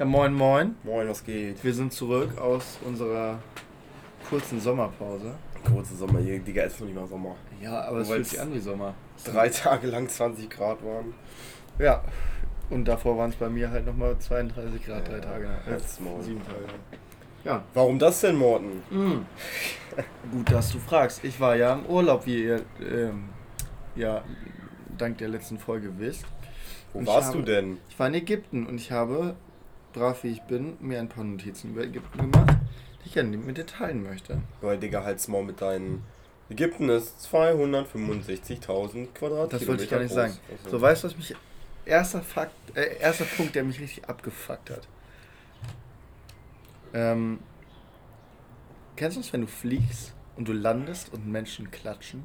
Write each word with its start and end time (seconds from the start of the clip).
Ja, 0.00 0.06
moin, 0.06 0.32
moin. 0.32 0.76
Moin, 0.82 1.06
was 1.10 1.22
geht? 1.22 1.62
Wir 1.62 1.74
sind 1.74 1.92
zurück 1.92 2.38
aus 2.38 2.78
unserer 2.86 3.38
kurzen 4.30 4.58
Sommerpause. 4.58 5.34
Kurze 5.66 5.94
Sommer, 5.94 6.20
hier, 6.20 6.38
Digga, 6.38 6.62
ist 6.62 6.80
noch 6.80 6.86
nicht 6.86 6.96
mal 6.96 7.06
Sommer. 7.06 7.36
Ja, 7.60 7.82
aber 7.82 7.98
es 7.98 8.06
Wobei 8.08 8.16
fühlt 8.16 8.26
sich 8.28 8.40
an 8.40 8.54
wie 8.54 8.58
Sommer. 8.60 8.94
Drei 9.26 9.50
Tage 9.50 9.88
lang 9.88 10.08
20 10.08 10.48
Grad 10.48 10.82
waren. 10.82 11.12
Ja. 11.78 12.02
Und 12.70 12.86
davor 12.86 13.18
waren 13.18 13.28
es 13.28 13.36
bei 13.36 13.50
mir 13.50 13.70
halt 13.70 13.84
nochmal 13.84 14.18
32 14.18 14.86
Grad, 14.86 15.06
drei 15.06 15.16
Ja, 15.16 15.20
Tage. 15.20 15.48
halt's 15.66 16.00
Maul. 16.00 16.22
sieben 16.22 16.42
Tage. 16.46 16.64
Ja. 17.44 17.62
Warum 17.74 17.98
das 17.98 18.22
denn, 18.22 18.36
Morten? 18.36 18.82
Mm. 18.90 19.26
Gut, 20.32 20.50
dass 20.50 20.72
du 20.72 20.78
fragst. 20.78 21.22
Ich 21.24 21.38
war 21.40 21.56
ja 21.56 21.74
im 21.74 21.84
Urlaub, 21.84 22.24
wie 22.24 22.44
ihr 22.44 22.62
ähm, 22.80 23.24
ja 23.96 24.24
dank 24.96 25.18
der 25.18 25.28
letzten 25.28 25.58
Folge 25.58 25.92
wisst. 25.98 26.24
Wo 26.94 27.00
Und 27.00 27.04
ich 27.04 27.10
warst 27.10 27.28
habe- 27.28 27.38
du 27.38 27.44
denn? 27.44 27.76
Ich 27.90 27.98
war 27.98 28.06
in 28.08 28.14
Ägypten 28.14 28.66
und 28.66 28.76
ich 28.76 28.92
habe, 28.92 29.34
brav 29.92 30.22
wie 30.24 30.28
ich 30.28 30.42
bin, 30.42 30.76
mir 30.80 30.98
ein 30.98 31.08
paar 31.08 31.24
Notizen 31.24 31.70
über 31.70 31.82
Ägypten 31.84 32.30
gemacht, 32.30 32.56
die 33.02 33.08
ich 33.08 33.14
gerne 33.14 33.36
mit 33.36 33.56
dir 33.56 33.66
teilen 33.66 34.02
möchte. 34.02 34.40
Weil, 34.60 34.78
Digga, 34.78 35.04
halt's 35.04 35.28
Maul 35.28 35.44
mit 35.44 35.60
deinen. 35.60 36.04
Ägypten 36.48 36.88
ist 36.88 37.14
265.000 37.32 39.08
Quadratkilometer. 39.14 39.48
Das 39.58 39.66
wollte 39.68 39.84
ich 39.84 39.90
gar 39.90 39.98
nicht 40.00 40.08
groß. 40.08 40.16
sagen. 40.16 40.36
Also, 40.64 40.70
So, 40.70 40.80
weißt 40.80 41.04
du, 41.04 41.08
was 41.08 41.16
mich. 41.16 41.34
Erster 41.86 42.20
Fakt, 42.22 42.52
äh, 42.76 42.98
erster 42.98 43.24
Punkt, 43.24 43.54
der 43.54 43.64
mich 43.64 43.80
richtig 43.80 44.08
abgefuckt 44.08 44.70
hat. 44.70 44.86
Ähm, 46.92 47.38
kennst 48.96 49.16
du 49.16 49.20
es, 49.20 49.32
wenn 49.32 49.40
du 49.42 49.46
fliegst 49.46 50.12
und 50.36 50.46
du 50.48 50.52
landest 50.52 51.12
und 51.12 51.26
Menschen 51.26 51.70
klatschen? 51.70 52.24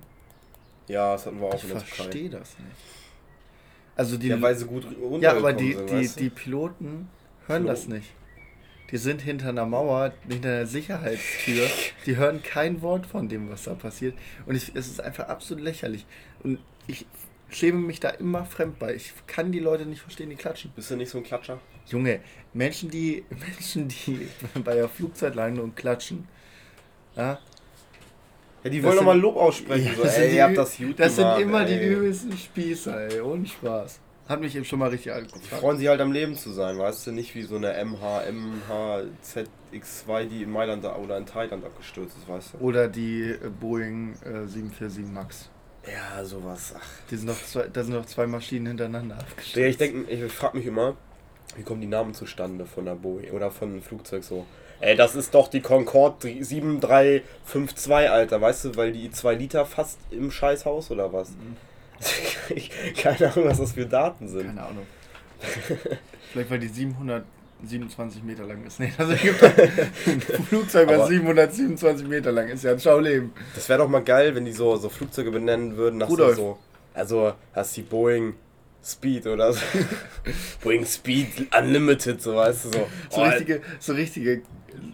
Ja, 0.88 1.14
das 1.14 1.26
hatten 1.26 1.40
wir 1.40 1.48
auch 1.48 1.54
Ich 1.56 1.64
in 1.64 1.70
der 1.70 1.80
Türkei. 1.80 1.96
verstehe 1.96 2.30
das 2.30 2.60
nicht. 2.60 2.72
Also 3.96 4.18
die. 4.18 4.28
Ja, 4.28 4.42
weil 4.42 4.56
sie 4.56 4.66
gut 4.66 4.84
runtergekommen 4.86 5.22
ja, 5.22 5.32
aber 5.36 5.54
die, 5.54 5.74
sind, 5.74 5.90
die, 5.90 6.08
die 6.24 6.30
Piloten 6.30 7.08
hören 7.48 7.66
das 7.66 7.82
Piloten. 7.82 8.00
nicht. 8.00 8.12
Die 8.92 8.98
sind 8.98 9.22
hinter 9.22 9.50
einer 9.50 9.66
Mauer, 9.66 10.14
hinter 10.30 10.50
einer 10.50 10.66
Sicherheitstür. 10.68 11.68
Die 12.06 12.18
hören 12.18 12.44
kein 12.44 12.82
Wort 12.84 13.06
von 13.08 13.28
dem, 13.28 13.50
was 13.50 13.64
da 13.64 13.74
passiert. 13.74 14.16
Und 14.46 14.56
ich, 14.56 14.72
es 14.76 14.88
ist 14.88 15.02
einfach 15.02 15.28
absolut 15.28 15.64
lächerlich. 15.64 16.06
Und 16.44 16.60
ich 16.88 17.06
schäme 17.50 17.80
mich 17.80 18.00
da 18.00 18.10
immer 18.10 18.46
fremd 18.46 18.78
bei. 18.78 18.94
Ich 18.94 19.12
kann 19.26 19.52
die 19.52 19.60
Leute 19.60 19.86
nicht 19.88 20.02
verstehen, 20.02 20.30
die 20.30 20.36
klatschen. 20.36 20.72
Bist 20.76 20.92
du 20.92 20.96
nicht 20.98 21.10
so 21.10 21.18
ein 21.18 21.24
Klatscher? 21.24 21.60
Junge, 21.88 22.20
Menschen, 22.54 22.90
die 22.92 23.24
Menschen, 23.30 23.88
die 23.88 24.28
bei 24.64 24.76
der 24.76 24.88
Flugzeit 24.88 25.34
landen 25.34 25.62
und 25.62 25.76
klatschen. 25.76 26.28
Ja, 27.16 27.40
Ja, 28.64 28.70
die 28.70 28.78
Das 28.82 28.86
wollen 28.86 28.94
doch 28.94 28.98
sind- 29.00 29.06
mal 29.08 29.20
Lob 29.20 29.36
aussprechen. 29.38 29.86
Ja, 29.88 29.96
so, 29.96 30.04
das 30.04 30.14
sind 30.16 30.24
ey, 30.26 30.30
die 30.30 30.36
ihr 30.36 30.44
habt 30.44 30.58
das 30.58 30.78
gut 30.78 31.00
das 31.00 31.16
sind 31.16 31.24
gemacht, 31.26 31.42
immer 31.42 31.66
die 31.66 31.74
ey. 31.74 31.94
übelsten 31.94 32.38
Spießer, 32.38 33.10
ey. 33.12 33.22
Ohne 33.22 33.48
Spaß. 33.48 34.00
Hat 34.28 34.42
mich 34.42 34.56
eben 34.56 34.66
schon 34.66 34.80
mal 34.80 34.90
richtig 34.90 35.06
Die 35.06 35.12
angeguckt. 35.12 35.46
freuen 35.46 35.78
sich 35.78 35.88
halt 35.88 36.02
am 36.02 36.12
Leben 36.12 36.36
zu 36.36 36.52
sein, 36.52 36.78
weißt 36.80 37.08
du? 37.08 37.12
Nicht 37.12 37.36
wie 37.36 37.44
so 37.44 37.56
eine 37.58 37.74
MH, 37.86 38.24
MHZX2, 38.24 40.26
die 40.26 40.44
in 40.44 40.52
Mailand 40.52 40.84
oder 40.86 41.18
in 41.18 41.26
Thailand 41.26 41.64
abgestürzt 41.64 42.18
ist, 42.18 42.28
weißt 42.28 42.54
du? 42.54 42.58
Oder 42.66 42.88
die 42.88 43.32
äh, 43.32 43.38
Boeing 43.60 44.14
äh, 44.24 44.48
747 44.48 45.06
MAX. 45.14 45.50
Ja, 45.86 46.26
sowas. 46.26 46.74
Ach. 46.76 46.82
Die 47.12 47.18
sind 47.18 47.28
noch 47.28 47.42
zwei, 47.44 47.68
da 47.72 47.84
sind 47.84 47.94
noch 47.94 48.08
zwei 48.08 48.26
Maschinen 48.26 48.66
hintereinander 48.68 49.16
abgestürzt. 49.20 49.56
Ja, 49.58 49.68
ich 49.68 49.78
denke, 49.78 50.12
ich 50.12 50.32
frage 50.34 50.58
mich 50.58 50.66
immer, 50.66 50.96
wie 51.56 51.62
kommen 51.64 51.82
die 51.82 51.88
Namen 51.88 52.16
zustande 52.16 52.66
von 52.66 52.86
der 52.86 52.96
Boeing 52.96 53.32
oder 53.32 53.52
von 53.52 53.70
einem 53.70 53.84
Flugzeug 53.84 54.24
so? 54.24 54.46
Ey, 54.82 54.96
das 54.96 55.16
ist 55.16 55.34
doch 55.36 55.48
die 55.48 55.62
Concorde 55.62 56.28
7352, 56.44 57.92
Alter, 58.10 58.42
weißt 58.42 58.66
du, 58.66 58.76
weil 58.76 58.92
die 58.92 59.10
2 59.12 59.36
Liter 59.36 59.66
fast 59.66 60.00
im 60.12 60.32
Scheißhaus 60.32 60.92
oder 60.92 61.14
was? 61.14 61.30
Mhm. 61.30 61.56
Ich, 62.56 62.70
keine 62.96 63.32
Ahnung, 63.34 63.46
was 63.50 63.58
das 63.60 63.72
für 63.74 63.86
Daten 63.86 64.28
sind. 64.28 64.46
Keine 64.48 64.62
Ahnung. 64.64 64.86
Vielleicht 66.32 66.50
weil 66.50 66.60
die 66.60 66.68
727 66.68 68.24
Meter 68.24 68.44
lang 68.46 68.64
ist. 68.66 68.80
Nee, 68.80 68.92
also 68.98 69.14
gibt 69.16 69.42
ein 69.44 70.22
Flugzeug, 70.48 70.88
was 70.90 70.96
Aber- 71.02 71.08
727 71.08 72.08
Meter 72.08 72.32
lang 72.32 72.48
ist. 72.50 72.64
Ja, 72.64 72.72
ein 72.72 72.80
Schauleben. 72.80 73.32
Das 73.56 73.68
wäre 73.70 73.80
doch 73.80 73.90
mal 73.90 74.04
geil, 74.04 74.36
wenn 74.36 74.46
die 74.46 74.52
so, 74.52 74.76
so 74.78 74.90
Flugzeuge 74.90 75.32
benennen 75.32 75.76
würden 75.78 75.98
nach 75.98 76.08
so, 76.08 76.14
Rudolf. 76.14 76.36
so. 76.36 76.60
Also, 76.94 77.34
hast 77.54 77.76
die 77.78 77.82
Boeing 77.82 78.36
Speed 78.84 79.28
oder 79.28 79.52
so. 79.54 79.62
Boeing 80.64 80.86
Speed 80.86 81.48
Unlimited, 81.58 82.22
so 82.22 82.36
weißt 82.36 82.66
du 82.66 82.70
so. 82.70 82.88
So 83.10 83.22
Oh, 83.22 83.24
richtige, 83.24 83.62
so 83.80 83.94
richtige, 83.94 84.42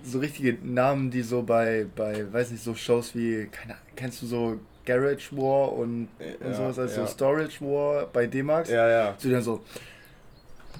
so 0.03 0.19
richtige 0.19 0.57
Namen, 0.63 1.11
die 1.11 1.21
so 1.21 1.43
bei, 1.43 1.85
bei, 1.95 2.31
weiß 2.31 2.51
nicht, 2.51 2.63
so 2.63 2.73
Shows 2.75 3.13
wie, 3.15 3.47
keine 3.51 3.75
kennst 3.95 4.21
du 4.21 4.25
so 4.27 4.59
Garage 4.85 5.31
War 5.31 5.73
und, 5.73 6.07
und 6.19 6.47
Ja, 6.49 6.53
sowas, 6.53 6.79
also 6.79 7.01
ja. 7.01 7.07
Storage 7.07 7.61
War 7.61 8.07
bei 8.07 8.27
D-Max? 8.27 8.69
Ja, 8.69 8.89
ja. 8.89 9.15
So 9.17 9.29
dann 9.29 9.41
so 9.41 9.61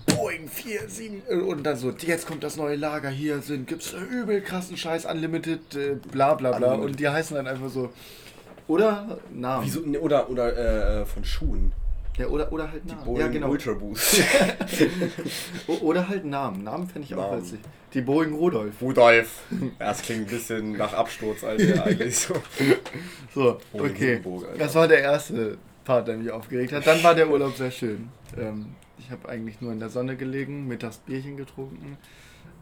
Boeing 0.08 0.48
4, 0.48 0.90
7 0.90 1.22
und 1.48 1.64
dann 1.64 1.78
so, 1.78 1.92
jetzt 1.92 2.28
kommt 2.28 2.44
das 2.44 2.58
neue 2.58 2.76
Lager, 2.76 3.10
hier 3.10 3.40
sind, 3.42 3.68
gibt's 3.68 3.94
übel 3.94 4.42
krassen 4.42 4.78
Scheiß, 4.78 5.06
Unlimited, 5.06 5.76
äh, 5.76 5.96
bla 6.12 6.34
bla 6.34 6.52
bla. 6.52 6.74
Unlimited. 6.74 6.92
Und 6.92 7.00
die 7.00 7.10
heißen 7.10 7.36
dann 7.36 7.48
einfach 7.48 7.70
so. 7.70 7.92
Oder 8.68 9.20
Namen. 9.34 9.66
Wieso, 9.66 9.82
oder 10.00 10.30
oder 10.30 11.02
äh, 11.02 11.06
von 11.06 11.26
Schuhen. 11.26 11.74
Ja, 12.18 12.28
oder, 12.28 12.52
oder 12.52 12.72
halt 12.72 12.84
Die 12.84 12.90
Namen. 12.90 13.06
Boeing 13.06 13.20
ja, 13.20 13.28
genau. 13.28 13.50
Ultra 13.50 13.74
Boost. 13.74 14.22
Oder 15.82 16.10
halt 16.10 16.26
Namen. 16.26 16.64
Namen 16.64 16.88
fände 16.88 17.08
ich 17.08 17.16
auch 17.16 17.38
witzig. 17.38 17.60
Die 17.94 18.02
Boeing 18.02 18.34
Rudolf. 18.34 18.82
Rudolf. 18.82 19.44
Das 19.80 20.02
klingt 20.02 20.28
ein 20.28 20.28
bisschen 20.28 20.74
nach 20.74 20.94
Absturz, 20.94 21.44
Alter, 21.44 21.84
eigentlich 21.86 22.18
so. 22.18 22.36
So, 23.34 23.60
Boeing 23.72 23.92
okay. 23.92 24.06
Hindenburg, 24.16 24.46
Alter. 24.46 24.58
Das 24.60 24.76
war 24.76 24.88
der 24.90 25.00
erste 25.00 25.58
Part, 25.86 26.10
der 26.10 26.18
mich 26.18 26.30
aufgeregt 26.32 26.74
hat. 26.74 26.86
Dann 26.86 27.02
war 27.02 27.16
der 27.16 27.30
Urlaub 27.30 27.56
sehr 27.56 27.72
schön. 27.72 28.10
Ähm, 28.38 28.76
ich 29.00 29.10
habe 29.10 29.28
eigentlich 29.30 29.62
nur 29.62 29.72
in 29.72 29.80
der 29.80 29.90
Sonne 29.90 30.16
gelegen, 30.16 30.68
mittags 30.68 30.98
Bierchen 30.98 31.38
getrunken, 31.38 31.98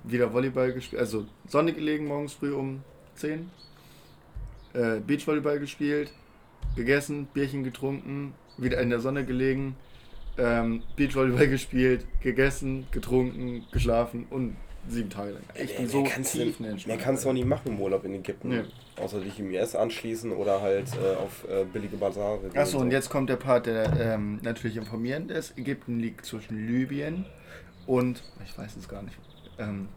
wieder 0.04 0.32
Volleyball 0.34 0.74
gespielt, 0.74 1.02
also 1.02 1.26
Sonne 1.48 1.74
gelegen 1.74 2.08
morgens 2.08 2.34
früh 2.34 2.54
um 2.54 2.84
10, 3.16 3.50
äh, 4.74 5.00
Beachvolleyball 5.06 5.60
gespielt, 5.60 6.12
gegessen, 6.76 7.28
Bierchen 7.34 7.64
getrunken, 7.64 8.34
wieder 8.62 8.80
in 8.80 8.90
der 8.90 9.00
Sonne 9.00 9.26
gelegen, 9.26 9.76
ähm, 10.38 10.84
Beachvolleyball 10.96 11.48
gespielt, 11.48 12.06
gegessen, 12.22 12.88
getrunken, 12.92 13.66
geschlafen 13.72 14.26
und 14.30 14.56
sieben 14.88 15.10
Tage 15.10 15.32
lang. 15.32 15.44
Ich 15.56 15.76
bin 15.76 15.88
so 15.88 16.04
kannst 16.04 16.34
tief 16.34 16.60
mehr 16.60 16.76
kannst 16.98 17.26
du 17.26 17.30
auch 17.30 17.34
nicht 17.34 17.46
machen 17.46 17.74
im 17.74 17.82
Urlaub 17.82 18.06
in 18.06 18.16
Ägypten. 18.16 18.50
Nee. 18.50 18.64
Außer 18.98 19.20
dich 19.22 19.40
im 19.40 19.52
IS 19.52 19.76
anschließen 19.76 20.32
oder 20.32 20.62
halt 20.62 20.88
äh, 20.94 21.16
auf 21.16 21.46
äh, 21.50 21.66
billige 21.66 21.98
Basare. 21.98 22.40
Achso, 22.56 22.80
und 22.80 22.90
so. 22.90 22.96
jetzt 22.96 23.10
kommt 23.10 23.30
der 23.30 23.38
Part, 23.38 23.66
der 23.66 23.94
ähm, 24.00 24.40
natürlich 24.42 24.78
informierend 24.78 25.32
ist. 25.32 25.58
Ägypten 25.58 26.00
liegt 26.00 26.26
zwischen 26.26 26.68
Libyen 26.68 27.26
und, 27.86 28.24
ich 28.46 28.58
weiß 28.58 28.76
es 28.76 28.88
gar 28.88 29.02
nicht, 29.02 29.18
ähm, 29.58 29.88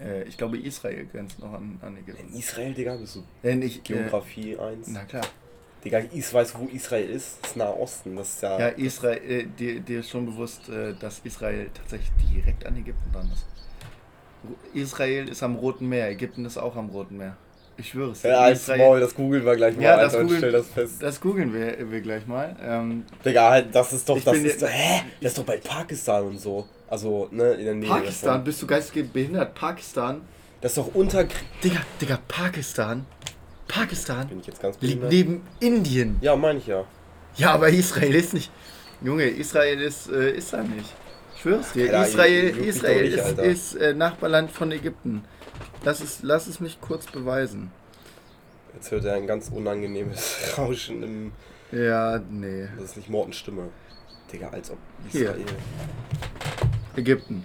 äh, 0.00 0.24
ich 0.24 0.36
glaube 0.36 0.58
Israel 0.58 1.06
grenzt 1.06 1.38
noch 1.40 1.52
an, 1.52 1.78
an 1.82 1.96
Ägypten. 1.96 2.32
In 2.32 2.38
Israel, 2.38 2.74
Digga, 2.74 2.96
bist 2.96 3.16
du 3.16 3.24
ich, 3.42 3.78
äh, 3.78 3.80
Geografie 3.82 4.56
1. 4.56 4.88
na 4.88 5.04
klar. 5.04 5.26
Digga, 5.84 6.00
ich 6.12 6.32
weiß, 6.34 6.54
wo 6.58 6.66
Israel 6.66 7.08
ist. 7.10 7.38
Das 7.42 7.50
ist 7.52 7.56
Nahe 7.56 7.76
Osten. 7.76 8.16
Das 8.16 8.28
ist 8.30 8.42
ja. 8.42 8.58
Ja, 8.58 8.68
Israel, 8.68 9.20
äh, 9.30 9.44
dir, 9.46 9.80
dir 9.80 10.00
ist 10.00 10.10
schon 10.10 10.26
bewusst, 10.26 10.68
äh, 10.68 10.94
dass 10.98 11.20
Israel 11.24 11.70
tatsächlich 11.72 12.10
direkt 12.34 12.66
an 12.66 12.76
Ägypten 12.76 13.12
dran 13.12 13.30
ist. 13.32 13.46
Israel 14.74 15.28
ist 15.28 15.42
am 15.42 15.56
Roten 15.56 15.88
Meer, 15.88 16.10
Ägypten 16.10 16.44
ist 16.44 16.58
auch 16.58 16.76
am 16.76 16.88
Roten 16.90 17.16
Meer. 17.16 17.36
Ich 17.76 17.90
schwöre 17.90 18.10
es. 18.10 18.22
Ja, 18.24 18.40
als 18.40 18.62
Israel- 18.62 18.78
Maul, 18.78 19.00
das 19.00 19.14
googeln 19.14 19.44
wir 19.44 19.54
gleich 19.56 19.76
mal, 19.76 19.82
Ja, 19.82 19.96
das 19.96 20.14
Alter, 20.14 20.24
googeln- 20.26 20.38
stell 20.38 20.52
das 20.52 20.66
fest. 20.68 20.94
Das 21.00 21.20
googeln 21.20 21.54
wir, 21.54 21.90
wir 21.90 22.00
gleich 22.00 22.26
mal. 22.26 22.56
Ähm, 22.60 23.04
Digga, 23.24 23.50
halt, 23.50 23.72
das 23.72 23.92
ist 23.92 24.08
doch, 24.08 24.20
das 24.20 24.36
ist 24.36 24.62
doch, 24.62 24.68
hä? 24.68 25.02
Das 25.20 25.30
ist 25.32 25.38
doch 25.38 25.44
bei 25.44 25.58
Pakistan 25.58 26.24
und 26.24 26.40
so. 26.40 26.66
Also, 26.88 27.28
ne, 27.30 27.52
in 27.52 27.64
der 27.66 27.74
Nähe. 27.74 27.88
Pakistan, 27.88 28.28
davon. 28.30 28.44
bist 28.44 28.62
du 28.62 28.66
geistig 28.66 29.12
behindert? 29.12 29.54
Pakistan? 29.54 30.22
Das 30.60 30.72
ist 30.72 30.78
doch 30.78 30.92
unter. 30.94 31.24
Digga, 31.62 31.80
Digga, 32.00 32.18
Pakistan? 32.26 33.06
Pakistan? 33.68 34.28
Bin 34.28 34.40
ich 34.40 34.46
jetzt 34.46 34.60
ganz 34.60 34.76
Liegt 34.80 35.00
behindert? 35.00 35.12
neben 35.12 35.42
Indien. 35.60 36.16
Ja, 36.20 36.34
meine 36.36 36.58
ich 36.58 36.66
ja. 36.66 36.84
Ja, 37.36 37.52
aber 37.52 37.68
Israel 37.68 38.14
ist 38.14 38.34
nicht. 38.34 38.50
Junge, 39.02 39.24
Israel 39.24 39.80
ist, 39.80 40.10
äh, 40.10 40.32
ist 40.32 40.52
da 40.52 40.62
nicht. 40.62 40.92
Ich 41.36 41.42
schwör's 41.42 41.72
dir. 41.72 41.86
Ja, 41.86 42.02
Israel, 42.02 42.46
juckt 42.48 42.56
mich 42.56 42.66
doch 42.66 42.74
Israel 42.74 43.02
nicht, 43.04 43.14
ist, 43.18 43.24
Alter. 43.24 43.42
ist 43.44 43.74
äh, 43.76 43.94
Nachbarland 43.94 44.50
von 44.50 44.72
Ägypten. 44.72 45.24
Lass 45.84 46.00
es, 46.00 46.18
lass 46.22 46.48
es 46.48 46.58
mich 46.58 46.80
kurz 46.80 47.06
beweisen. 47.06 47.70
Jetzt 48.74 48.90
hört 48.90 49.04
er 49.04 49.14
ein 49.14 49.26
ganz 49.26 49.48
unangenehmes 49.50 50.36
Rauschen 50.58 51.02
im. 51.02 51.32
Ja, 51.70 52.18
nee. 52.30 52.66
Das 52.76 52.86
ist 52.90 52.96
nicht 52.96 53.08
Mortens 53.08 53.36
Stimme. 53.36 53.68
Digga, 54.32 54.48
als 54.48 54.70
ob 54.70 54.78
Hier. 55.10 55.30
Israel. 55.30 55.44
Ägypten. 56.96 57.44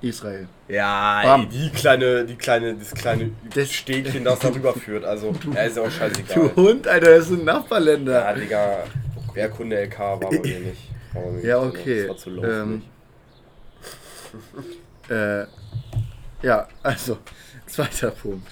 Israel. 0.00 0.46
Ja, 0.68 1.36
ey, 1.36 1.46
die 1.46 1.70
kleine, 1.70 2.24
die 2.24 2.36
kleine, 2.36 2.74
das 2.74 2.92
kleine 2.94 3.30
Das- 3.54 3.72
Städtchen, 3.72 4.24
das 4.24 4.38
darüber 4.38 4.72
führt. 4.74 5.04
Also, 5.04 5.34
ja, 5.54 5.62
ist 5.62 5.76
ja 5.76 5.82
auch 5.82 5.86
Du 5.86 5.90
scheißegal. 5.92 6.56
Hund, 6.56 6.86
Alter, 6.86 7.16
das 7.16 7.28
sind 7.28 7.38
Ja, 7.40 7.44
Nachbarländer. 7.54 8.34
Digga, 8.34 8.84
Wehrkunde 9.34 9.76
LK 9.84 9.98
war 9.98 10.20
bei 10.20 10.30
mir 10.38 10.60
nicht. 10.60 10.90
Bei 11.12 11.46
Ja, 11.46 11.60
okay. 11.60 12.00
Das 12.02 12.08
war 12.10 12.16
zu 12.16 12.30
low 12.30 12.44
Ähm. 12.44 12.82
Äh, 15.08 15.46
ja, 16.42 16.68
also, 16.82 17.16
zweiter 17.66 18.10
Punkt. 18.10 18.46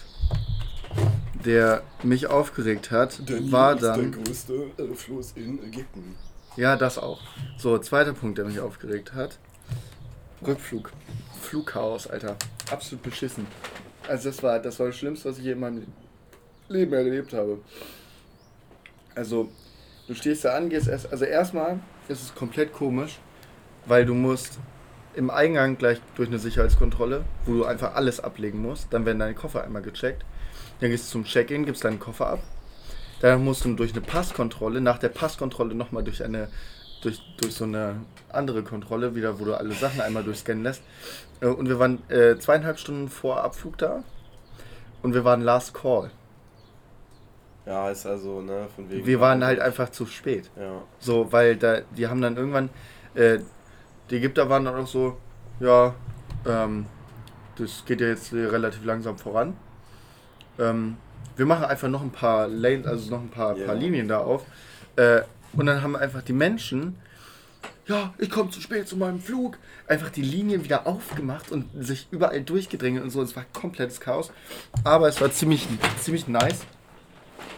Der 1.44 1.82
mich 2.02 2.26
aufgeregt 2.26 2.90
hat, 2.90 3.20
war 3.52 3.76
dann. 3.76 4.10
größte 4.12 4.54
äh, 4.78 4.94
Fluss 4.94 5.32
in 5.36 5.62
Ägypten. 5.62 6.16
Ja, 6.56 6.76
das 6.76 6.96
auch. 6.96 7.20
So, 7.58 7.76
zweiter 7.78 8.14
Punkt, 8.14 8.38
der 8.38 8.46
mich 8.46 8.58
aufgeregt 8.58 9.12
hat. 9.12 9.38
Rückflug. 10.46 10.92
Flugchaos, 11.46 12.06
Alter. 12.06 12.36
Absolut 12.70 13.02
beschissen. 13.02 13.46
Also 14.08 14.30
das 14.30 14.42
war, 14.42 14.58
das 14.58 14.78
war 14.78 14.86
das 14.86 14.96
Schlimmste, 14.96 15.28
was 15.28 15.38
ich 15.38 15.44
je 15.44 15.52
in 15.52 15.60
meinem 15.60 15.86
Leben 16.68 16.92
erlebt 16.92 17.32
habe. 17.32 17.58
Also, 19.14 19.48
du 20.06 20.14
stehst 20.14 20.44
da 20.44 20.56
an, 20.56 20.68
gehst 20.68 20.88
erst, 20.88 21.10
also 21.10 21.24
erstmal 21.24 21.78
ist 22.08 22.22
es 22.22 22.34
komplett 22.34 22.72
komisch, 22.72 23.18
weil 23.86 24.04
du 24.04 24.14
musst 24.14 24.58
im 25.14 25.30
Eingang 25.30 25.78
gleich 25.78 25.98
durch 26.14 26.28
eine 26.28 26.38
Sicherheitskontrolle, 26.38 27.24
wo 27.46 27.54
du 27.54 27.64
einfach 27.64 27.94
alles 27.94 28.20
ablegen 28.20 28.60
musst. 28.60 28.92
Dann 28.92 29.06
werden 29.06 29.18
deine 29.18 29.34
Koffer 29.34 29.64
einmal 29.64 29.82
gecheckt. 29.82 30.24
Dann 30.80 30.90
gehst 30.90 31.06
du 31.06 31.12
zum 31.12 31.24
Check-in, 31.24 31.64
gibst 31.64 31.84
deinen 31.84 31.98
Koffer 31.98 32.26
ab. 32.28 32.42
Dann 33.20 33.42
musst 33.42 33.64
du 33.64 33.74
durch 33.74 33.92
eine 33.92 34.02
Passkontrolle, 34.02 34.82
nach 34.82 34.98
der 34.98 35.08
Passkontrolle 35.08 35.74
nochmal 35.74 36.04
durch 36.04 36.22
eine, 36.22 36.48
durch, 37.06 37.22
durch 37.38 37.54
so 37.54 37.64
eine 37.64 37.96
andere 38.30 38.62
Kontrolle, 38.62 39.14
wieder, 39.14 39.38
wo 39.38 39.44
du 39.44 39.54
alle 39.54 39.72
Sachen 39.74 40.00
einmal 40.00 40.24
durchscannen 40.24 40.62
lässt. 40.64 40.82
Äh, 41.40 41.46
Und 41.46 41.68
wir 41.68 41.78
waren 41.78 42.02
äh, 42.10 42.36
zweieinhalb 42.38 42.78
Stunden 42.78 43.08
vor 43.08 43.42
Abflug 43.42 43.78
da. 43.78 44.02
Und 45.02 45.14
wir 45.14 45.24
waren 45.24 45.40
Last 45.42 45.72
Call. 45.74 46.10
Ja, 47.64 47.90
ist 47.90 48.06
also, 48.06 48.40
ne, 48.40 48.66
von 48.74 48.88
wegen. 48.90 49.06
Wir 49.06 49.20
waren 49.20 49.44
halt 49.44 49.60
einfach 49.60 49.90
zu 49.90 50.06
spät. 50.06 50.50
Ja. 50.56 50.82
So, 50.98 51.32
weil 51.32 51.56
da, 51.56 51.80
die 51.96 52.06
haben 52.06 52.20
dann 52.20 52.36
irgendwann, 52.36 52.70
äh, 53.14 53.38
die 54.10 54.16
Ägypter 54.16 54.48
waren 54.48 54.64
dann 54.64 54.76
auch 54.76 54.86
so, 54.86 55.16
ja, 55.60 55.94
ähm, 56.46 56.86
das 57.56 57.84
geht 57.86 58.00
ja 58.00 58.08
jetzt 58.08 58.32
relativ 58.32 58.84
langsam 58.84 59.16
voran. 59.18 59.56
Ähm, 60.58 60.96
wir 61.36 61.46
machen 61.46 61.64
einfach 61.64 61.88
noch 61.88 62.02
ein 62.02 62.10
paar 62.10 62.46
Lanes, 62.48 62.86
also 62.86 63.10
noch 63.10 63.20
ein 63.20 63.30
paar, 63.30 63.56
Ja. 63.56 63.66
paar 63.66 63.74
Linien 63.74 64.08
da 64.08 64.18
auf. 64.18 64.44
Äh, 64.96 65.22
und 65.52 65.66
dann 65.66 65.82
haben 65.82 65.96
einfach 65.96 66.22
die 66.22 66.32
Menschen, 66.32 66.96
ja, 67.86 68.14
ich 68.18 68.30
komme 68.30 68.50
zu 68.50 68.60
spät 68.60 68.88
zu 68.88 68.96
meinem 68.96 69.20
Flug, 69.20 69.58
einfach 69.86 70.10
die 70.10 70.22
Linien 70.22 70.64
wieder 70.64 70.86
aufgemacht 70.86 71.52
und 71.52 71.66
sich 71.78 72.08
überall 72.10 72.42
durchgedrängt 72.42 73.00
und 73.00 73.10
so. 73.10 73.22
Es 73.22 73.36
war 73.36 73.44
komplettes 73.52 74.00
Chaos. 74.00 74.32
Aber 74.82 75.08
es 75.08 75.20
war 75.20 75.30
ziemlich, 75.30 75.66
ziemlich 76.00 76.26
nice, 76.26 76.64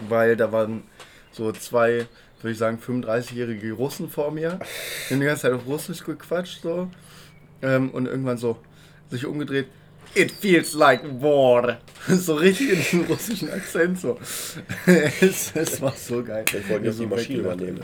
weil 0.08 0.36
da 0.36 0.52
waren 0.52 0.82
so 1.32 1.50
zwei, 1.52 2.06
würde 2.40 2.52
ich 2.52 2.58
sagen, 2.58 2.78
35-jährige 2.78 3.72
Russen 3.72 4.10
vor 4.10 4.30
mir. 4.30 4.58
Die 5.08 5.14
haben 5.14 5.20
die 5.20 5.26
ganze 5.26 5.42
Zeit 5.42 5.52
auf 5.52 5.66
Russisch 5.66 6.04
gequatscht 6.04 6.62
so. 6.62 6.90
Ähm, 7.62 7.90
und 7.90 8.06
irgendwann 8.06 8.36
so 8.36 8.58
sich 9.10 9.24
umgedreht. 9.24 9.66
It 10.18 10.32
feels 10.32 10.74
like 10.74 11.02
war. 11.20 11.78
So 12.08 12.34
richtig 12.34 12.70
in 12.70 12.76
diesem 12.76 13.00
russischen 13.02 13.50
Akzent 13.50 14.00
so. 14.00 14.18
es, 15.20 15.52
es 15.54 15.80
war 15.82 15.92
so 15.92 16.24
geil. 16.24 16.44
Ich 16.56 16.68
wollte 16.70 16.86
jetzt 16.86 17.00
die 17.00 17.06
Maschine 17.06 17.38
übernehmen. 17.40 17.80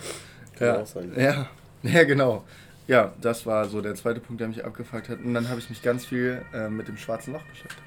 Ja, 0.59 0.73
Kann 0.73 0.83
auch 0.83 0.87
sein. 0.87 1.13
ja, 1.17 1.51
ja, 1.83 2.05
genau. 2.05 2.45
Ja, 2.87 3.13
das 3.21 3.45
war 3.45 3.67
so 3.69 3.81
der 3.83 3.95
zweite 3.95 4.21
Punkt, 4.21 4.41
der 4.41 4.49
mich 4.49 4.65
abgefuckt 4.65 5.09
hat. 5.09 5.19
Und 5.21 5.35
dann 5.35 5.49
habe 5.49 5.59
ich 5.61 5.69
mich 5.69 5.83
ganz 5.83 6.07
viel 6.07 6.43
äh, 6.55 6.69
mit 6.69 6.89
dem 6.89 6.97
schwarzen 6.97 7.35
Loch 7.35 7.43
beschäftigt. 7.43 7.83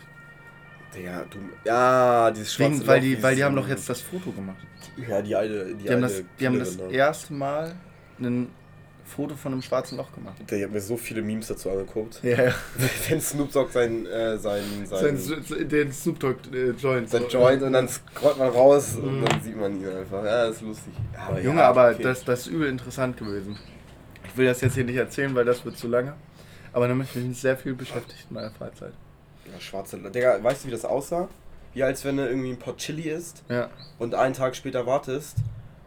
Digga, 0.95 1.25
du. 1.29 1.39
Ja, 1.65 2.31
dieses 2.31 2.53
schwarze 2.53 2.73
Wegen, 2.79 2.88
weil, 2.88 2.97
Loch, 2.99 3.03
die, 3.03 3.23
weil 3.23 3.35
die 3.35 3.44
haben 3.44 3.55
doch 3.55 3.67
jetzt 3.67 3.89
das 3.89 4.01
Foto 4.01 4.31
gemacht. 4.31 4.57
Ja, 5.07 5.21
die 5.21 5.35
alte. 5.35 5.75
Die, 5.75 5.83
Die 5.83 5.89
haben 5.89 6.01
das, 6.01 6.23
die 6.39 6.45
haben 6.45 6.59
das 6.59 6.77
ne? 6.77 6.91
erste 6.91 7.33
Mal 7.33 7.75
ein 8.19 8.49
Foto 9.07 9.36
von 9.36 9.54
einem 9.54 9.62
schwarzen 9.62 9.98
Loch 9.98 10.12
gemacht. 10.13 10.36
Ich 10.45 10.62
habe 10.63 10.74
mir 10.74 10.81
so 10.81 10.98
viele 10.98 11.21
Memes 11.21 11.48
dazu 11.48 11.69
angeguckt. 11.71 12.19
Ja, 12.24 12.44
ja. 12.45 12.54
Wenn 13.09 13.21
Snoop 13.21 13.51
Dogg 13.51 13.71
sein, 13.71 14.06
äh, 14.06 14.38
sein, 14.38 14.62
sein, 14.86 15.18
Sein, 15.18 15.68
den 15.69 15.92
Snoop 15.92 16.19
Dogg 16.19 16.38
äh, 16.54 16.71
Joint. 16.71 17.09
sein. 17.09 17.24
Joint 17.30 17.63
und 17.63 17.74
dann 17.74 17.88
scrollt 17.89 18.38
man 18.38 18.50
raus 18.50 18.95
und 18.95 19.21
Mhm. 19.21 19.25
dann 19.25 19.42
sieht 19.42 19.56
man 19.57 19.80
ihn 19.81 19.88
einfach. 19.89 20.24
Ja, 20.24 20.45
ist 20.45 20.62
lustig. 20.62 20.94
Aber 21.18 21.39
Junge, 21.42 21.59
ja, 21.62 21.69
aber 21.69 21.92
okay. 21.92 22.04
das, 22.04 22.24
das 22.25 22.42
ist 22.42 22.48
übel 22.48 22.68
interessant 22.69 23.18
gewesen. 23.18 23.57
Ich 24.25 24.38
will 24.38 24.45
das 24.45 24.62
jetzt 24.62 24.75
hier 24.75 24.83
nicht 24.83 24.98
erzählen, 24.98 25.33
weil 25.33 25.45
das 25.45 25.63
wird 25.65 25.77
zu 25.77 25.88
lange. 25.88 26.13
Aber 26.74 26.88
damit 26.88 27.07
habe 27.09 27.21
ich 27.21 27.39
sehr 27.39 27.57
viel 27.57 27.74
beschäftigt 27.74 28.25
in 28.30 28.36
meiner 28.36 28.51
Freizeit. 28.51 28.94
Ja, 29.51 29.59
schwarze. 29.59 29.98
Digga, 29.98 30.44
weißt 30.44 30.63
du, 30.63 30.68
wie 30.68 30.71
das 30.71 30.86
aussah? 30.86 31.27
Wie 31.74 31.81
als 31.83 32.04
wenn 32.06 32.18
du 32.18 32.27
irgendwie 32.27 32.50
ein 32.51 32.59
Pot 32.59 32.77
Chili 32.77 33.09
isst 33.09 33.44
Ja. 33.50 33.69
und 34.00 34.13
einen 34.15 34.33
Tag 34.33 34.56
später 34.56 34.86
wartest. 34.86 35.38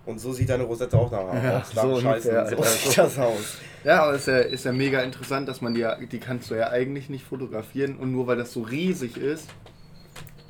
Und 0.07 0.19
so 0.19 0.33
sieht 0.33 0.49
deine 0.49 0.65
Rosette 0.65 0.97
auch 0.99 1.11
danach 1.11 1.43
Ja, 1.45 1.59
aus. 1.61 1.71
So 1.73 1.81
ungefähr, 2.09 2.47
So 2.49 2.63
sieht 2.63 2.99
das 2.99 3.19
aus. 3.19 3.57
Ja, 3.85 4.03
aber 4.05 4.15
ist 4.15 4.27
ja, 4.27 4.39
ist 4.39 4.65
ja 4.65 4.73
mega 4.73 5.01
interessant, 5.03 5.49
dass 5.49 5.61
man 5.61 5.75
die, 5.75 5.81
ja- 5.81 5.97
die 5.97 6.19
kannst 6.19 6.51
du 6.51 6.55
ja 6.55 6.71
eigentlich 6.71 7.09
nicht 7.11 7.25
fotografieren 7.25 7.97
und 7.97 8.11
nur 8.13 8.27
weil 8.27 8.37
das 8.37 8.53
so 8.53 8.63
riesig 8.63 9.17
ist, 9.17 9.49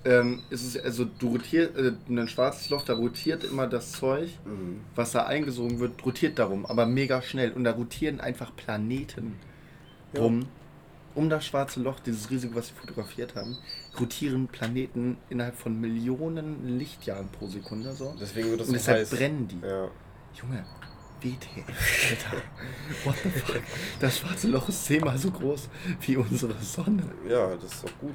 ähm, 0.05 0.41
ist 0.51 0.65
es, 0.67 0.83
also 0.83 1.05
du 1.05 1.29
rotierst, 1.33 1.77
äh, 1.77 1.93
ein 2.09 2.27
schwarzes 2.29 2.71
Loch, 2.71 2.85
da 2.85 2.95
rotiert 2.95 3.45
immer 3.45 3.67
das 3.67 3.93
Zeug, 3.93 4.31
Mhm. 4.47 4.81
was 4.95 5.13
da 5.13 5.27
eingesogen 5.27 5.79
wird, 5.79 6.05
rotiert 6.07 6.39
darum, 6.39 6.65
aber 6.65 6.87
mega 6.87 7.21
schnell 7.21 7.53
und 7.53 7.65
da 7.65 7.73
rotieren 7.73 8.21
einfach 8.21 8.55
Planeten 8.57 9.37
Ja. 10.15 10.23
Um 11.15 11.29
das 11.29 11.45
schwarze 11.45 11.81
Loch, 11.81 11.99
dieses 12.01 12.31
riesige, 12.31 12.55
was 12.55 12.69
sie 12.69 12.75
fotografiert 12.75 13.35
haben, 13.35 13.59
rotieren 13.99 14.47
Planeten 14.47 15.17
innerhalb 15.29 15.57
von 15.57 15.81
Millionen 15.81 16.79
Lichtjahren 16.79 17.29
pro 17.29 17.49
Sekunde 17.49 17.93
so. 17.93 18.15
Deswegen 18.21 18.51
wird 18.51 18.61
das 18.61 18.69
Und 18.69 18.75
deshalb 18.75 19.01
heiß. 19.01 19.11
brennen 19.11 19.49
die. 19.49 19.61
Ja. 19.67 19.89
Junge, 20.41 20.65
WTF, 21.21 21.67
Alter. 22.11 22.43
What 23.05 23.17
the 23.25 23.29
fuck? 23.31 23.61
Das 23.99 24.19
schwarze 24.19 24.49
Loch 24.49 24.69
ist 24.69 24.85
zehnmal 24.85 25.19
so 25.19 25.31
groß 25.31 25.69
wie 26.03 26.17
unsere 26.17 26.55
Sonne. 26.63 27.03
ja, 27.29 27.57
das 27.57 27.73
ist 27.73 27.85
doch 27.85 27.99
gut. 27.99 28.15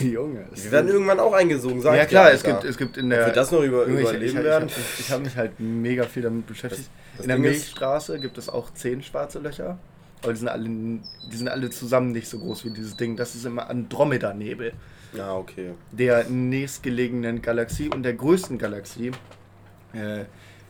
Junge. 0.00 0.46
Wir 0.52 0.72
werden 0.72 0.88
irgendwann 0.88 1.20
auch 1.20 1.32
eingesogen, 1.34 1.80
sag 1.82 1.94
Ja 1.94 2.02
ich 2.04 2.08
klar, 2.08 2.30
dir, 2.30 2.36
es 2.36 2.42
gibt, 2.42 2.64
es 2.64 2.78
gibt 2.78 2.96
in 2.96 3.04
Ob 3.06 3.10
der... 3.10 3.26
wir 3.26 3.32
das 3.34 3.52
noch 3.52 3.62
über, 3.62 3.86
Junge, 3.86 4.00
ich, 4.00 4.08
überleben 4.08 4.38
ich, 4.38 4.44
werden? 4.44 4.68
Ich, 4.68 4.76
ich, 4.78 5.00
ich 5.00 5.10
habe 5.10 5.22
mich 5.24 5.36
halt 5.36 5.60
mega 5.60 6.04
viel 6.04 6.22
damit 6.22 6.46
beschäftigt. 6.46 6.88
das 7.16 7.24
in 7.24 7.28
der 7.28 7.38
Milchstraße 7.38 8.18
gibt 8.18 8.38
es 8.38 8.48
auch 8.48 8.72
zehn 8.72 9.02
schwarze 9.02 9.38
Löcher. 9.38 9.78
Aber 10.22 10.32
die 10.32 10.38
sind, 10.38 10.48
alle, 10.48 10.64
die 10.68 11.36
sind 11.36 11.48
alle 11.48 11.70
zusammen 11.70 12.12
nicht 12.12 12.28
so 12.28 12.38
groß 12.38 12.64
wie 12.64 12.70
dieses 12.70 12.96
Ding. 12.96 13.16
Das 13.16 13.34
ist 13.34 13.44
immer 13.44 13.70
Andromeda-Nebel. 13.70 14.72
Ja, 15.14 15.34
okay. 15.34 15.72
Der 15.92 16.24
nächstgelegenen 16.28 17.40
Galaxie 17.40 17.88
und 17.88 18.02
der 18.02 18.14
größten 18.14 18.58
Galaxie, 18.58 19.12
äh, 19.92 20.24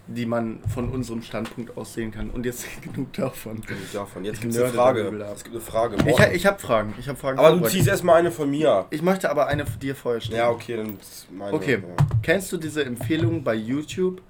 die 0.07 0.27
man 0.27 0.61
von 0.73 0.89
unserem 0.89 1.23
Standpunkt 1.23 1.77
aus 1.77 1.95
sehen 1.95 2.11
kann. 2.13 2.31
Und 2.31 2.47
jetzt 2.47 2.67
genug 2.83 3.13
davon. 3.15 3.61
Genug 3.63 3.93
davon. 3.93 4.25
Jetzt 4.25 4.37
Ich 4.37 4.41
gibt 4.43 4.55
es 4.55 4.63
eine 4.63 4.73
Frage. 4.73 5.01
Es 5.35 5.45
gibt 5.45 5.57
eine 5.57 5.65
Frage. 5.65 5.97
Ich, 5.97 6.05
Morgen. 6.05 6.35
ich 6.35 6.47
habe 6.47 6.59
Fragen. 6.59 6.95
Ich 6.99 7.09
habe 7.09 7.19
Fragen. 7.19 7.39
aber 7.39 7.57
du 7.57 7.69
ziehst 7.69 7.89
erstmal 7.89 8.17
eine 8.17 8.31
von 8.31 8.49
mir. 8.51 8.87
Ich 8.91 9.03
möchte 9.03 9.31
aber 9.31 9.47
eine 9.47 9.65
dir 9.65 9.95
vorher 9.95 10.21
stellen. 10.21 10.39
Ja, 10.39 10.51
okay, 10.51 10.77
dann 10.77 10.99
meine. 11.37 11.53
Okay. 11.53 11.83
Ja. 11.83 12.07
Kennst 12.23 12.53
du 12.53 12.59
diese 12.59 12.85
Empfehlung 12.85 13.43
bei 13.43 13.55
YouTube, 13.55 14.23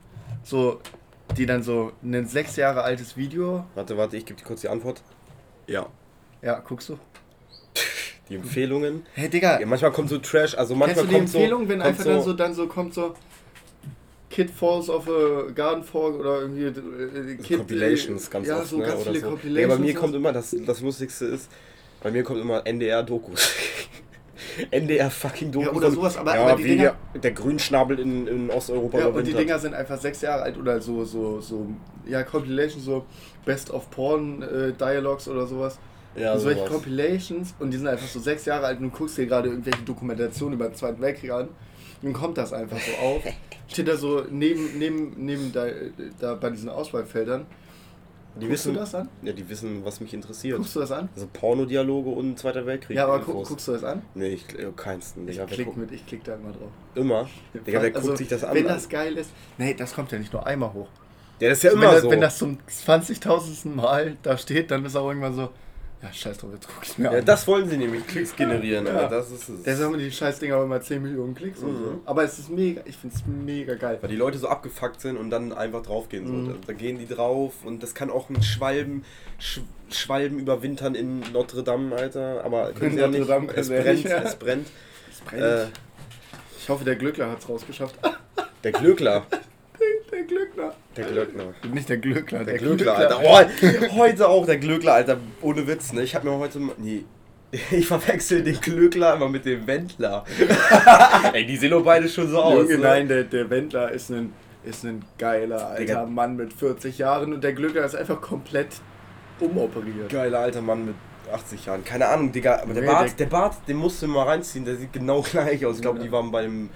so 0.43 0.81
die 1.37 1.47
dann 1.47 1.63
so 1.63 1.93
ein 2.03 2.27
sechs 2.27 2.57
Jahre 2.57 2.83
altes 2.83 3.17
Video, 3.17 3.65
Warte, 3.75 3.97
warte, 3.97 4.17
ich 4.17 4.25
gebe 4.25 4.39
dir 4.39 4.47
kurz 4.47 4.63
die 4.63 4.69
Antwort. 4.69 5.03
Ja. 5.67 5.87
ja, 6.43 6.59
guckst 6.61 6.89
du? 6.89 6.99
Die 8.29 8.37
Empfehlungen. 8.37 9.07
Hey 9.15 9.29
Digga, 9.29 9.59
Ja, 9.59 9.67
manchmal 9.67 9.91
kommt 9.91 10.11
so 10.11 10.19
Trash, 10.19 10.55
also 10.55 10.75
kennst 10.75 10.97
manchmal 10.97 11.05
du 11.05 11.11
die 11.11 11.17
kommt 11.17 11.29
so. 11.31 11.39
Empfehlung, 11.39 11.69
wenn 11.69 11.79
kommt 11.79 11.89
einfach 11.89 12.05
dann 12.05 12.23
so 12.23 12.33
dann 12.35 12.55
so 12.55 12.67
kommt 12.67 12.95
so 12.95 13.15
Kid 14.31 14.51
falls 14.51 14.91
off 14.91 15.09
a 15.09 15.51
garden 15.53 15.83
fork 15.83 16.19
oder 16.19 16.43
irgendwie 16.43 16.65
äh, 16.65 16.73
so 16.75 17.43
Kid 17.43 17.59
Compilations 17.59 18.31
ganz 18.31 18.47
ja, 18.47 18.59
oft, 18.59 18.67
so 18.69 18.79
ne? 18.79 18.85
ganz 18.85 19.01
oder 19.01 19.11
viele 19.11 19.21
so. 19.21 19.31
Compilations. 19.31 19.71
Ja, 19.71 19.77
bei 19.77 19.83
mir 19.83 19.95
so. 19.95 20.01
kommt 20.01 20.15
immer, 20.15 20.33
das, 20.33 20.55
das 20.67 20.81
Lustigste 20.81 21.25
ist, 21.27 21.51
bei 22.03 22.11
mir 22.11 22.23
kommt 22.23 22.41
immer 22.41 22.67
NDR-Dokus. 22.67 23.51
NDR 24.71 25.11
fucking 25.11 25.51
Dokus. 25.53 25.67
Ja, 25.69 25.73
oder 25.75 25.91
sowas, 25.91 26.17
aber- 26.17 26.35
ja, 26.35 26.43
aber 26.47 26.57
die 26.57 26.65
Dinger- 26.77 26.95
der 27.23 27.33
Grünschnabel 27.33 27.99
in, 27.99 28.27
in 28.27 28.51
Osteuropa 28.51 28.99
ja, 28.99 29.07
und 29.07 29.27
die. 29.27 29.33
Dinger 29.33 29.59
sind 29.59 29.75
einfach 29.75 29.99
sechs 29.99 30.21
Jahre 30.21 30.43
alt 30.43 30.57
oder 30.59 30.81
so, 30.81 31.05
so, 31.05 31.41
so, 31.41 31.67
ja, 32.07 32.23
Compilations, 32.23 32.85
so 32.85 33.05
Best 33.45 33.71
of 33.71 33.91
Porn 33.91 34.43
äh, 34.43 34.73
Dialogues 34.73 35.29
oder 35.29 35.47
sowas. 35.47 35.79
ja, 36.17 36.35
und 36.35 36.41
solche 36.41 36.59
sowas. 36.61 36.73
Compilations 36.73 37.55
und 37.59 37.71
die 37.73 37.77
sind 37.79 37.87
einfach 37.87 38.07
so 38.07 38.21
sechs 38.21 38.45
Jahre 38.45 38.67
alt 38.67 38.79
und 38.81 38.93
du 38.93 38.97
guckst 38.99 39.19
dir 39.19 39.27
gerade 39.27 39.49
irgendwelche 39.49 39.83
Dokumentationen 39.83 40.55
über 40.55 40.69
den 40.69 40.75
Zweiten 40.75 41.01
Weltkrieg 41.01 41.31
an. 41.33 41.49
Dann 42.03 42.13
kommt 42.13 42.39
das 42.39 42.53
einfach 42.53 42.79
so 42.79 42.93
auf. 43.05 43.23
Steht 43.69 43.89
da 43.89 43.97
so 43.97 44.23
neben, 44.31 44.79
neben, 44.79 45.15
neben 45.17 45.53
da, 45.53 45.67
da 46.21 46.35
bei 46.35 46.51
diesen 46.51 46.69
Auswahlfeldern. 46.69 47.45
Die 48.39 48.47
Guckst 48.47 48.67
wissen, 48.67 48.75
du 48.75 48.81
das 48.81 48.95
an? 48.95 49.09
Ja, 49.23 49.33
die 49.33 49.49
wissen, 49.49 49.85
was 49.85 50.01
mich 50.01 50.15
interessiert. 50.15 50.57
Guckst 50.57 50.75
du 50.77 50.81
das 50.81 50.93
an? 50.93 51.09
Also 51.15 51.29
Pornodialoge 51.33 52.11
und 52.11 52.39
Zweiter 52.39 52.65
Weltkrieg. 52.67 52.97
Ja, 52.97 53.05
aber 53.07 53.19
gu 53.21 53.33
guckst 53.45 53.69
du 53.69 53.73
das 53.73 53.85
an? 53.85 54.03
Nee, 54.15 54.29
ich 54.29 54.59
äh, 54.59 54.71
keinsten. 54.75 55.29
Ich 55.29 55.37
Digga, 55.37 55.47
wer 55.49 55.55
klick 55.57 55.77
mit, 55.77 55.93
ich 55.93 56.07
klick 56.07 56.25
da 56.25 56.35
immer 56.35 56.53
drauf. 56.53 56.71
Immer. 56.95 57.29
Digga, 57.55 57.83
wer 57.83 57.95
Also, 57.95 58.09
guckt 58.09 58.19
sich 58.19 58.29
das 58.29 58.45
an? 58.45 58.55
Wenn 58.55 58.67
das 58.67 58.89
geil 58.89 59.17
ist. 59.19 59.31
Nee, 59.59 59.75
das 59.75 59.95
kommt 59.95 60.13
ja 60.13 60.19
nicht 60.19 60.33
nur 60.33 60.47
einmal 60.47 60.73
hoch. 60.73 60.89
ja, 61.41 61.49
das 61.51 61.59
ist 61.59 61.65
ja 61.65 61.71
wenn, 61.73 61.79
immer 61.83 61.93
das, 61.93 62.03
so. 62.03 62.11
wenn 62.11 62.21
das 62.21 62.39
zum 62.39 62.59
20.000. 62.69 63.69
Mal 63.75 64.17
da 64.23 64.37
steht, 64.39 64.71
dann 64.71 64.85
ist 64.85 64.97
auch 64.97 65.09
irgendwann 65.09 65.35
so, 65.35 65.51
ja, 66.03 66.13
scheiß 66.13 66.39
drauf, 66.39 66.51
jetzt 66.55 66.69
guck 66.69 66.85
ich 66.87 66.97
mir 66.99 67.07
ja, 67.13 67.19
an. 67.19 67.25
das 67.25 67.47
wollen 67.49 67.69
sie 67.69 67.77
nämlich, 67.77 68.07
Klicks 68.07 68.37
generieren, 68.37 68.87
Ja. 68.87 68.93
aber 69.01 69.09
das 69.17 69.31
ist 69.33 69.49
es. 69.49 69.63
Deshalb 69.65 69.93
haben 69.93 69.99
die 69.99 70.11
scheiß 70.13 70.39
Dinger 70.39 70.57
auch 70.59 70.63
immer 70.65 70.81
10 70.81 71.03
Millionen 71.03 71.35
Klicks 71.35 71.59
und 71.61 71.73
Mhm. 71.81 71.85
so. 71.85 72.01
Aber 72.05 72.23
es 72.23 72.39
ist 72.39 72.51
mega, 72.51 72.83
ich 72.85 72.97
find's 72.97 73.23
mega 73.27 73.75
geil. 73.75 73.99
Weil 74.01 74.11
die 74.11 74.17
Leute 74.17 74.39
so 74.39 74.49
abgefuckt 74.49 75.01
sind 75.01 75.17
und 75.17 75.31
dann 75.31 75.53
einfach 75.53 75.83
draufgehen. 75.83 76.27
So. 76.27 76.33
Mhm. 76.33 76.47
Da, 76.49 76.55
da 76.69 76.73
gehen 76.73 76.99
die 76.99 77.09
drauf 77.09 77.55
und 77.65 77.83
das 77.83 77.95
kann 77.95 78.11
auch 78.11 78.31
ein 78.31 78.43
Schwalben, 78.43 79.05
Sch 79.41 79.61
Schwalben 79.91 80.39
überwintern 80.39 80.95
in 80.95 81.21
Notre 81.33 81.63
Dame, 81.65 81.97
Alter. 81.97 82.45
Aber 82.45 82.73
sie 82.79 82.87
ja 82.97 83.07
Notre. 83.09 83.25
Dame 83.27 83.53
es 83.57 83.69
ja 83.69 83.81
brennt, 83.81 84.05
ja. 84.05 84.19
es 84.23 84.37
brennt. 84.37 84.67
Es 85.11 85.21
brennt. 85.23 85.43
Äh, 85.43 85.67
Ich 86.61 86.69
hoffe, 86.69 86.85
der 86.85 86.97
Glückler 86.97 87.31
hat's 87.31 87.49
rausgeschafft. 87.49 87.95
der 88.63 88.73
Glöckler. 88.73 89.27
der 90.19 90.25
Glückler. 90.27 90.75
Der 90.97 91.05
Glöckner. 91.05 91.45
Nicht 91.73 91.89
der 91.89 91.97
Glückler, 91.99 92.45
Der 92.45 92.59
Glöckler, 92.59 92.97
Alter. 92.97 93.21
Oh, 93.23 93.97
heute 93.97 94.29
auch 94.29 94.47
der 94.47 94.57
Glöckler, 94.59 94.95
Alter. 94.95 95.17
Ohne 95.43 95.67
Witz, 95.67 95.93
ne? 95.93 96.03
Ich 96.03 96.15
hab 96.15 96.25
mir 96.25 96.33
heute. 96.33 96.59
mal- 96.59 96.75
Nee. 96.79 97.05
Ich 97.71 97.87
verwechsel 97.87 98.43
den 98.43 98.61
Glöckler 98.61 99.15
immer 99.15 99.29
mit 99.29 99.45
dem 99.47 99.67
Wendler. 99.67 100.25
Ey, 101.33 101.47
die 101.47 101.57
sehen 101.57 101.71
doch 101.71 101.83
beide 101.85 102.09
schon 102.09 102.29
so 102.29 102.39
aus. 102.43 102.55
Junge, 102.65 102.77
ne? 102.77 102.79
nein, 102.83 103.09
der, 103.09 103.25
der 103.25 103.49
Wendler 103.49 103.91
ist 103.93 104.11
ein, 104.11 104.33
ist 104.65 104.85
ein 104.85 105.03
geiler 105.19 105.69
alter 105.69 105.81
Digga. 105.81 106.05
Mann 106.07 106.37
mit 106.37 106.53
40 106.53 106.99
Jahren 106.99 107.33
und 107.33 107.43
der 107.43 107.53
Glückler 107.55 107.85
ist 107.85 107.95
einfach 107.97 108.21
komplett 108.21 108.69
umoperiert. 109.41 110.11
Geiler 110.11 110.41
alter 110.41 110.61
Mann 110.61 110.85
mit 110.87 110.95
80 111.33 111.67
Jahren. 111.67 111.85
Keine 111.85 112.07
Ahnung, 112.09 112.33
Digga. 112.33 112.61
Aber 112.63 112.75
der 112.75 112.83
Nee, 112.83 112.89
Bart, 112.89 113.09
der- 113.09 113.17
der 113.17 113.27
Bart, 113.27 113.57
den 113.67 113.77
musst 113.77 114.03
du 114.03 114.09
mal 114.09 114.25
reinziehen. 114.25 114.65
Der 114.65 114.77
sieht 114.77 114.93
genau 114.93 115.23
gleich 115.31 115.65
aus. 115.65 115.77
Ich 115.77 115.83
glaube, 115.83 115.99
Ja. 115.99 116.05
die 116.05 116.13
waren 116.13 116.31
beim 116.31 116.69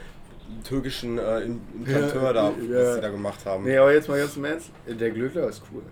türkischen 0.65 1.19
äh, 1.19 1.41
Im- 1.41 1.61
Implanteur 1.79 2.33
da, 2.33 2.51
Ja, 2.51 2.55
was 2.57 2.69
ja. 2.89 2.95
die 2.97 3.01
da 3.03 3.09
gemacht 3.11 3.45
haben. 3.47 3.65
Nee, 3.65 3.77
aber 3.77 3.93
jetzt 3.93 4.09
mal 4.09 4.19
ganz 4.19 4.37
im 4.37 4.45
Ernst, 4.45 4.71
der 4.87 5.11
Glückler 5.11 5.49
ist 5.49 5.63
cool. 5.73 5.83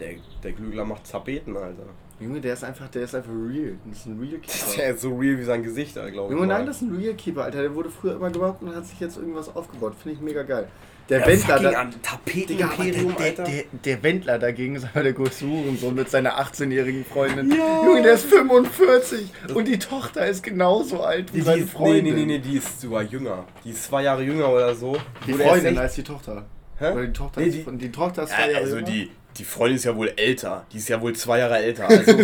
Der, 0.00 0.14
der 0.42 0.52
Glügler 0.52 0.84
macht 0.84 1.10
Tapeten, 1.10 1.56
Alter. 1.56 1.84
Junge, 2.20 2.40
der 2.40 2.54
ist 2.54 2.62
einfach, 2.64 2.88
der 2.88 3.02
ist 3.02 3.14
einfach 3.14 3.30
real. 3.32 3.74
Das 3.86 3.98
ist 3.98 4.06
ein 4.06 4.18
real 4.20 4.38
Keeper. 4.40 4.76
Der 4.76 4.90
ist 4.94 5.00
so 5.00 5.16
real 5.16 5.38
wie 5.38 5.42
sein 5.44 5.62
Gesicht, 5.62 5.94
glaube 5.94 6.10
ich. 6.12 6.30
Junge, 6.30 6.46
nein, 6.46 6.64
das 6.66 6.76
ist 6.76 6.82
ein 6.82 6.94
Real 6.96 7.14
Keeper, 7.14 7.44
Alter. 7.44 7.62
Der 7.62 7.74
wurde 7.74 7.90
früher 7.90 8.14
immer 8.16 8.30
gebaut 8.30 8.56
und 8.60 8.74
hat 8.74 8.86
sich 8.86 9.00
jetzt 9.00 9.16
irgendwas 9.16 9.54
aufgebaut. 9.54 9.94
Finde 10.00 10.16
ich 10.16 10.22
mega 10.24 10.42
geil. 10.44 10.68
Der 11.10 11.20
ja, 11.20 11.26
Wendler, 11.26 11.58
da, 11.58 11.88
Digga, 12.24 12.70
der, 12.78 12.92
der, 13.34 13.44
der, 13.44 13.64
der 13.84 14.02
Wendler 14.02 14.38
dagegen 14.38 14.76
ist 14.76 14.86
aber 14.94 15.02
der 15.02 15.12
größte 15.12 15.46
Hurensohn 15.46 15.94
mit 15.94 16.08
seiner 16.08 16.40
18-jährigen 16.40 17.04
Freundin. 17.04 17.50
Ja. 17.50 17.84
Junge, 17.84 18.00
der 18.02 18.14
ist 18.14 18.24
45 18.24 19.30
und 19.54 19.68
die 19.68 19.78
Tochter 19.78 20.26
ist 20.26 20.42
genauso 20.42 21.02
alt 21.02 21.28
wie 21.32 21.38
Die, 21.38 21.40
die 21.40 21.44
seine 21.44 21.62
ist, 21.64 21.72
Freundin. 21.72 22.04
nee, 22.04 22.12
nee, 22.12 22.24
nee, 22.24 22.38
die 22.38 22.56
ist 22.56 22.80
sogar 22.80 23.02
jünger. 23.02 23.44
Die 23.64 23.70
ist 23.72 23.84
zwei 23.84 24.02
Jahre 24.04 24.22
jünger 24.22 24.48
oder 24.50 24.74
so. 24.74 24.96
Die 25.26 25.34
Freundin 25.34 25.76
als 25.76 25.94
die 25.94 26.04
Tochter. 26.04 26.46
Hä? 26.78 26.92
Oder 26.92 27.06
die 27.06 27.12
Tochter, 27.12 27.40
Nee, 27.42 27.48
ist, 27.48 27.54
die- 27.58 27.62
von- 27.64 27.78
die 27.78 27.92
Tochter 27.92 28.22
ist 28.22 28.30
zwei 28.30 28.40
Ja, 28.46 28.50
Jahre 28.52 28.64
also 28.64 28.76
jünger. 28.76 28.90
die, 28.90 29.10
die 29.38 29.44
Freundin 29.44 29.76
ist 29.76 29.84
ja 29.84 29.96
wohl 29.96 30.12
älter. 30.16 30.66
Die 30.72 30.78
ist 30.78 30.88
ja 30.88 31.00
wohl 31.00 31.14
zwei 31.14 31.38
Jahre 31.40 31.58
älter. 31.58 31.88
Also 31.88 32.12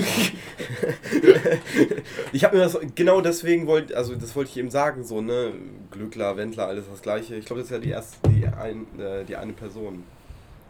ich 2.33 2.45
habe 2.45 2.57
mir 2.57 2.63
das 2.63 2.79
genau 2.95 3.21
deswegen 3.21 3.67
wollte, 3.67 3.97
also 3.97 4.15
das 4.15 4.37
wollte 4.37 4.51
ich 4.51 4.57
eben 4.57 4.71
sagen, 4.71 5.03
so 5.05 5.21
ne, 5.21 5.53
Glückler, 5.91 6.37
Wendler, 6.37 6.69
alles 6.69 6.85
das 6.91 7.03
gleiche. 7.03 7.35
Ich 7.37 7.47
glaube, 7.47 7.63
das 7.63 7.71
ist 7.71 7.77
ja 7.77 7.81
die 7.81 7.91
erste, 7.91 8.17
die, 8.29 8.47
ein, 8.47 8.87
äh, 8.99 9.25
die 9.25 9.37
eine 9.37 9.53
Person. 9.53 10.05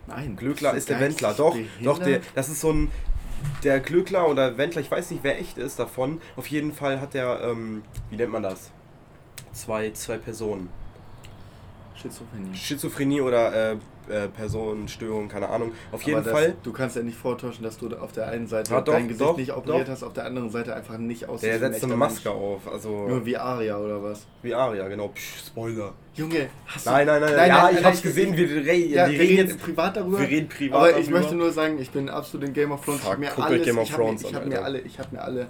Nein, 0.06 0.36
Glückler 0.36 0.70
das 0.70 0.78
ist 0.78 0.88
der 0.88 1.00
Wendler. 1.00 1.34
Doch, 1.34 1.52
behindert. 1.52 1.84
doch, 1.84 1.98
der, 1.98 2.20
das 2.34 2.48
ist 2.48 2.60
so 2.60 2.72
ein 2.72 2.90
der 3.64 3.80
Glückler 3.80 4.28
oder 4.28 4.58
Wendler, 4.58 4.82
ich 4.82 4.90
weiß 4.90 5.10
nicht, 5.10 5.24
wer 5.24 5.38
echt 5.38 5.58
ist 5.58 5.78
davon. 5.78 6.20
Auf 6.36 6.46
jeden 6.48 6.72
Fall 6.72 7.00
hat 7.00 7.14
der, 7.14 7.40
ähm, 7.42 7.82
wie 8.10 8.16
nennt 8.16 8.32
man 8.32 8.42
das? 8.42 8.70
Zwei, 9.52 9.90
zwei 9.92 10.18
Personen. 10.18 10.68
Schizophrenie. 12.02 12.54
Schizophrenie 12.56 13.20
oder 13.20 13.72
äh, 13.72 13.76
äh, 14.08 14.28
Personenstörung, 14.28 15.28
keine 15.28 15.48
Ahnung. 15.48 15.72
Auf 15.92 16.02
jeden 16.02 16.18
Aber 16.18 16.30
das, 16.30 16.38
Fall. 16.40 16.54
Du 16.62 16.72
kannst 16.72 16.96
ja 16.96 17.02
nicht 17.02 17.16
vortäuschen, 17.16 17.62
dass 17.62 17.78
du 17.78 17.88
auf 17.96 18.12
der 18.12 18.28
einen 18.28 18.46
Seite 18.46 18.72
Ja, 18.72 18.80
doch, 18.80 18.92
dein 18.94 19.08
Gesicht 19.08 19.20
doch, 19.20 19.36
nicht 19.36 19.52
operiert 19.52 19.86
doch. 19.88 19.92
hast, 19.92 20.02
auf 20.02 20.12
der 20.12 20.24
anderen 20.24 20.50
Seite 20.50 20.74
einfach 20.74 20.98
nicht 20.98 21.28
aussiehst. 21.28 21.44
Der 21.44 21.58
setzt 21.58 21.84
eine 21.84 21.96
Maske 21.96 22.28
Mensch. 22.30 22.40
auf, 22.42 22.68
also 22.72 23.06
Nur 23.06 23.24
wie 23.26 23.36
Aria 23.36 23.78
oder 23.78 24.02
was? 24.02 24.26
wie 24.42 24.54
Aria, 24.54 24.88
genau. 24.88 25.08
Psch, 25.08 25.46
Spoiler. 25.46 25.92
Junge, 26.14 26.48
hast 26.66 26.86
du. 26.86 26.90
Nein, 26.90 27.06
nein, 27.06 27.20
nein, 27.20 27.36
Nein, 27.36 27.48
ja, 27.48 27.62
nein, 27.62 27.68
ich 27.70 27.74
nein, 27.76 27.84
hab's 27.84 27.96
ich- 27.98 28.02
gesehen, 28.02 28.36
wir, 28.36 28.48
re 28.66 28.74
Ja, 28.74 29.06
wir 29.06 29.12
wir 29.12 29.20
reden 29.20 29.48
jetzt. 29.48 29.60
privat 29.62 29.96
darüber. 29.96 30.18
wir 30.20 30.28
reden 30.28 30.48
privat 30.48 30.76
Aber 30.78 30.88
ich 30.98 31.06
darüber. 31.06 31.18
möchte 31.20 31.34
nur 31.36 31.52
sagen, 31.52 31.78
ich 31.78 31.90
bin 31.90 32.08
absolut 32.08 32.48
in 32.48 32.54
Game 32.54 32.72
of 32.72 32.84
Thrones. 32.84 33.00
Fuck, 33.02 33.18
ich 33.20 33.26
habe 33.28 33.36
guckt 33.36 33.38
mir 33.38 33.44
alles, 33.54 33.66
Game 33.66 33.78
of 33.78 33.84
ich 33.84 33.92
habe 33.92 34.02
mir, 34.02 34.06
Thrones 34.08 34.22
ich 34.22 34.28
an, 34.28 34.34
hab 34.34 34.46
mir 34.46 34.62
alle, 34.64 34.80
ich 34.80 34.98
habe 34.98 35.08
mir 35.14 35.22
alle 35.22 35.46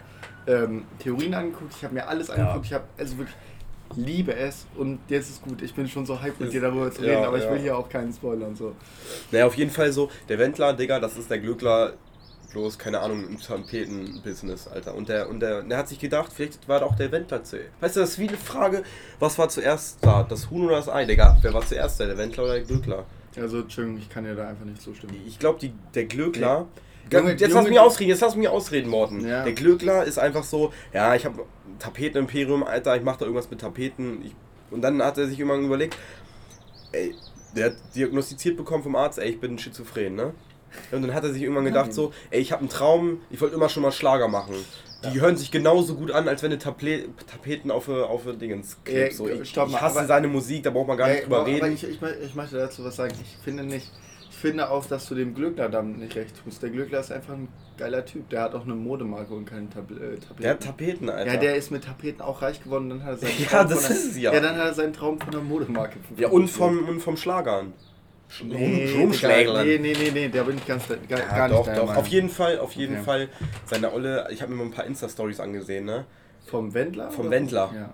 ähm, 0.47 0.85
Theorien 0.99 1.35
angeguckt, 1.35 1.75
ich 1.77 1.85
habe 1.85 1.95
mir 1.95 2.07
alles 2.09 2.29
angeguckt, 2.31 2.67
ich 2.67 2.73
habe 2.73 2.85
also 2.99 3.19
wirklich 3.19 3.37
liebe 3.97 4.35
es 4.35 4.67
und 4.77 4.99
jetzt 5.09 5.31
ist 5.31 5.43
gut. 5.43 5.63
Ich 5.63 5.75
bin 5.75 5.89
schon 5.89 6.07
so 6.07 6.21
hyped 6.21 6.41
mit 6.41 6.53
dir 6.53 6.61
darüber 6.61 6.91
zu 6.91 7.03
Ja, 7.05 7.13
reden, 7.13 7.25
aber 7.25 7.39
ich 7.39 7.45
ja. 7.45 7.53
will 7.53 7.59
hier 7.61 7.77
auch 7.77 7.89
keinen 7.89 8.13
Spoiler 8.13 8.47
und 8.47 8.57
so. 8.57 8.75
Naja, 9.31 9.47
auf 9.47 9.55
jeden 9.55 9.71
Fall 9.71 9.93
so, 9.93 10.11
der 10.29 10.39
Wendler, 10.39 10.73
Digga, 10.75 11.01
das 11.01 11.17
ist 11.17 11.31
der 11.31 11.39
Glückler, 11.39 11.95
bloß, 12.53 12.79
keine 12.79 13.01
Ahnung, 13.01 13.27
im 13.27 13.39
Tampeten-Business, 13.39 14.69
Alter. 14.69 14.95
Und 14.95 15.09
der, 15.09 15.29
und 15.29 15.41
der, 15.41 15.63
der 15.63 15.79
hat 15.79 15.89
sich 15.89 15.99
gedacht, 15.99 16.33
vielleicht 16.35 16.69
war 16.69 16.81
doch 16.81 16.97
der 16.97 17.13
Wendler 17.13 17.45
zu. 17.45 17.59
Weißt 17.81 17.97
du, 17.97 18.01
das 18.01 18.11
ist 18.11 18.19
wie 18.19 18.29
eine 18.29 18.37
Frage, 18.37 18.83
was 19.19 19.39
war 19.39 19.49
zuerst 19.49 19.99
da? 20.03 20.23
Das 20.23 20.51
Huhn 20.51 20.65
oder 20.67 20.77
das 20.77 20.89
Ei, 20.89 21.05
Digga? 21.05 21.39
Wer 21.43 21.55
war 21.55 21.65
zuerst 21.67 22.01
da, 22.01 22.07
der 22.07 22.19
Wendler 22.19 22.45
oder 22.45 22.55
der 22.55 22.65
Glückler? 22.65 23.05
Also 23.37 23.61
Entschuldigung, 23.61 23.99
ich 23.99 24.09
kann 24.09 24.25
dir 24.25 24.35
da 24.35 24.49
einfach 24.49 24.65
nicht 24.65 24.83
zustimmen. 24.83 25.15
Ich 25.27 25.39
glaube, 25.39 25.71
der 25.95 26.05
Glöckler. 26.05 26.67
Junge, 27.13 27.33
jetzt 27.33 27.53
lass 27.53 27.69
mich 27.69 27.79
ausreden, 27.79 28.11
jetzt 28.11 28.21
lass 28.21 28.37
mich 28.37 28.49
ausreden, 28.49 28.89
Morten. 28.89 29.27
Ja. 29.27 29.45
Der 29.45 29.53
Glöckler 29.53 30.05
ist 30.05 30.19
einfach 30.19 30.45
so, 30.45 30.73
ja, 30.93 31.15
ich 31.15 31.25
habe 31.25 31.45
Tapetenimperium, 31.79 32.63
Alter, 32.63 32.97
ich 32.97 33.03
mache 33.03 33.21
da 33.21 33.25
irgendwas 33.25 33.51
mit 33.51 33.61
Tapeten. 33.61 34.25
Ich, 34.25 34.35
und 34.71 34.83
dann 34.83 35.03
hat 35.03 35.19
er 35.19 35.27
sich 35.27 35.39
irgendwann 35.39 35.65
überlegt, 35.65 35.97
ey, 36.93 37.15
der 37.57 37.67
hat 37.67 37.77
diagnostiziert 37.95 38.57
bekommen 38.57 38.83
vom 38.83 38.95
Arzt, 38.97 39.19
ey, 39.19 39.31
ich 39.31 39.41
bin 39.41 39.59
schizophren, 39.59 40.15
ne? 40.15 40.35
Und 40.93 41.03
dann 41.03 41.15
hat 41.15 41.25
er 41.25 41.33
sich 41.33 41.43
irgendwann 41.43 41.65
gedacht 41.65 41.93
so, 41.93 42.13
ey, 42.31 42.41
ich 42.41 42.53
habe 42.53 42.61
einen 42.61 42.69
Traum, 42.69 43.21
ich 43.31 43.41
wollte 43.41 43.57
immer 43.57 43.69
schon 43.69 43.83
mal 43.83 43.91
Schlager 43.91 44.29
machen. 44.29 44.55
Die 45.13 45.21
hören 45.21 45.37
sich 45.37 45.51
genauso 45.51 45.95
gut 45.95 46.11
an, 46.11 46.29
als 46.29 46.43
wenn 46.43 46.51
du 46.51 46.59
Taple 46.59 47.09
Tapeten 47.27 47.71
auf 47.71 47.89
auf 47.89 48.23
Dingens 48.39 48.77
klebst. 48.85 49.17
So, 49.17 49.29
ich, 49.29 49.41
ich 49.41 49.57
hasse 49.57 50.07
seine 50.07 50.29
Musik, 50.29 50.63
da 50.63 50.71
braucht 50.71 50.89
man 50.89 50.99
gar 50.99 51.09
nicht 51.09 51.17
Ja, 51.17 51.23
drüber 51.23 51.39
aber, 51.39 51.47
reden. 51.47 51.63
Aber 51.63 51.73
ich, 51.73 51.85
ich, 51.85 51.99
ich 52.23 52.35
möchte 52.35 52.59
dazu 52.59 52.85
was 52.85 52.97
sagen. 52.97 53.15
Ich 53.21 53.43
finde 53.43 53.65
nicht. 53.65 53.91
Ich 54.41 54.49
finde 54.49 54.71
auch, 54.71 54.87
dass 54.87 55.07
du 55.07 55.15
dem 55.15 55.35
Glückler 55.35 55.69
dann 55.69 55.99
nicht 55.99 56.17
recht 56.17 56.35
tust. 56.43 56.63
Der 56.63 56.71
Glückler 56.71 57.01
ist 57.01 57.13
einfach 57.13 57.35
ein 57.35 57.49
geiler 57.77 58.07
Typ. 58.07 58.31
Der 58.31 58.41
hat 58.41 58.55
auch 58.55 58.65
eine 58.65 58.75
Modemarke 58.75 59.35
und 59.35 59.45
keine 59.45 59.69
Tab 59.69 59.91
äh, 59.91 60.17
Tapeten. 60.17 60.43
der 60.43 60.51
hat 60.53 60.63
Tapeten, 60.63 61.11
Alter. 61.11 61.35
ja, 61.35 61.39
der 61.39 61.57
ist 61.57 61.71
mit 61.71 61.85
Tapeten 61.85 62.23
auch 62.23 62.41
reich 62.41 62.65
geworden. 62.65 62.89
Dann 62.89 63.05
hat 63.05 63.11
er 63.11 63.17
seinen 63.19 63.39
Ja, 63.39 63.47
Traum 63.49 63.69
das 63.69 63.87
von 63.87 63.97
ist 63.97 64.05
es 64.13 64.17
ja. 64.19 64.33
Ja, 64.33 64.41
dann 64.41 64.57
hat 64.57 64.65
er 64.69 64.73
seinen 64.73 64.95
Traum 64.95 65.21
von 65.21 65.29
einer 65.35 65.43
Modemarke. 65.43 65.99
ja, 66.17 66.29
und 66.29 66.49
vom, 66.49 66.89
und 66.89 67.01
vom 67.01 67.19
Schlagern. 67.19 67.75
Nee, 68.43 68.57
nee, 68.57 69.79
nee, 69.79 69.93
nee, 69.93 70.11
nee, 70.11 70.29
da 70.31 70.43
bin 70.45 70.57
ich 70.57 70.67
ganz 70.67 70.89
gar, 70.89 70.97
gar 71.07 71.19
Ja, 71.19 71.49
nicht 71.49 71.59
doch, 71.59 71.67
deiner 71.67 71.79
doch. 71.81 71.87
Meinung. 71.89 72.01
Auf 72.03 72.09
jeden 72.09 72.31
Fall, 72.31 72.59
auf 72.61 72.73
jeden 72.73 72.95
Okay. 72.95 73.05
Fall. 73.05 73.29
Seine 73.67 73.93
Olle, 73.93 74.27
ich 74.31 74.41
habe 74.41 74.53
mir 74.53 74.57
mal 74.59 74.65
ein 74.65 74.71
paar 74.71 74.87
Insta-Stories 74.87 75.39
angesehen, 75.41 75.85
ne? 75.85 76.07
Vom 76.47 76.73
Wendler? 76.73 77.11
Vom? 77.11 77.29
Wendler. 77.29 77.71
Ja. 77.75 77.93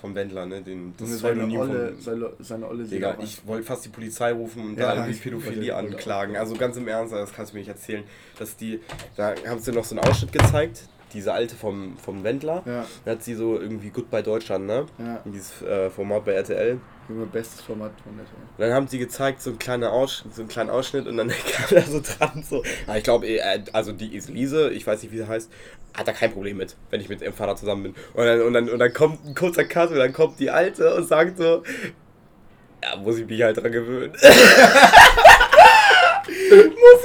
Vom 0.00 0.14
Wendler, 0.14 0.46
ne? 0.46 0.62
Den, 0.62 0.94
das 0.96 1.08
Junge, 1.08 1.18
seine 1.18 1.34
Pseudonym 1.34 1.60
Olle, 1.60 1.94
seine, 1.98 2.30
seine 2.38 2.68
Olle 2.68 2.84
Digga, 2.84 3.16
ich 3.20 3.46
wollte 3.46 3.64
fast 3.64 3.84
die 3.84 3.88
Polizei 3.88 4.32
rufen 4.32 4.64
und 4.64 4.78
Ja, 4.78 4.94
da 4.94 5.06
irgendwie 5.06 5.18
Pädophilie 5.18 5.74
anklagen. 5.74 6.36
Also 6.36 6.54
ganz 6.54 6.76
im 6.76 6.86
Ernst, 6.86 7.12
das 7.12 7.32
kannst 7.32 7.52
du 7.52 7.56
mir 7.56 7.60
nicht 7.60 7.68
erzählen. 7.68 8.04
Dass 8.38 8.56
die, 8.56 8.80
da 9.16 9.34
haben 9.46 9.58
sie 9.60 9.72
noch 9.72 9.84
so 9.84 9.96
einen 9.96 10.08
Ausschnitt 10.08 10.32
gezeigt, 10.32 10.82
diese 11.12 11.32
alte 11.32 11.56
vom, 11.56 11.96
vom 11.96 12.22
Wendler. 12.22 12.62
Ja, 12.66 12.86
Da 13.04 13.12
hat 13.12 13.22
sie 13.24 13.34
so 13.34 13.58
irgendwie 13.58 13.90
Goodbye 13.90 14.22
Deutschland, 14.22 14.66
ne? 14.66 14.86
ja. 14.98 15.20
Dieses 15.24 15.62
äh, 15.62 15.90
Format 15.90 16.24
bei 16.24 16.32
RTL. 16.32 16.78
Junge, 17.08 17.26
bestes 17.26 17.62
Format 17.62 17.92
von 18.02 18.16
der 18.16 18.26
Und 18.26 18.58
dann 18.58 18.72
haben 18.74 18.86
sie 18.86 18.98
gezeigt, 18.98 19.40
so, 19.40 19.50
ein 19.50 19.58
kleiner 19.58 19.92
Ausschnitt, 19.92 20.34
so 20.34 20.42
einen 20.42 20.48
kleinen 20.48 20.68
Ausschnitt 20.68 21.06
und 21.06 21.16
dann 21.16 21.28
kam 21.52 21.66
da 21.70 21.80
so 21.82 22.00
dran, 22.00 22.44
so, 22.48 22.62
ah, 22.86 22.96
ich 22.96 23.04
glaube, 23.04 23.26
äh, 23.26 23.64
also 23.72 23.92
die 23.92 24.14
Iselise, 24.14 24.70
ich 24.70 24.86
weiß 24.86 25.02
nicht, 25.02 25.12
wie 25.12 25.16
sie 25.16 25.26
heißt, 25.26 25.50
hat 25.94 26.06
da 26.06 26.12
kein 26.12 26.32
Problem 26.32 26.58
mit, 26.58 26.76
wenn 26.90 27.00
ich 27.00 27.08
mit 27.08 27.22
ihrem 27.22 27.32
Vater 27.32 27.56
zusammen 27.56 27.82
bin. 27.84 27.94
Und 28.12 28.26
dann, 28.26 28.42
und 28.42 28.52
dann, 28.52 28.68
und 28.68 28.78
dann 28.78 28.92
kommt 28.92 29.24
ein 29.26 29.34
kurzer 29.34 29.64
Cut 29.64 29.90
und 29.90 29.96
dann 29.96 30.12
kommt 30.12 30.38
die 30.38 30.50
Alte 30.50 30.94
und 30.94 31.08
sagt 31.08 31.38
so, 31.38 31.62
ja, 32.82 32.96
muss 32.96 33.18
ich 33.18 33.26
mich 33.26 33.42
halt 33.42 33.56
dran 33.56 33.72
gewöhnen. 33.72 34.12
muss 34.12 34.22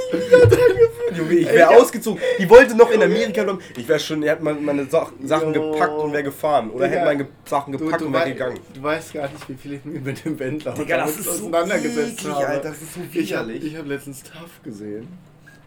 ich 0.08 0.14
mich 0.20 0.32
halt 0.32 0.52
dran 0.52 0.60
gewöhnen. 0.60 0.83
Junge, 1.24 1.34
ich 1.40 1.48
wäre 1.48 1.70
ausgezogen. 1.70 2.22
Die 2.40 2.50
wollte 2.50 2.76
noch 2.76 2.90
in 2.92 3.02
Amerika 3.04 3.44
bleiben. 3.44 3.60
Ich 3.78 3.88
wäre 3.88 4.00
schon, 4.00 4.24
er 4.24 4.34
hat 4.34 4.44
meine, 4.44 4.60
meine 4.60 4.86
Sach 4.86 5.12
Sachen 5.24 5.54
Jo. 5.54 5.72
gepackt 5.72 5.94
und 6.00 6.12
wäre 6.14 6.24
gefahren. 6.24 6.70
Oder 6.72 6.88
Digga. 6.88 6.98
hätte 7.02 7.06
meine 7.18 7.28
Sachen 7.46 7.72
Du, 7.74 7.80
gepackt 7.80 8.02
du, 8.02 8.06
und 8.08 8.14
wäre 8.14 8.30
gegangen. 8.32 8.60
du 8.74 8.84
weißt 8.84 9.14
gar 9.14 9.30
nicht, 9.30 9.50
wie 9.50 9.56
viel 9.56 9.74
ich 9.74 9.86
mir 9.86 10.00
mit 10.00 10.24
dem 10.26 10.38
Wendler 10.40 10.74
Digga, 10.74 10.98
das 10.98 11.18
ist 11.18 11.24
so 11.26 11.32
auseinandergesetzt 11.48 12.20
eklig, 12.22 12.34
habe. 12.34 12.48
Alter, 12.48 12.70
das 12.70 12.82
ist 12.82 12.94
so 12.94 13.00
Ich 13.12 13.34
habe 13.36 13.48
widerlich. 13.50 13.78
hab 13.78 13.86
letztens 13.88 14.24
TAF 14.24 14.62
gesehen. 14.64 15.08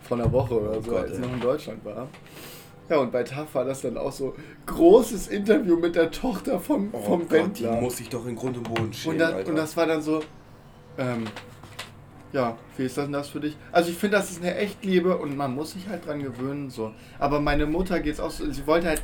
Vor 0.09 0.19
einer 0.19 0.31
Woche 0.33 0.55
oder 0.61 0.79
Oh 0.79 0.83
so, 0.83 0.91
Gott, 0.93 1.03
als 1.05 1.13
ich 1.13 1.19
noch 1.19 1.33
in 1.33 1.41
Deutschland 1.41 1.85
war. 1.85 2.09
Ja, 2.89 2.99
und 2.99 3.11
bei 3.11 3.25
TAF 3.25 3.53
war 3.55 3.65
das 3.65 3.83
dann 3.83 3.97
auch 3.99 4.13
so 4.13 4.37
großes 4.67 5.27
Interview 5.29 5.77
mit 5.77 5.97
der 5.97 6.11
Tochter 6.13 6.61
vom, 6.61 6.91
Oh 6.93 7.01
vom 7.01 7.21
Gott, 7.23 7.33
Wendler. 7.33 7.75
die 7.77 7.81
muss 7.81 7.99
ich 7.99 8.09
doch 8.09 8.25
in 8.27 8.37
Grund 8.37 8.57
und 8.59 8.63
Boden 8.73 8.93
schämen, 8.93 9.17
und, 9.17 9.23
Alter. 9.25 9.51
und 9.51 9.57
das 9.57 9.77
war 9.77 9.87
dann 9.87 10.03
so, 10.03 10.21
ähm, 10.97 11.25
ja, 12.33 12.57
wie 12.77 12.85
ist 12.85 12.97
das 12.97 13.05
denn 13.05 13.13
das 13.13 13.29
für 13.29 13.41
dich? 13.41 13.57
Also 13.73 13.91
ich 13.91 13.97
finde, 13.97 14.17
das 14.17 14.31
ist 14.31 14.43
eine 14.43 14.55
echt 14.57 14.85
Liebe 14.85 15.17
und 15.17 15.37
man 15.37 15.55
muss 15.55 15.73
sich 15.73 15.89
halt 15.89 16.07
dran 16.07 16.23
gewöhnen, 16.23 16.71
so. 16.71 16.93
Aber 17.19 17.41
meine 17.41 17.67
Mutter 17.67 18.01
geht's 18.01 18.21
auch 18.21 18.31
so, 18.31 18.51
sie 18.51 18.67
wollte 18.67 18.89
halt, 18.89 19.03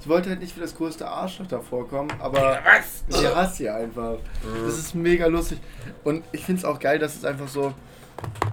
sie 0.00 0.08
wollte 0.08 0.30
halt 0.30 0.40
nicht 0.40 0.56
wie 0.56 0.60
das 0.60 0.74
größte 0.74 1.08
Arschloch 1.08 1.46
davor 1.46 1.88
kommen, 1.88 2.10
aber 2.20 2.58
was? 2.64 3.04
sie 3.08 3.26
hasst 3.28 3.56
sie 3.56 3.70
einfach. 3.70 4.16
Das 4.64 4.78
ist 4.78 4.94
mega 4.94 5.26
lustig. 5.26 5.58
Und 6.02 6.24
ich 6.32 6.44
finde 6.44 6.60
es 6.60 6.64
auch 6.64 6.78
geil, 6.78 6.98
dass 6.98 7.14
es 7.14 7.24
einfach 7.24 7.48
so, 7.48 7.72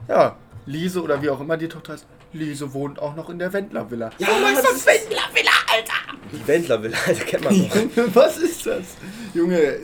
ja, 0.07 0.35
Lise 0.65 1.01
oder 1.01 1.21
wie 1.21 1.29
auch 1.29 1.41
immer 1.41 1.57
die 1.57 1.67
Tochter 1.67 1.93
heißt, 1.93 2.05
Lise 2.33 2.73
wohnt 2.73 2.99
auch 2.99 3.15
noch 3.15 3.29
in 3.29 3.39
der 3.39 3.51
Wendler-Villa. 3.51 4.11
Ja, 4.17 4.27
was 4.27 4.53
ist 4.53 4.63
das 4.63 4.85
Wendler-Villa, 4.85 5.51
Alter? 5.73 5.93
Die 6.31 6.47
Wendler-Villa, 6.47 6.97
Alter, 7.07 7.25
kennt 7.25 7.43
man 7.43 7.69
doch. 7.69 8.15
Was 8.15 8.37
ist 8.37 8.65
das? 8.65 8.95
Junge, 9.33 9.79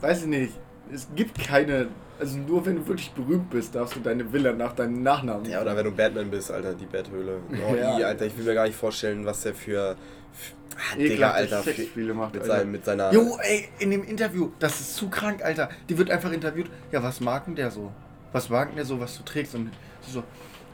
weiß 0.00 0.22
ich 0.22 0.26
nicht. 0.26 0.52
Es 0.92 1.08
gibt 1.14 1.38
keine. 1.38 1.88
Also 2.18 2.38
nur 2.38 2.64
wenn 2.64 2.76
du 2.76 2.86
wirklich 2.86 3.10
berühmt 3.12 3.50
bist, 3.50 3.74
darfst 3.74 3.94
du 3.96 4.00
deine 4.00 4.32
Villa 4.32 4.52
nach 4.52 4.72
deinem 4.74 5.02
Nachnamen. 5.02 5.44
Ja, 5.50 5.60
oder 5.60 5.76
wenn 5.76 5.84
du 5.84 5.90
Batman 5.90 6.30
bist, 6.30 6.50
Alter, 6.50 6.72
die 6.74 6.86
Betthöhle. 6.86 7.40
Oh, 7.70 7.74
Ja. 7.74 7.98
i, 7.98 8.04
Alter, 8.04 8.24
ich 8.26 8.36
will 8.38 8.44
mir 8.44 8.54
gar 8.54 8.66
nicht 8.66 8.76
vorstellen, 8.76 9.26
was 9.26 9.42
der 9.42 9.54
für... 9.54 9.96
für 10.32 10.54
ah, 10.76 10.96
Digga, 10.96 11.30
Alter, 11.32 11.62
Sexspiele 11.62 12.14
macht. 12.14 12.32
mit, 12.32 12.42
Alter. 12.42 12.56
seinem, 12.58 12.72
mit 12.72 12.84
seiner... 12.86 13.12
Jo, 13.12 13.36
ey, 13.42 13.68
in 13.80 13.90
dem 13.90 14.02
Interview, 14.04 14.50
das 14.58 14.80
ist 14.80 14.96
zu 14.96 15.10
krank, 15.10 15.44
Alter. 15.44 15.68
Die 15.90 15.98
wird 15.98 16.10
einfach 16.10 16.32
interviewt. 16.32 16.70
Ja, 16.90 17.02
was 17.02 17.20
mag 17.20 17.44
denn 17.44 17.54
der 17.54 17.70
so? 17.70 17.92
Was 18.32 18.48
mag 18.48 18.68
denn 18.68 18.76
der 18.76 18.86
so, 18.86 18.98
was 18.98 19.16
du 19.18 19.22
trägst? 19.22 19.54
Und 19.54 19.70
sie 20.00 20.12
so, 20.12 20.22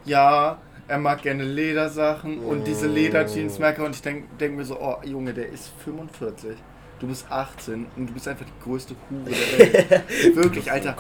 ja, 0.05 0.59
er 0.87 0.99
mag 0.99 1.23
gerne 1.23 1.43
Ledersachen 1.43 2.39
und 2.39 2.67
diese 2.69 2.87
Oh. 2.89 2.93
Lederjeans 2.93 3.59
merke 3.59 3.83
und 3.85 3.97
ich 3.97 4.03
denke 4.03 4.29
denk 4.39 4.57
mir 4.57 4.65
so, 4.65 4.79
oh 4.81 4.97
Junge, 5.05 5.33
der 5.35 5.49
ist 5.49 5.71
45. 5.85 6.57
Du 7.03 7.09
bist 7.09 7.27
18 7.31 7.87
und 7.97 8.07
du 8.07 8.13
bist 8.15 8.29
einfach 8.29 8.47
die 8.47 8.65
größte 8.65 8.95
Hure 9.11 9.31
der 9.31 9.81
Welt. 10.01 10.37
Wirklich, 10.37 10.71
Alter. 10.71 10.97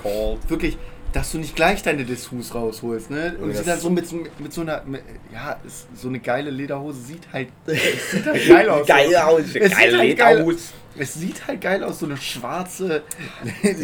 Wirklich, 0.48 0.76
dass 1.12 1.30
du 1.30 1.38
nicht 1.38 1.54
gleich 1.54 1.82
deine 1.82 2.04
Dessous 2.04 2.54
rausholst, 2.54 3.10
ne? 3.10 3.36
Und 3.40 3.54
sie 3.56 3.62
dann 3.64 3.78
so 3.78 3.88
mit, 3.88 4.08
so- 4.08 4.24
mit 4.38 4.52
so 4.52 4.62
einer, 4.62 4.82
mit, 4.84 5.02
ja, 5.32 5.56
ist, 5.64 5.86
so 5.94 6.08
eine 6.08 6.18
geile 6.18 6.50
Lederhose 6.50 6.98
sieht 7.00 7.22
halt, 7.32 7.48
sieht 7.66 8.26
halt 8.26 8.48
geil 8.48 8.68
aus. 8.68 8.86
Geil 8.86 9.16
aus, 9.16 9.40
Es 9.42 9.52
sieht 9.52 9.62
geil 9.70 9.98
halt 9.98 10.18
geil 10.18 10.42
aus. 10.42 10.72
Es 10.98 11.14
sieht 11.14 11.46
halt 11.46 11.60
geil 11.60 11.84
aus, 11.84 12.00
so 12.00 12.06
eine 12.06 12.16
schwarze, 12.16 13.02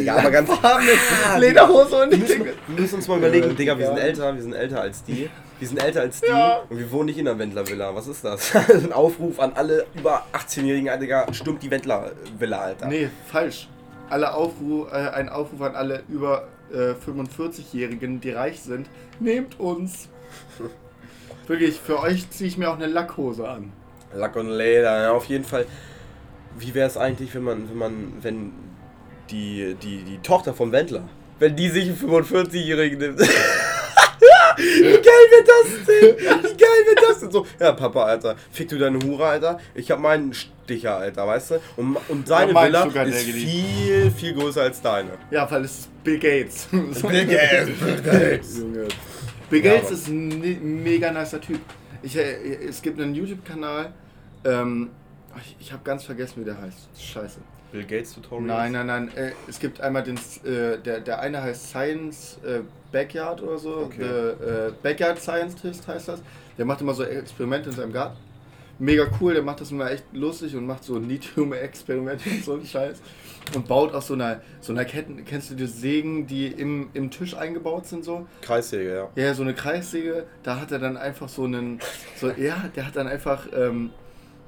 Ja, 0.02 0.16
aber 0.18 0.30
ganz- 0.30 0.50
Ah, 0.62 1.36
Lederhose 1.38 2.02
und 2.02 2.10
Wir 2.10 2.18
müssen, 2.18 2.44
wir 2.44 2.80
müssen 2.80 2.94
uns 2.96 3.06
mal 3.08 3.18
überlegen, 3.18 3.54
Digga, 3.56 3.78
wir 3.78 3.86
sind 3.86 3.98
älter, 3.98 4.34
wir 4.34 4.42
sind 4.42 4.52
älter 4.54 4.80
als 4.80 5.04
die. 5.04 5.30
Wir 5.58 5.66
sind 5.68 5.82
älter 5.82 6.02
als 6.02 6.20
die 6.20 6.28
Ja. 6.28 6.60
und 6.68 6.78
wir 6.78 6.90
wohnen 6.92 7.06
nicht 7.06 7.18
in 7.18 7.24
der 7.24 7.38
Wendler-Villa. 7.38 7.94
Was 7.94 8.06
ist 8.06 8.24
das? 8.24 8.54
Ein 8.70 8.92
Aufruf 8.92 9.40
an 9.40 9.52
alle 9.54 9.86
über 9.96 10.24
18-Jährigen, 10.32 11.00
Digga, 11.00 11.26
stimmt 11.32 11.62
die 11.62 11.70
Wendler-Villa, 11.70 12.58
Alter. 12.60 12.86
Nee, 12.86 13.08
falsch. 13.26 13.68
Alle 14.08 14.32
Aufruf, 14.32 14.90
äh, 14.90 14.96
ein 14.96 15.28
Aufruf 15.28 15.60
an 15.60 15.74
alle 15.74 16.02
über 16.08 16.48
äh, 16.72 16.92
45-Jährigen, 16.94 18.20
die 18.20 18.30
reich 18.30 18.60
sind. 18.60 18.88
Nehmt 19.20 19.60
uns. 19.60 20.08
Wirklich, 21.46 21.78
für 21.78 22.00
euch 22.00 22.30
ziehe 22.30 22.48
ich 22.48 22.56
mir 22.56 22.70
auch 22.70 22.76
eine 22.76 22.86
Lackhose 22.86 23.46
an. 23.48 23.72
Lack 24.14 24.36
und 24.36 24.48
Leder, 24.48 25.02
ja, 25.02 25.12
auf 25.12 25.26
jeden 25.26 25.44
Fall. 25.44 25.66
Wie 26.58 26.74
wäre 26.74 26.86
es 26.86 26.96
eigentlich, 26.96 27.34
wenn 27.34 27.42
man, 27.42 27.68
wenn 27.68 27.76
man, 27.76 28.12
wenn 28.22 28.52
die, 29.30 29.76
die, 29.82 30.02
die 30.04 30.18
Tochter 30.18 30.54
vom 30.54 30.72
Wendler, 30.72 31.02
wenn 31.38 31.54
die 31.56 31.68
sich 31.68 31.88
einen 31.88 31.98
45-Jährigen 31.98 32.98
nimmt? 32.98 33.20
Wie 34.76 34.92
geil 34.92 35.02
wird 35.30 35.48
das 35.48 35.86
denn? 35.86 36.42
Wie 36.42 36.56
geil 36.56 36.84
wird 36.86 37.00
das 37.08 37.20
denn? 37.20 37.30
So, 37.30 37.46
ja, 37.58 37.72
Papa, 37.72 38.04
Alter, 38.04 38.36
fick 38.50 38.68
du 38.68 38.78
deine 38.78 38.98
Hure, 39.00 39.26
Alter. 39.26 39.58
Ich 39.74 39.90
hab 39.90 39.98
meinen 40.00 40.32
Sticher, 40.34 40.96
Alter, 40.96 41.26
weißt 41.26 41.52
du? 41.52 41.60
Und, 41.76 41.96
und 42.08 42.28
seine 42.28 42.52
Ja, 42.52 42.64
Villa 42.66 42.82
Sugar 42.84 43.06
ist 43.06 43.20
Daddy. 43.20 43.32
viel, 43.32 44.10
viel 44.10 44.34
größer 44.34 44.62
als 44.62 44.80
deine. 44.82 45.10
Ja, 45.30 45.50
weil 45.50 45.64
es 45.64 45.78
ist 45.80 46.04
Bill 46.04 46.18
Gates. 46.18 46.68
Bill 46.70 47.26
Gates, 47.26 47.70
Bill 47.80 48.02
Gates. 48.02 48.54
Bill 49.50 49.64
Ja, 49.64 49.72
Gates 49.72 49.86
aber- 49.86 49.94
ist 49.94 50.08
ein 50.08 50.82
mega 50.82 51.10
nicer 51.10 51.40
Typ. 51.40 51.60
Ich, 52.02 52.16
äh, 52.16 52.54
es 52.68 52.80
gibt 52.82 53.00
einen 53.00 53.14
YouTube-Kanal. 53.14 53.92
Ähm, 54.44 54.90
ich 55.42 55.56
ich 55.60 55.72
habe 55.72 55.82
ganz 55.84 56.04
vergessen, 56.04 56.34
wie 56.40 56.44
der 56.44 56.60
heißt. 56.60 56.88
Scheiße. 57.00 57.38
Bill 57.72 57.84
Gates 57.84 58.14
Tutorial? 58.14 58.46
Nein, 58.46 58.72
nein, 58.72 58.86
nein. 58.86 59.10
Äh, 59.16 59.32
es 59.48 59.58
gibt 59.58 59.80
einmal 59.80 60.02
den, 60.02 60.16
äh, 60.44 60.78
der, 60.78 61.00
der 61.00 61.20
eine 61.20 61.42
heißt 61.42 61.68
Science 61.70 62.38
äh, 62.44 62.60
Backyard 62.92 63.42
oder 63.42 63.58
so. 63.58 63.76
Okay. 63.86 63.98
The, 63.98 64.44
äh, 64.44 64.72
Backyard 64.82 65.20
Scientist 65.20 65.86
heißt 65.86 66.08
das. 66.08 66.22
Der 66.56 66.64
macht 66.64 66.80
immer 66.80 66.94
so 66.94 67.04
Experimente 67.04 67.70
in 67.70 67.76
seinem 67.76 67.92
Garten. 67.92 68.16
Mega 68.80 69.06
cool, 69.20 69.34
der 69.34 69.42
macht 69.42 69.60
das 69.60 69.72
immer 69.72 69.90
echt 69.90 70.04
lustig 70.12 70.54
und 70.54 70.64
macht 70.64 70.84
so 70.84 70.98
Lithium-Experimente 70.98 72.30
und 72.30 72.44
so 72.44 72.52
einen 72.52 72.64
Scheiß. 72.64 73.00
Und 73.56 73.66
baut 73.66 73.92
aus 73.92 74.06
so 74.06 74.14
einer, 74.14 74.40
so 74.60 74.72
einer 74.72 74.84
Ketten, 74.84 75.24
kennst 75.24 75.50
du 75.50 75.54
die 75.56 75.66
Sägen, 75.66 76.28
die 76.28 76.46
im, 76.46 76.90
im 76.94 77.10
Tisch 77.10 77.36
eingebaut 77.36 77.86
sind 77.86 78.04
so? 78.04 78.26
Kreissäge, 78.40 78.94
ja. 78.94 79.08
Ja, 79.16 79.34
so 79.34 79.42
eine 79.42 79.54
Kreissäge, 79.54 80.26
da 80.44 80.60
hat 80.60 80.70
er 80.70 80.78
dann 80.78 80.96
einfach 80.96 81.28
so 81.28 81.44
einen, 81.44 81.80
so, 82.16 82.30
ja, 82.30 82.70
der 82.76 82.86
hat 82.86 82.94
dann 82.94 83.08
einfach 83.08 83.46
ähm, 83.52 83.90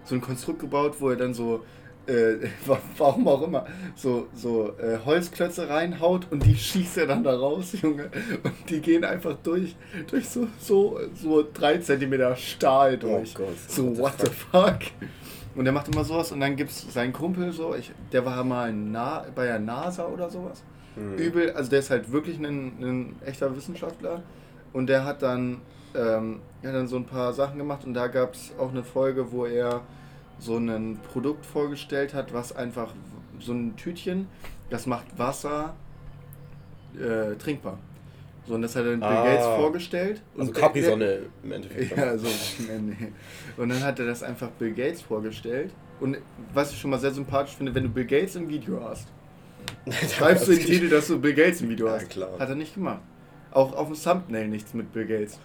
so 0.05 0.15
ein 0.15 0.21
Konstrukt 0.21 0.61
gebaut, 0.61 0.97
wo 1.01 1.11
er 1.11 1.17
dann 1.17 1.35
so, 1.35 1.65
äh, 2.11 2.49
wa- 2.67 2.79
warum 2.99 3.29
auch 3.29 3.43
immer, 3.43 3.67
so, 3.95 4.27
so 4.35 4.73
äh, 4.79 4.99
Holzklötze 5.05 5.69
reinhaut 5.69 6.27
und 6.31 6.45
die 6.45 6.55
schießt 6.67 6.99
er 6.99 7.07
dann 7.07 7.23
da 7.25 7.35
raus, 7.37 7.73
Junge. 7.81 8.11
Und 8.43 8.69
die 8.69 8.81
gehen 8.81 9.05
einfach 9.05 9.37
durch, 9.43 9.77
durch 10.11 10.29
so, 10.29 10.49
so, 10.59 10.99
so 11.15 11.45
drei 11.53 11.79
Zentimeter 11.79 12.35
Stahl 12.37 12.97
durch. 12.99 13.35
Oh 13.37 13.45
Gott. 13.45 13.59
So, 13.69 13.97
what 13.99 14.15
the 14.21 14.27
fuck? 14.29 14.79
Und 15.55 15.65
der 15.65 15.73
macht 15.73 15.89
immer 15.89 16.05
sowas 16.05 16.31
und 16.33 16.41
dann 16.41 16.55
gibt 16.57 16.71
es 16.71 16.93
seinen 16.93 17.13
Kumpel 17.13 17.53
so, 17.53 17.75
ich, 17.75 17.91
der 18.13 18.25
war 18.25 18.43
mal 18.45 18.73
Na, 18.73 19.25
bei 19.35 19.47
der 19.47 19.59
NASA 19.59 20.07
oder 20.07 20.31
sowas 20.31 20.63
Mhm. 20.97 21.15
übel, 21.19 21.51
also 21.53 21.71
der 21.71 21.79
ist 21.79 21.91
halt 21.91 22.11
wirklich 22.11 22.39
ein, 22.39 22.73
ein 22.81 23.17
echter 23.25 23.55
Wissenschaftler 23.57 24.23
und 24.73 24.89
der 24.89 25.05
hat 25.05 25.23
dann, 25.23 25.61
ähm, 25.95 26.41
ja, 26.63 26.73
dann 26.73 26.89
so 26.89 26.97
ein 26.97 27.05
paar 27.07 27.33
Sachen 27.33 27.59
gemacht 27.59 27.85
und 27.85 27.95
da 27.95 28.09
gab 28.09 28.35
es 28.35 28.53
auch 28.59 28.71
eine 28.71 28.83
Folge, 28.83 29.31
wo 29.31 29.47
er 29.47 29.83
so 30.41 30.57
ein 30.57 30.99
Produkt 31.13 31.47
vorgestellt 31.47 32.13
hat, 32.15 32.33
was 32.35 32.55
einfach 32.57 32.93
so 33.39 33.53
ein 33.53 33.77
Tütchen, 33.77 34.27
das 34.71 34.87
macht 34.87 35.07
Wasser 35.19 35.75
äh, 36.99 37.37
trinkbar. 37.37 37.79
So, 38.47 38.55
und 38.55 38.63
das 38.63 38.75
hat 38.75 38.85
dann 38.87 39.01
Bill 39.01 39.09
Ah. 39.09 39.25
Gates 39.25 39.47
vorgestellt. 39.47 40.23
Also 40.37 40.51
Capri-Sonne 40.53 41.21
im 41.45 41.53
Endeffekt. 41.53 41.91
ja, 41.97 42.17
so. 42.19 42.27
Und 43.57 43.69
dann 43.69 43.83
hat 43.85 43.99
er 44.01 44.07
das 44.07 44.23
einfach 44.23 44.49
Bill 44.59 44.73
Gates 44.73 45.03
vorgestellt. 45.03 45.71
Und 46.01 46.17
was 46.55 46.73
ich 46.73 46.81
schon 46.81 46.91
mal 46.91 46.99
sehr 46.99 47.13
sympathisch 47.13 47.55
finde, 47.57 47.75
wenn 47.75 47.85
du 47.85 47.89
Bill 47.91 48.07
Gates 48.07 48.35
im 48.37 48.49
Video 48.49 48.83
hast, 48.83 49.07
schreibst 50.17 50.49
du 50.49 50.53
den 50.53 50.65
Titel, 50.65 50.89
dass 50.89 51.07
du 51.09 51.21
Bill 51.21 51.35
Gates 51.35 51.61
im 51.61 51.69
Video 51.69 51.87
Ja, 51.87 51.93
hast. 51.95 52.09
klar. 52.11 52.31
Hat 52.39 52.49
er 52.49 52.55
nicht 52.55 52.75
gemacht. 52.75 53.03
Auch 53.53 53.75
auf 53.75 53.89
dem 53.89 53.97
Thumbnail 54.03 54.49
nichts 54.49 54.73
mit 54.75 54.93
Bill 54.93 55.07
Gates. 55.07 55.39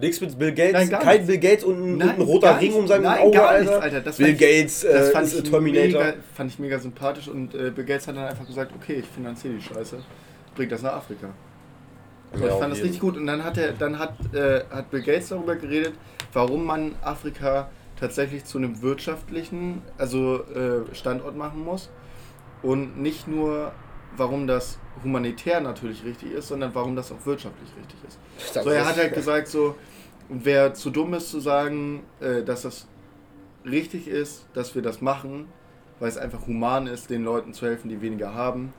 Nichts 0.00 0.20
mit 0.20 0.38
Bill 0.38 0.52
Gates, 0.52 0.72
Nein, 0.72 0.90
kein 0.90 1.08
nichts. 1.12 1.26
Bill 1.28 1.38
Gates 1.38 1.64
und 1.64 1.74
ein, 1.76 1.82
und 1.94 2.02
ein 2.02 2.08
Nein, 2.08 2.20
roter 2.22 2.60
Ring 2.60 2.72
um 2.74 2.86
sein 2.86 3.02
Nein, 3.02 3.20
Auge, 3.20 3.36
gar 3.36 3.48
Alter. 3.48 3.60
nichts, 3.70 3.76
Alter. 3.82 4.00
Das 4.00 4.16
Bill 4.16 4.28
ich- 4.30 4.38
Gates 4.38 4.80
Das 4.80 5.08
äh, 5.08 5.12
fand 5.12 5.26
ist 5.26 5.34
ich, 5.44 5.50
Terminator. 5.50 6.04
mega, 6.04 6.14
fand 6.34 6.50
ich 6.50 6.58
mega 6.58 6.78
sympathisch 6.78 7.28
und 7.28 7.54
äh, 7.54 7.70
Bill 7.70 7.84
Gates 7.84 8.08
hat 8.08 8.16
dann 8.16 8.24
einfach 8.26 8.46
gesagt, 8.46 8.72
okay, 8.74 8.94
ich 9.00 9.06
finanziere 9.06 9.54
die 9.54 9.62
Scheiße, 9.62 9.98
bring 10.56 10.68
das 10.68 10.82
nach 10.82 10.94
Afrika. 10.94 11.28
So, 12.32 12.40
Ja, 12.44 12.46
ich 12.52 12.52
fand 12.54 12.70
das 12.72 12.78
jeden. 12.78 12.82
richtig 12.88 13.00
gut 13.00 13.16
und 13.16 13.26
dann 13.26 13.44
hat 13.44 13.56
er, 13.58 13.72
dann 13.72 13.98
hat, 13.98 14.14
äh, 14.34 14.64
hat 14.70 14.90
Bill 14.90 15.02
Gates 15.02 15.28
darüber 15.28 15.54
geredet, 15.54 15.92
warum 16.32 16.64
man 16.64 16.96
Afrika 17.02 17.68
tatsächlich 18.00 18.44
zu 18.44 18.58
einem 18.58 18.82
wirtschaftlichen, 18.82 19.82
also 19.98 20.42
äh, 20.54 20.92
Standort 20.94 21.36
machen 21.36 21.62
muss 21.64 21.90
und 22.62 23.00
nicht 23.00 23.28
nur, 23.28 23.70
warum 24.16 24.46
das 24.46 24.78
humanitär 25.02 25.60
natürlich 25.60 26.04
richtig 26.04 26.32
ist, 26.32 26.48
sondern 26.48 26.74
warum 26.74 26.96
das 26.96 27.12
auch 27.12 27.24
wirtschaftlich 27.24 27.70
richtig 27.78 27.98
ist. 28.08 28.18
So, 28.64 28.70
er 28.70 28.86
hat 28.86 28.96
halt 28.96 29.14
gesagt, 29.14 29.48
so, 29.48 29.76
wer 30.28 30.74
zu 30.74 30.90
dumm 30.90 31.14
ist 31.14 31.30
zu 31.30 31.40
sagen, 31.40 32.02
äh, 32.20 32.42
dass 32.42 32.62
das 32.62 32.86
richtig 33.64 34.08
ist, 34.08 34.46
dass 34.54 34.74
wir 34.74 34.82
das 34.82 35.00
machen, 35.00 35.48
weil 36.00 36.08
es 36.08 36.18
einfach 36.18 36.46
human 36.46 36.86
ist, 36.86 37.10
den 37.10 37.24
Leuten 37.24 37.54
zu 37.54 37.66
helfen, 37.66 37.88
die 37.88 38.00
weniger 38.00 38.34
haben, 38.34 38.72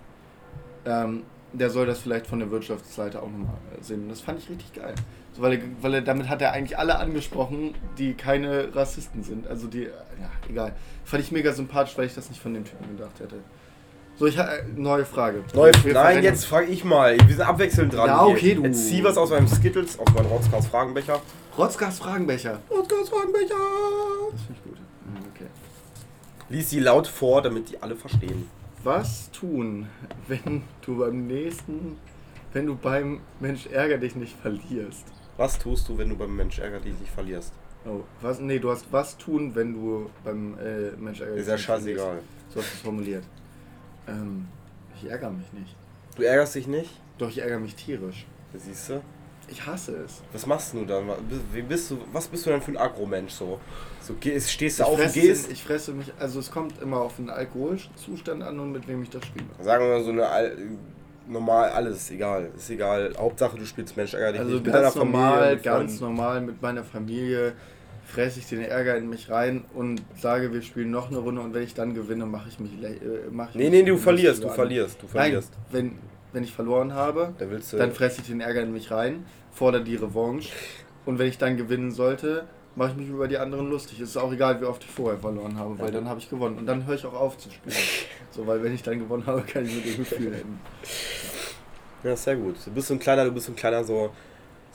ähm, 0.85 1.23
der 1.53 1.69
soll 1.69 1.85
das 1.85 1.99
vielleicht 1.99 2.27
von 2.27 2.39
der 2.39 2.51
Wirtschaftsseite 2.51 3.21
auch 3.21 3.29
nochmal 3.29 3.55
sehen. 3.81 4.03
Und 4.03 4.09
das 4.09 4.21
fand 4.21 4.39
ich 4.39 4.49
richtig 4.49 4.73
geil. 4.73 4.93
So, 5.33 5.41
weil, 5.41 5.53
er, 5.53 5.59
weil 5.81 5.93
er, 5.95 6.01
damit 6.01 6.29
hat 6.29 6.41
er 6.41 6.51
eigentlich 6.51 6.77
alle 6.77 6.97
angesprochen, 6.97 7.75
die 7.97 8.13
keine 8.13 8.75
Rassisten 8.75 9.23
sind. 9.23 9.47
Also 9.47 9.67
die, 9.67 9.83
ja, 9.83 9.91
egal. 10.49 10.73
Fand 11.03 11.23
ich 11.23 11.31
mega 11.31 11.53
sympathisch, 11.53 11.97
weil 11.97 12.05
ich 12.05 12.15
das 12.15 12.29
nicht 12.29 12.41
von 12.41 12.53
dem 12.53 12.65
Typen 12.65 12.97
gedacht 12.97 13.19
hätte. 13.19 13.37
So, 14.17 14.27
ich 14.27 14.37
habe 14.37 14.49
äh, 14.59 14.63
neue 14.75 15.03
Frage. 15.05 15.43
Neue, 15.53 15.73
Wir 15.83 15.93
nein, 15.93 16.23
jetzt 16.23 16.45
frage 16.45 16.67
ich 16.67 16.83
mal. 16.85 17.17
Wir 17.19 17.35
sind 17.35 17.41
abwechselnd 17.41 17.93
dran. 17.93 18.07
Ja, 18.07 18.25
hier. 18.25 18.35
okay, 18.35 18.55
du. 18.55 18.63
Jetzt 18.63 18.87
zieh 18.87 19.03
was 19.03 19.17
aus 19.17 19.29
meinem 19.29 19.47
Skittles, 19.47 19.99
aus 19.99 20.07
meinem 20.13 20.27
Rotzkars 20.27 20.67
Fragenbecher. 20.67 21.21
Rotzgas 21.57 21.99
Fragenbecher. 21.99 22.59
Rotzkars 22.69 23.09
Fragenbecher! 23.09 23.55
Das 24.31 24.41
finde 24.41 24.53
ich 24.59 24.63
gut. 24.63 24.77
Mhm, 25.05 25.25
Okay. 25.35 25.45
Lies 26.49 26.69
sie 26.69 26.79
laut 26.79 27.07
vor, 27.07 27.41
damit 27.41 27.69
die 27.69 27.81
alle 27.81 27.95
verstehen. 27.95 28.49
Was 28.83 29.31
tun, 29.31 29.87
wenn 30.27 30.63
du 30.85 30.99
beim 30.99 31.27
nächsten, 31.27 31.97
wenn 32.53 32.67
du 32.67 32.75
beim 32.75 33.19
Mensch 33.39 33.65
ärger 33.67 33.97
dich 33.97 34.15
nicht 34.15 34.35
verlierst? 34.39 35.05
Was 35.37 35.57
tust 35.59 35.89
du, 35.89 35.97
wenn 35.97 36.09
du 36.09 36.15
beim 36.15 36.35
Mensch 36.35 36.59
ärger 36.59 36.79
dich 36.79 36.97
nicht 36.99 37.11
verlierst? 37.11 37.51
Oh, 37.85 38.01
was? 38.21 38.39
Nee, 38.39 38.59
du 38.59 38.69
hast 38.71 38.85
was 38.91 39.17
tun, 39.17 39.51
wenn 39.55 39.73
du 39.73 40.09
beim 40.23 40.57
äh, 40.59 40.91
Mensch 40.97 41.19
ärger 41.21 41.33
dich 41.33 41.41
Ist 41.41 41.47
ja 41.47 41.55
nicht 41.55 41.65
verlierst. 41.65 41.87
scheißegal. 41.99 42.19
So 42.53 42.59
hast 42.61 42.71
du 42.71 42.75
es 42.75 42.81
formuliert. 42.81 43.23
Ähm, 44.07 44.47
ich 44.95 45.09
ärgere 45.09 45.31
mich 45.31 45.51
nicht. 45.53 45.75
Du 46.15 46.23
ärgerst 46.23 46.55
dich 46.55 46.67
nicht? 46.67 46.89
Doch, 47.17 47.29
ich 47.29 47.39
ärgere 47.39 47.59
mich 47.59 47.75
tierisch. 47.75 48.25
Siehst 48.53 48.89
du? 48.89 49.01
Ich 49.47 49.65
hasse 49.65 49.95
es. 49.97 50.21
Was 50.33 50.45
machst 50.47 50.73
du 50.73 50.85
dann? 50.85 51.07
Wie 51.51 51.61
bist 51.61 51.91
du, 51.91 51.99
was 52.11 52.27
bist 52.27 52.45
du 52.45 52.49
denn 52.49 52.61
für 52.61 52.71
ein 52.71 52.77
Agro-Mensch 52.77 53.33
so? 53.33 53.59
So 54.01 54.15
gehst, 54.19 54.51
stehst 54.51 54.79
du 54.79 54.83
Ich 54.83 54.89
auf 54.89 54.99
und 54.99 55.13
gehst? 55.13 55.51
ich 55.51 55.63
fresse 55.63 55.91
mich, 55.91 56.11
also 56.19 56.39
es 56.39 56.49
kommt 56.49 56.81
immer 56.81 56.97
auf 56.97 57.17
den 57.17 57.29
Alkoholzustand 57.29 58.41
an 58.41 58.59
und 58.59 58.71
mit 58.71 58.87
wem 58.87 59.03
ich 59.03 59.09
das 59.09 59.23
spiele. 59.25 59.45
Sagen 59.61 59.83
wir 59.83 59.97
mal 59.97 60.03
so 60.03 60.11
eine 60.11 60.27
Al 60.27 60.57
normal 61.27 61.69
alles, 61.69 62.09
egal. 62.11 62.51
Ist 62.55 62.69
egal. 62.69 63.13
Hauptsache 63.17 63.57
du 63.57 63.65
spielst 63.65 63.95
Mensch 63.97 64.13
ärger 64.13 64.31
dich 64.31 64.41
Also 64.41 64.53
nicht 64.53 64.65
ganz 64.65 64.95
normal, 64.95 65.57
ganz 65.57 65.99
normal 65.99 66.41
mit 66.41 66.61
meiner 66.61 66.83
Familie 66.83 67.53
fresse 68.05 68.39
ich 68.39 68.47
den 68.47 68.61
Ärger 68.61 68.95
in 68.97 69.09
mich 69.09 69.29
rein 69.29 69.65
und 69.73 70.01
sage, 70.17 70.53
wir 70.53 70.61
spielen 70.61 70.91
noch 70.91 71.09
eine 71.09 71.17
Runde 71.17 71.41
und 71.41 71.53
wenn 71.53 71.63
ich 71.63 71.73
dann 71.73 71.93
gewinne, 71.93 72.25
mache 72.25 72.49
ich 72.49 72.59
mich 72.59 72.71
äh, 72.83 72.97
mach 73.31 73.49
ich 73.49 73.55
Nee, 73.55 73.69
mich 73.69 73.71
nee, 73.71 73.83
du 73.83 73.97
verlierst, 73.97 74.43
du 74.43 74.49
verlierst, 74.49 75.01
du 75.01 75.05
Nein, 75.07 75.11
verlierst. 75.13 75.51
wenn, 75.71 75.97
wenn 76.31 76.43
ich 76.43 76.53
verloren 76.53 76.93
habe, 76.93 77.33
Da 77.37 77.49
willst 77.49 77.73
du. 77.73 77.77
dann 77.77 77.91
fresse 77.91 78.21
ich 78.21 78.27
den 78.27 78.41
Ärger 78.41 78.61
in 78.61 78.71
mich 78.71 78.91
rein, 78.91 79.25
fordere 79.51 79.83
die 79.83 79.95
Revanche 79.95 80.49
und 81.05 81.17
wenn 81.19 81.27
ich 81.27 81.37
dann 81.37 81.57
gewinnen 81.57 81.91
sollte, 81.91 82.45
mache 82.75 82.91
ich 82.91 82.97
mich 82.97 83.07
über 83.09 83.27
die 83.27 83.37
anderen 83.37 83.69
lustig. 83.69 83.99
Es 84.01 84.09
ist 84.09 84.17
auch 84.17 84.31
egal, 84.33 84.59
wie 84.61 84.65
oft 84.65 84.83
ich 84.83 84.89
vorher 84.91 85.17
verloren 85.17 85.57
habe, 85.57 85.79
weil 85.79 85.91
dann 85.91 86.07
habe 86.09 86.19
ich 86.19 86.29
gewonnen 86.29 86.57
und 86.57 86.65
dann 86.65 86.85
höre 86.85 86.95
ich 86.95 87.05
auch 87.05 87.13
auf 87.13 87.37
zu 87.37 87.49
spielen. 87.49 87.75
so, 88.31 88.45
weil 88.45 88.61
wenn 88.63 88.73
ich 88.75 88.83
dann 88.83 88.99
gewonnen 88.99 89.25
habe, 89.25 89.41
kann 89.43 89.65
ich 89.65 89.73
mit 89.75 89.85
dem 89.85 89.97
Gefühl 89.97 90.33
enden. 90.33 90.59
ja, 92.03 92.15
sehr 92.15 92.35
gut. 92.35 92.55
Du 92.65 92.71
bist 92.71 92.87
so 92.89 92.93
ein 92.93 92.99
kleiner, 92.99 93.25
du 93.25 93.31
bist 93.31 93.45
so 93.47 93.51
ein 93.51 93.55
kleiner 93.55 93.83
so. 93.83 94.11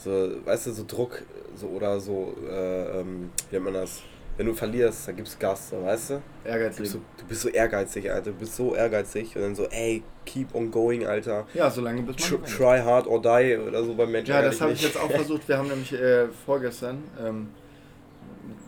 So, 0.03 0.31
weißt 0.45 0.67
du, 0.67 0.73
so 0.73 0.85
Druck 0.87 1.23
so 1.55 1.67
oder 1.69 2.01
so, 2.01 2.35
äh, 2.49 3.01
ähm, 3.01 3.31
wie 3.49 3.57
nennt 3.57 3.65
man 3.67 3.75
das? 3.75 4.03
Wenn 4.37 4.47
du 4.47 4.55
verlierst, 4.55 5.07
dann 5.07 5.17
gibt's 5.17 5.39
Gas, 5.39 5.69
so, 5.69 5.83
weißt 5.83 6.11
du? 6.11 6.23
Ehrgeizig. 6.45 6.93
Du, 6.93 6.99
du 7.19 7.25
bist 7.29 7.43
so 7.43 7.49
ehrgeizig, 7.51 8.11
Alter. 8.11 8.31
Du 8.31 8.39
bist 8.39 8.57
so 8.57 8.75
ehrgeizig 8.75 9.37
und 9.37 9.43
dann 9.43 9.55
so, 9.55 9.67
ey, 9.67 10.03
keep 10.25 10.55
on 10.55 10.71
going, 10.71 11.07
Alter. 11.07 11.47
Ja, 11.53 11.69
solange 11.69 12.03
bis 12.03 12.19
man 12.19 12.41
gewinnt. 12.41 12.57
try 12.57 12.81
hard 12.81 13.07
or 13.07 13.21
die 13.21 13.59
oder 13.59 13.85
so 13.85 13.95
beim 13.95 14.11
Menschen. 14.11 14.33
Ja, 14.33 14.41
das 14.41 14.61
habe 14.61 14.73
ich 14.73 14.83
jetzt 14.83 14.97
auch 14.97 15.11
versucht. 15.11 15.47
Wir 15.47 15.59
haben 15.59 15.69
nämlich 15.69 15.93
äh, 15.93 16.29
vorgestern, 16.47 17.03
ähm, 17.23 17.49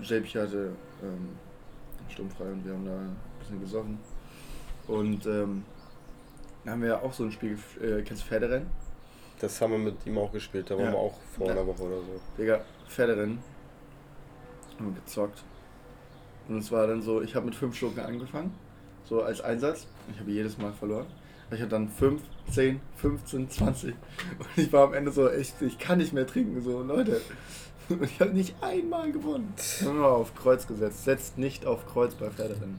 JP 0.03 0.29
hatte 0.41 0.73
ähm, 1.03 1.29
sturmfrei 2.11 2.45
und 2.45 2.67
wir 2.67 2.75
haben 2.75 2.85
da 2.85 2.93
ein 2.93 3.17
bisschen 3.39 3.61
gesoffen. 3.61 3.99
Und 4.89 5.25
ähm, 5.27 5.65
dann 6.65 6.75
haben 6.75 6.83
wir 6.83 6.89
ja 6.89 7.01
auch 7.01 7.13
so 7.15 7.25
ein 7.25 7.33
Spiel, 7.33 7.57
äh, 7.81 8.03
kennst 8.03 8.25
du 8.25 8.27
Pferderennen? 8.27 8.67
Das 9.43 9.61
haben 9.61 9.73
wir 9.73 9.79
mit 9.79 10.07
ihm 10.07 10.17
auch 10.19 10.33
gespielt, 10.33 10.71
da 10.71 10.77
waren 10.77 10.87
Ja. 10.87 10.93
wir 10.93 10.99
auch 10.99 11.19
vor 11.37 11.47
Ja. 11.49 11.53
einer 11.53 11.67
Woche 11.67 11.83
oder 11.83 11.97
so. 11.97 12.21
Digga, 12.39 12.61
Pferderennen. 12.89 13.39
Haben 14.79 14.95
wir 14.95 15.01
gezockt. 15.01 15.43
Und 16.49 16.59
es 16.59 16.73
war 16.73 16.87
dann 16.87 17.03
so, 17.03 17.21
ich 17.21 17.35
habe 17.35 17.47
mit 17.47 17.55
fünf 17.55 17.77
Schlucken 17.77 18.01
angefangen, 18.01 18.55
so 19.05 19.23
als 19.23 19.41
Einsatz. 19.41 19.87
Ich 20.13 20.19
habe 20.21 20.31
jedes 20.31 20.57
Mal 20.59 20.73
verloren. 20.73 21.07
Ich 21.51 21.59
hatte 21.61 21.69
dann 21.71 21.89
5, 21.89 22.23
10, 22.51 22.81
15, 22.97 23.51
20. 23.51 23.95
Und 24.39 24.47
ich 24.57 24.73
war 24.73 24.85
am 24.87 24.95
Ende 24.95 25.11
so, 25.13 25.29
echt, 25.29 25.61
ich 25.61 25.79
kann 25.79 25.99
nicht 25.99 26.13
mehr 26.15 26.27
trinken, 26.27 26.63
so, 26.63 26.81
Leute. 26.83 27.21
Und 27.91 28.03
ich 28.05 28.21
habe 28.21 28.31
nicht 28.31 28.55
einmal 28.63 29.13
gewonnen. 29.13 29.53
Nur 29.83 30.07
auf 30.07 30.35
Kreuz 30.35 30.67
gesetzt. 30.67 31.05
Setzt 31.05 31.37
nicht 31.37 31.67
auf 31.67 31.85
Kreuz 31.87 32.15
bei 32.15 32.31
Pferderennen. 32.31 32.79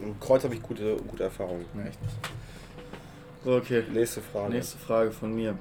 Im 0.00 0.18
Kreuz 0.20 0.44
habe 0.44 0.54
ich 0.54 0.62
gute, 0.62 0.96
gute 1.08 1.24
Erfahrungen. 1.24 1.64
Ja, 1.76 1.82
echt. 1.84 1.98
Okay. 3.44 3.84
Nächste 3.92 4.20
Frage. 4.20 4.52
Nächste 4.52 4.78
Frage 4.78 5.10
von 5.10 5.34
mir. 5.34 5.56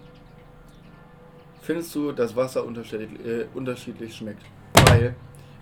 Findest 1.62 1.94
du, 1.96 2.12
dass 2.12 2.36
Wasser 2.36 2.66
unterschiedlich, 2.66 3.10
äh, 3.26 3.46
unterschiedlich 3.54 4.16
schmeckt? 4.16 4.42
Weil 4.88 5.16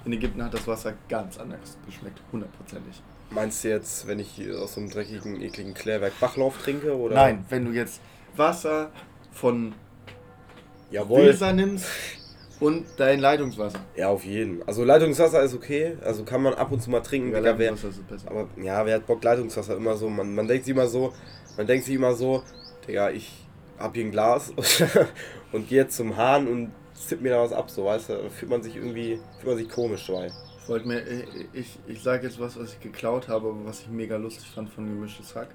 in 0.05 0.13
Ägypten 0.13 0.43
hat 0.43 0.53
das 0.53 0.67
Wasser 0.67 0.93
ganz 1.09 1.39
anders 1.39 1.77
geschmeckt, 1.85 2.21
hundertprozentig. 2.31 3.01
Meinst 3.31 3.63
du 3.63 3.69
jetzt, 3.69 4.07
wenn 4.07 4.19
ich 4.19 4.39
aus 4.55 4.75
so 4.75 4.81
einem 4.81 4.91
dreckigen, 4.91 5.41
ekligen 5.41 5.73
Klärwerk 5.73 6.19
Bachlauf 6.19 6.61
trinke? 6.61 6.95
Oder? 6.95 7.15
Nein, 7.15 7.45
wenn 7.49 7.65
du 7.65 7.71
jetzt 7.71 8.01
Wasser 8.35 8.91
von 9.31 9.73
Jawohl. 10.91 11.25
Weser 11.25 11.53
nimmst 11.53 11.87
und 12.59 12.85
dein 12.97 13.19
Leitungswasser. 13.19 13.79
Ja, 13.95 14.09
auf 14.09 14.23
jeden. 14.23 14.61
Also 14.67 14.83
Leitungswasser 14.83 15.41
ist 15.41 15.55
okay. 15.55 15.97
Also 16.03 16.23
kann 16.23 16.41
man 16.41 16.53
ab 16.53 16.71
und 16.71 16.81
zu 16.81 16.89
mal 16.89 17.01
trinken. 17.01 17.31
Ja, 17.33 17.43
wer, 17.43 17.53
Leitungswasser 17.53 17.89
ist 17.89 18.07
besser. 18.07 18.29
aber 18.29 18.47
ja, 18.61 18.85
wer 18.85 18.95
hat 18.95 19.07
Bock 19.07 19.23
Leitungswasser? 19.23 19.75
Immer 19.75 19.95
so. 19.97 20.09
Man, 20.09 20.35
man 20.35 20.47
denkt 20.47 20.65
sich 20.65 20.73
immer 20.73 20.87
so, 20.87 21.13
man 21.57 21.67
denkt 21.67 21.85
sich 21.85 21.95
immer 21.95 22.13
so, 22.13 22.43
Digga, 22.87 23.09
ich 23.11 23.31
hab 23.77 23.95
hier 23.95 24.05
ein 24.05 24.11
Glas 24.11 24.53
und 25.51 25.67
gehe 25.67 25.79
jetzt 25.79 25.97
zum 25.97 26.15
Hahn 26.17 26.47
und 26.47 26.71
zipp 26.93 27.21
mir 27.21 27.31
da 27.31 27.41
was 27.41 27.51
ab, 27.51 27.69
so 27.69 27.85
weißt 27.85 28.09
du. 28.09 28.13
Da 28.13 28.29
fühlt 28.29 28.51
man 28.51 28.63
sich 28.63 28.75
irgendwie, 28.75 29.19
fühlt 29.39 29.47
man 29.47 29.57
sich 29.57 29.69
komisch 29.69 30.07
dabei. 30.07 30.31
Ich 30.61 30.69
wollte 30.69 30.87
mir, 30.87 31.01
ich, 31.01 31.47
ich, 31.53 31.79
ich 31.87 32.01
sage 32.01 32.25
jetzt 32.25 32.39
was, 32.39 32.57
was 32.59 32.73
ich 32.73 32.79
geklaut 32.79 33.27
habe, 33.27 33.49
aber 33.49 33.65
was 33.65 33.81
ich 33.81 33.87
mega 33.89 34.17
lustig 34.17 34.47
fand 34.47 34.69
von 34.69 34.85
Gemischtes 34.85 35.35
Hack. 35.35 35.49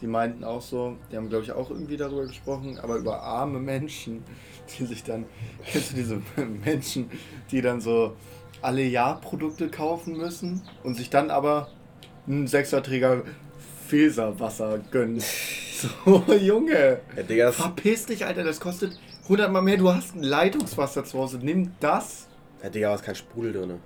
Die 0.00 0.06
meinten 0.06 0.44
auch 0.44 0.60
so, 0.60 0.96
die 1.10 1.16
haben 1.16 1.28
glaube 1.28 1.44
ich 1.44 1.52
auch 1.52 1.70
irgendwie 1.70 1.96
darüber 1.96 2.26
gesprochen, 2.26 2.78
aber 2.80 2.96
über 2.96 3.22
arme 3.22 3.60
Menschen, 3.60 4.24
die 4.78 4.84
sich 4.84 5.02
dann, 5.04 5.26
kennst 5.64 5.92
du 5.92 5.96
diese 5.96 6.22
Menschen, 6.64 7.10
die 7.50 7.62
dann 7.62 7.80
so 7.80 8.16
alle 8.60 8.82
Jahrprodukte 8.82 9.68
kaufen 9.68 10.16
müssen 10.16 10.62
und 10.84 10.94
sich 10.94 11.10
dann 11.10 11.30
aber 11.30 11.68
einen 12.26 12.46
Sechserträger 12.46 13.22
Feserwasser 13.92 14.80
gönnen. 14.90 15.22
So, 15.82 16.22
Junge, 16.34 17.00
Ja, 17.16 17.22
Digga, 17.24 17.46
das, 17.46 17.56
verpiss 17.56 18.06
dich, 18.06 18.24
Alter, 18.24 18.44
das 18.44 18.60
kostet 18.60 18.92
100 19.24 19.50
mal 19.50 19.62
mehr, 19.62 19.76
du 19.78 19.92
hast 19.92 20.14
ein 20.14 20.22
Leitungswasser 20.22 21.04
zu 21.04 21.18
Hause, 21.18 21.40
nimm 21.42 21.72
das. 21.80 22.28
ja, 22.62 22.68
Digga, 22.70 22.94
ist 22.94 23.02
kein 23.02 23.16
Sprudel 23.16 23.52
drin. 23.52 23.80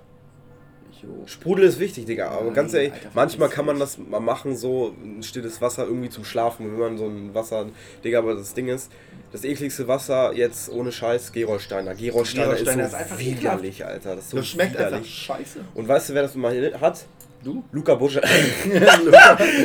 Jo. 1.01 1.09
Sprudel 1.25 1.65
ist 1.65 1.79
wichtig, 1.79 2.05
Digga, 2.05 2.29
aber 2.29 2.45
Nein, 2.45 2.53
ganz 2.53 2.73
ehrlich, 2.75 2.93
Alter, 2.93 3.09
manchmal 3.15 3.49
kann 3.49 3.65
man 3.65 3.79
das 3.79 3.97
mal 3.97 4.19
machen, 4.19 4.55
so 4.55 4.93
ein 5.03 5.23
stilles 5.23 5.59
Wasser 5.59 5.85
irgendwie 5.85 6.09
zum 6.09 6.23
Schlafen, 6.23 6.71
wenn 6.71 6.79
man 6.79 6.97
so 6.99 7.05
ein 7.07 7.33
Wasser, 7.33 7.65
Digga, 8.03 8.19
aber 8.19 8.35
das 8.35 8.53
Ding 8.53 8.67
ist, 8.67 8.91
das 9.31 9.43
ekligste 9.43 9.87
Wasser 9.87 10.33
jetzt 10.33 10.71
ohne 10.71 10.91
Scheiß, 10.91 11.31
Gerolsteiner. 11.31 11.95
Gerolsteiner, 11.95 12.43
Gerolsteiner 12.45 12.83
ist 12.83 12.87
ist 12.87 12.91
so 12.91 12.97
einfach 12.97 13.19
widerlich, 13.19 13.83
Alter, 13.85 14.15
das 14.15 14.25
ist 14.25 14.29
so 14.31 14.37
Das 14.37 14.47
schmeckt 14.47 14.77
einfach 14.77 14.89
widerlich. 14.91 15.15
scheiße. 15.15 15.59
Und 15.73 15.87
weißt 15.87 16.09
du, 16.09 16.13
wer 16.13 16.21
das 16.21 16.35
mal 16.35 16.79
hat? 16.79 17.05
Du? 17.43 17.63
Luca 17.71 17.95
Busche. 17.95 18.19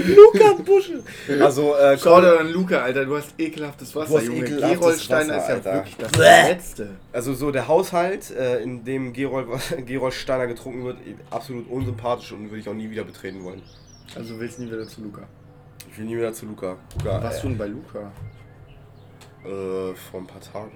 Luca 0.06 0.52
Busche. 0.64 1.02
Also, 1.40 1.74
äh, 1.76 1.96
Schau 1.98 2.20
dir 2.20 2.38
an 2.40 2.50
Luca, 2.52 2.82
Alter, 2.82 3.04
du 3.06 3.16
hast 3.16 3.34
ekelhaftes 3.38 3.94
Wasser, 3.96 4.08
Du 4.10 4.18
hast 4.18 4.26
Junge. 4.26 4.40
ekelhaftes 4.40 4.78
Gerolsteiner 4.78 5.36
Wasser, 5.36 5.42
ist 5.42 5.48
ja 5.48 5.54
Alter. 5.72 5.74
wirklich 5.74 5.96
das 5.96 6.12
Bäh. 6.12 6.52
Letzte. 6.52 6.90
also 7.12 7.34
so 7.34 7.50
der 7.50 7.68
Haushalt, 7.68 8.30
äh, 8.30 8.62
in 8.62 8.84
dem 8.84 9.12
Gerol, 9.12 9.46
Gerolsteiner 9.86 10.46
getrunken 10.46 10.84
wird, 10.84 10.98
absolut 11.30 11.68
unsympathisch 11.70 12.32
und 12.32 12.44
würde 12.50 12.58
ich 12.58 12.68
auch 12.68 12.74
nie 12.74 12.90
wieder 12.90 13.04
betreten 13.04 13.42
wollen. 13.42 13.62
Also 14.14 14.38
willst 14.38 14.58
du 14.58 14.62
nie 14.64 14.70
wieder 14.72 14.86
zu 14.86 15.00
Luca. 15.02 15.22
Ich 15.90 15.98
will 15.98 16.04
nie 16.06 16.16
wieder 16.16 16.32
zu 16.32 16.46
Luca. 16.46 16.76
Luca 16.98 17.22
Was 17.22 17.38
äh, 17.38 17.42
du 17.42 17.48
denn 17.48 17.58
bei 17.58 17.66
Luca? 17.66 18.12
Äh, 19.44 19.94
vor 20.10 20.20
ein 20.20 20.26
paar 20.26 20.40
Tagen. 20.40 20.72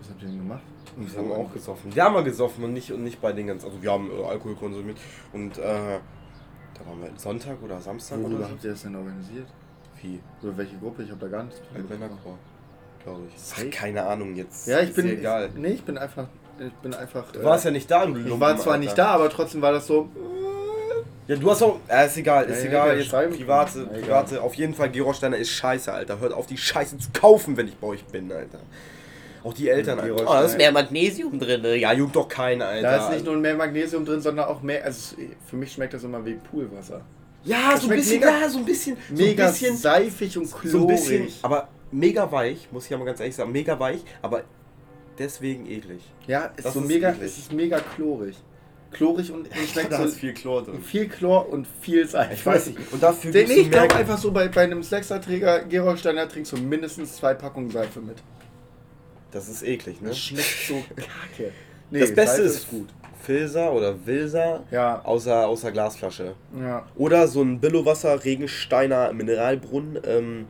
Was 0.00 0.10
habt 0.10 0.22
ihr 0.22 0.28
denn 0.28 0.38
gemacht? 0.38 0.62
Wir 0.96 1.18
haben 1.18 1.32
auch 1.32 1.52
gesoffen. 1.52 1.94
Wir 1.94 2.04
haben 2.04 2.14
mal 2.14 2.24
gesoffen 2.24 2.64
und 2.64 2.72
nicht, 2.72 2.90
und 2.90 3.02
nicht 3.04 3.20
bei 3.20 3.32
den 3.32 3.48
ganzen. 3.48 3.66
Also 3.66 3.82
wir 3.82 3.90
haben 3.90 4.10
äh, 4.10 4.24
Alkohol 4.24 4.54
konsumiert. 4.54 4.96
Und 5.32 5.58
äh, 5.58 5.98
da 6.78 6.86
waren 6.90 7.00
wir 7.02 7.10
Sonntag 7.16 7.56
oder 7.62 7.80
Samstag 7.80 8.18
Worüber 8.20 8.38
oder 8.38 8.50
habt 8.50 8.64
ihr 8.64 8.70
das 8.70 8.82
denn 8.82 8.96
organisiert? 8.96 9.46
Wie? 10.02 10.20
Über 10.42 10.56
welche 10.56 10.76
Gruppe? 10.76 11.02
Ich 11.02 11.10
habe 11.10 11.20
da 11.20 11.28
gar 11.28 11.44
nichts 11.44 11.60
mitbekommen. 11.72 12.00
Männerchor, 12.00 12.38
glaube 13.02 13.22
ich. 13.28 13.34
Ach, 13.56 13.70
keine 13.70 14.04
Ahnung 14.04 14.34
jetzt. 14.36 14.66
Ja, 14.66 14.80
ich 14.80 14.92
bin. 14.94 15.06
egal. 15.08 15.50
Nee, 15.56 15.68
ich 15.68 15.82
bin 15.84 15.96
einfach. 15.98 16.26
Ich 16.58 16.72
bin 16.74 16.94
einfach. 16.94 17.30
Du 17.32 17.42
warst 17.42 17.64
ja 17.64 17.70
nicht 17.70 17.90
da 17.90 18.04
im 18.04 18.26
Ich 18.26 18.40
war 18.40 18.56
zwar 18.56 18.78
nicht 18.78 18.96
da, 18.96 19.08
aber 19.08 19.28
trotzdem 19.30 19.62
war 19.62 19.72
das 19.72 19.86
so. 19.86 20.08
Ja, 21.26 21.34
du 21.36 21.50
hast 21.50 21.62
auch. 21.62 21.80
Ja, 21.88 22.02
ist 22.02 22.16
egal, 22.16 22.44
ist 22.44 22.62
Ja, 22.62 22.68
egal. 22.68 22.88
ja, 22.88 22.94
Jetzt 23.02 23.10
private, 23.10 23.78
Ja, 23.80 23.84
egal. 23.86 24.00
private. 24.00 24.42
Auf 24.42 24.54
jeden 24.54 24.74
Fall, 24.74 24.90
Gerolsteiner 24.90 25.36
ist 25.36 25.50
scheiße, 25.50 25.92
Alter. 25.92 26.20
Hört 26.20 26.32
auf, 26.32 26.46
die 26.46 26.56
Scheiße 26.56 26.98
zu 26.98 27.08
kaufen, 27.12 27.56
wenn 27.56 27.66
ich 27.68 27.76
bei 27.76 27.88
euch 27.88 28.04
bin, 28.04 28.30
Alter. 28.30 28.60
Auch 29.46 29.54
die 29.54 29.68
Eltern, 29.68 30.00
Alter. 30.00 30.14
Oh, 30.14 30.24
da 30.26 30.42
ist 30.44 30.56
mehr 30.58 30.72
Magnesium 30.72 31.38
drin. 31.38 31.62
ne? 31.62 31.76
Ja, 31.76 31.92
juckt 31.92 32.16
doch 32.16 32.28
keiner, 32.28 32.66
Alter. 32.66 32.82
Da 32.90 33.06
ist 33.06 33.12
nicht 33.14 33.24
nur 33.24 33.36
mehr 33.36 33.54
Magnesium 33.54 34.04
drin, 34.04 34.20
sondern 34.20 34.46
auch 34.46 34.60
mehr. 34.60 34.84
Also 34.84 35.16
für 35.48 35.56
mich 35.56 35.72
schmeckt 35.72 35.94
das 35.94 36.02
immer 36.04 36.24
wie 36.26 36.34
Poolwasser. 36.34 37.02
Ja, 37.44 37.70
Das 37.72 37.82
so 37.82 37.88
ein 37.90 37.96
bisschen, 37.96 38.18
mega- 38.20 38.40
ja, 38.40 38.48
so 38.48 38.58
ein 38.58 38.64
bisschen. 38.64 38.96
Mega 39.10 39.44
so 39.44 39.48
ein 39.48 39.52
bisschen, 39.52 39.76
seifig 39.76 40.36
und 40.36 40.50
klorig. 40.50 40.70
so 40.72 40.78
ein 40.80 40.86
bisschen, 40.88 41.28
aber 41.42 41.68
mega 41.92 42.30
weich, 42.32 42.66
muss 42.72 42.84
ich 42.86 42.90
ja 42.90 42.98
mal 42.98 43.04
ganz 43.04 43.20
ehrlich 43.20 43.36
sagen. 43.36 43.52
Mega 43.52 43.78
weich, 43.78 44.00
aber 44.20 44.42
deswegen 45.18 45.66
eklig. 45.70 46.02
Ja, 46.26 46.46
ist 46.56 46.66
Das 46.66 46.74
so 46.74 46.80
ist 46.80 46.86
mega, 46.88 47.10
eklig. 47.10 47.24
es 47.26 47.38
ist 47.38 47.52
mega 47.52 47.78
chlorig. 47.94 48.34
Chlorig 48.92 49.30
und, 49.30 49.40
und 49.46 49.68
schmeckt 49.72 49.92
Da 49.92 49.98
so 49.98 50.04
ist 50.04 50.16
viel 50.16 50.32
Chlor 50.32 50.62
drin. 50.64 50.80
viel 50.80 51.08
Chlor 51.08 51.48
und 51.50 51.66
viel 51.80 52.06
Seife. 52.08 52.34
Ich 52.34 52.46
weiß 52.46 52.66
nicht. 52.68 52.78
Und 52.92 53.02
dafür 53.02 53.30
nee, 53.32 53.40
ich 53.42 53.70
glaube 53.70 53.94
einfach 53.94 54.16
so, 54.16 54.30
bei, 54.32 54.48
bei 54.48 54.62
einem 54.62 54.82
Sechserträger 54.82 55.64
Gerolsteiner 55.64 56.28
trinkst 56.28 56.52
du 56.52 56.56
mindestens 56.56 57.16
zwei 57.16 57.34
Packungen 57.34 57.70
Seife 57.70 58.00
mit. 58.00 58.16
Das 59.36 59.48
ist 59.50 59.62
eklig, 59.62 60.00
ne? 60.00 60.08
Das 60.08 60.18
schmeckt 60.18 60.46
so 60.66 60.82
kacke. 60.96 61.52
Nee, 61.90 62.00
das 62.00 62.14
Beste 62.14 62.36
Seife 62.36 62.42
ist 62.42 62.70
gut. 62.70 62.88
Filser 63.22 63.70
oder 63.72 63.94
Wilser 64.06 64.62
Ja, 64.70 65.04
außer, 65.04 65.46
außer 65.46 65.72
Glasflasche. 65.72 66.34
ja. 66.58 66.86
Oder 66.96 67.28
so 67.28 67.42
ein 67.42 67.60
Billowasser, 67.60 68.24
Regensteiner 68.24 69.12
Mineralbrunnen. 69.12 69.98
Ähm, 70.06 70.46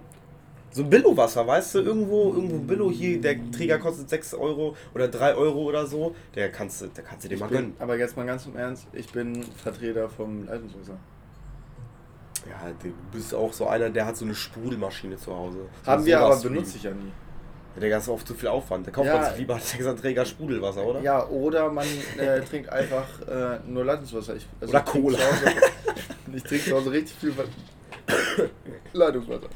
so 0.71 0.83
ein 0.83 0.91
Billowasser, 0.91 1.45
weißt 1.47 1.75
du, 1.75 1.79
irgendwo, 1.81 2.35
irgendwo 2.35 2.59
Billow 2.59 2.91
hier, 2.93 3.21
der 3.21 3.51
Träger 3.51 3.79
kostet 3.79 4.09
6 4.09 4.35
Euro 4.35 4.77
oder 4.95 5.09
3 5.09 5.35
Euro 5.35 5.63
oder 5.65 5.85
so. 5.87 6.15
Der 6.37 6.53
kannst 6.53 6.83
du, 6.83 6.87
der 6.87 7.03
kannst 7.03 7.25
du 7.25 7.29
dir 7.29 7.39
mal 7.39 7.49
gönnen. 7.49 7.75
aber 7.81 7.97
jetzt 7.99 8.17
mal 8.17 8.27
ganz 8.27 8.47
im 8.47 8.55
Ernst, 8.57 8.87
ich 8.93 9.11
bin 9.11 9.43
Vertreter 9.57 10.09
vom 10.09 10.47
Leitungswasser. 10.47 10.99
Ja, 12.49 12.71
du 12.83 12.93
bist 13.11 13.35
auch 13.35 13.53
so 13.53 13.67
einer, 13.67 13.91
der 13.91 14.07
hat 14.07 14.17
so 14.17 14.25
eine 14.25 14.35
Sprudelmaschine 14.35 15.17
zu 15.17 15.35
Hause. 15.35 15.59
So 15.85 15.91
Haben 15.91 16.05
wir 16.05 16.21
aber 16.21 16.37
benutze 16.37 16.77
ich 16.77 16.85
ja 16.85 16.93
nie. 16.93 17.11
Der 17.81 17.99
ist 17.99 18.09
oft 18.09 18.27
zu 18.27 18.35
viel 18.35 18.49
Aufwand. 18.49 18.87
Da 18.87 18.91
kauft 18.91 19.07
Ja. 19.09 19.17
man 19.19 19.25
sich 19.31 19.39
lieber 19.39 19.59
Sechserträger 19.59 20.25
Sprudelwasser, 20.25 20.85
oder? 20.85 21.01
Ja, 21.03 21.27
oder 21.27 21.71
man 21.71 21.87
äh, 22.19 22.41
trinkt 22.41 22.71
einfach 22.71 23.07
äh, 23.29 23.59
nur 23.67 23.85
Leitungswasser. 23.85 24.37
Ich, 24.37 24.47
also 24.61 24.71
Oder 24.73 24.85
ich 24.87 24.93
Cola. 24.93 25.19
Hause- 25.19 25.55
Ich 26.35 26.43
trinke 26.43 26.65
zu 26.65 26.77
Hause 26.77 26.91
richtig 26.91 27.17
viel 27.19 27.33
Leitungswasser. 28.93 29.49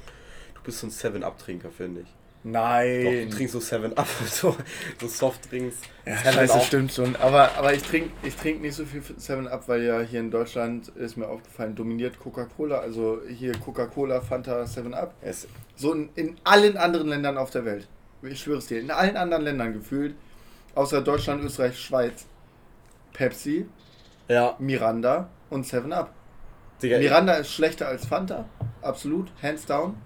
Du 0.55 0.61
bist 0.63 0.79
so 0.81 0.87
ein 0.87 0.91
7-Up-Trinker, 0.91 1.71
finde 1.71 2.03
ich. 2.03 2.07
Doch, 2.43 2.53
Nein. 2.53 3.29
du 3.29 3.37
trinkst 3.37 3.53
so 3.53 3.59
7-Up, 3.59 4.07
so, 4.31 4.57
so 5.01 5.07
Softdrinks. 5.09 5.77
Ja, 6.07 6.17
scheiße, 6.33 6.55
Up. 6.55 6.63
stimmt 6.65 6.93
schon. 6.93 7.15
Aber, 7.17 7.55
aber 7.57 7.75
ich 7.75 7.83
trinke 7.83 8.11
ich 8.23 8.35
trink 8.35 8.63
nicht 8.63 8.75
so 8.75 8.85
viel 8.87 9.03
7-Up, 9.03 9.69
weil 9.69 9.83
ja 9.83 10.01
hier 10.01 10.21
in 10.21 10.31
Deutschland 10.31 10.89
ist 10.89 11.17
mir 11.17 11.29
aufgefallen, 11.29 11.75
dominiert 11.75 12.19
Coca-Cola. 12.19 12.79
Also 12.79 13.21
hier 13.29 13.53
Coca-Cola, 13.59 14.21
Fanta, 14.23 14.63
7-Up. 14.63 15.15
Es, 15.21 15.49
So 15.77 15.93
in, 15.93 16.09
in 16.15 16.37
allen 16.45 16.77
anderen 16.79 17.09
Ländern 17.09 17.37
auf 17.37 17.51
der 17.51 17.65
Welt. 17.67 17.87
Ich 18.23 18.41
schwöre 18.41 18.59
es 18.59 18.67
dir, 18.67 18.81
in 18.81 18.91
allen 18.91 19.17
anderen 19.17 19.45
Ländern 19.45 19.73
gefühlt, 19.73 20.15
außer 20.75 21.01
Deutschland, 21.01 21.43
Österreich, 21.43 21.79
Schweiz, 21.79 22.27
Pepsi, 23.13 23.67
ja, 24.29 24.57
Miranda 24.59 25.29
und 25.49 25.67
7-Up. 25.67 26.13
Digga, 26.83 26.99
Miranda 26.99 27.35
ist 27.35 27.53
schlechter 27.53 27.89
als 27.89 28.07
Fanta, 28.07 28.45
absolut, 28.83 29.29
hands 29.43 29.67
down. 29.67 29.97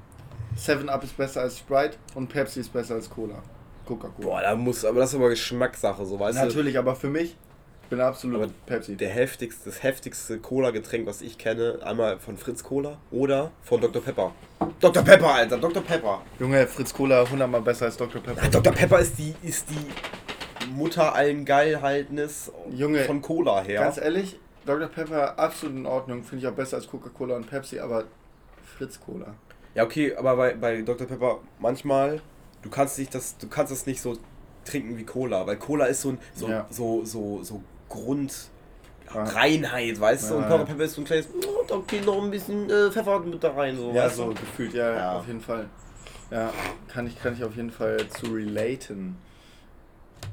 7-Up 0.56 1.02
ist 1.02 1.16
besser 1.16 1.40
als 1.42 1.58
Sprite 1.58 1.96
und 2.14 2.28
Pepsi 2.28 2.60
ist 2.60 2.72
besser 2.72 2.94
als 2.94 3.10
Cola. 3.10 3.42
Coca-Cola. 3.84 4.28
Boah, 4.28 4.40
da 4.40 4.54
muss, 4.54 4.84
aber 4.84 5.00
das 5.00 5.10
ist 5.10 5.16
aber 5.16 5.28
Geschmackssache, 5.28 6.06
so 6.06 6.18
weißt 6.18 6.38
Natürlich, 6.38 6.78
aber 6.78 6.94
für 6.94 7.10
mich, 7.10 7.36
ich 7.84 7.90
bin 7.90 8.00
absolut 8.00 8.42
Aber 8.42 8.52
Pepsi. 8.66 8.96
Der 8.96 9.10
heftigste, 9.10 9.66
das 9.66 9.82
heftigste 9.82 10.38
Cola-Getränk, 10.38 11.06
was 11.06 11.20
ich 11.22 11.36
kenne, 11.38 11.78
einmal 11.84 12.18
von 12.18 12.36
Fritz 12.36 12.64
Cola 12.64 12.98
oder 13.10 13.50
von 13.62 13.80
Dr. 13.80 14.02
Pepper. 14.02 14.32
Dr. 14.80 15.02
Pepper, 15.02 15.34
Alter, 15.34 15.58
Dr. 15.58 15.82
Pepper. 15.82 16.22
Junge, 16.38 16.66
Fritz 16.66 16.92
Cola 16.94 17.22
100 17.22 17.48
mal 17.48 17.60
besser 17.60 17.84
als 17.86 17.96
Dr. 17.96 18.22
Pepper. 18.22 18.42
Ja, 18.42 18.48
Dr. 18.48 18.72
Pepper 18.72 18.98
ist 19.00 19.18
die, 19.18 19.34
ist 19.42 19.66
die 19.68 20.66
Mutter 20.70 21.14
allen 21.14 21.44
Geilhaltnis 21.44 22.50
Junge, 22.70 23.04
von 23.04 23.20
Cola 23.20 23.62
her. 23.62 23.80
Ganz 23.82 23.98
ehrlich, 23.98 24.38
Dr. 24.64 24.88
Pepper 24.88 25.38
absolut 25.38 25.76
in 25.76 25.86
Ordnung, 25.86 26.24
finde 26.24 26.44
ich 26.46 26.50
auch 26.50 26.56
besser 26.56 26.76
als 26.76 26.86
Coca-Cola 26.88 27.36
und 27.36 27.48
Pepsi, 27.48 27.80
aber 27.80 28.04
Fritz 28.78 28.98
Cola. 28.98 29.34
Ja, 29.74 29.84
okay, 29.84 30.14
aber 30.16 30.36
bei, 30.36 30.54
bei 30.54 30.82
Dr. 30.82 31.06
Pepper 31.06 31.40
manchmal, 31.58 32.22
du 32.62 32.70
kannst 32.70 32.98
nicht 32.98 33.14
das, 33.14 33.36
du 33.36 33.48
kannst 33.48 33.72
das 33.72 33.84
nicht 33.86 34.00
so 34.00 34.16
trinken 34.64 34.96
wie 34.96 35.04
Cola, 35.04 35.46
weil 35.46 35.56
Cola 35.58 35.84
ist 35.84 36.00
so 36.00 36.10
ein 36.10 36.18
so, 36.34 36.48
Ja. 36.48 36.66
so, 36.70 37.04
so, 37.04 37.42
so 37.42 37.62
Grund. 37.94 38.32
Ja. 39.14 39.22
Reinheit, 39.22 40.00
weißt 40.00 40.30
du? 40.30 40.34
Und. 40.36 40.48
Dr. 40.50 40.64
Pepper 40.66 40.84
ist 40.84 40.94
so 40.94 41.02
ein 41.02 41.04
kleines, 41.04 41.28
oh, 41.46 41.64
da 41.68 41.76
geht 41.86 42.04
noch 42.04 42.20
ein 42.22 42.30
bisschen 42.30 42.68
äh, 42.68 42.90
Pfeffer 42.90 43.20
mit 43.20 43.42
da 43.44 43.52
rein, 43.52 43.76
so, 43.76 43.92
Ja, 43.92 44.08
so 44.10 44.28
du? 44.28 44.34
gefühlt, 44.34 44.74
ja, 44.74 44.92
Ja. 44.94 45.18
auf 45.18 45.26
jeden 45.26 45.40
Fall. 45.40 45.68
Ja, 46.30 46.50
kann 46.88 47.06
ich, 47.06 47.16
kann 47.22 47.34
ich 47.34 47.44
auf 47.44 47.54
jeden 47.54 47.70
Fall 47.70 47.96
zu 48.08 48.26
relaten. 48.26 49.16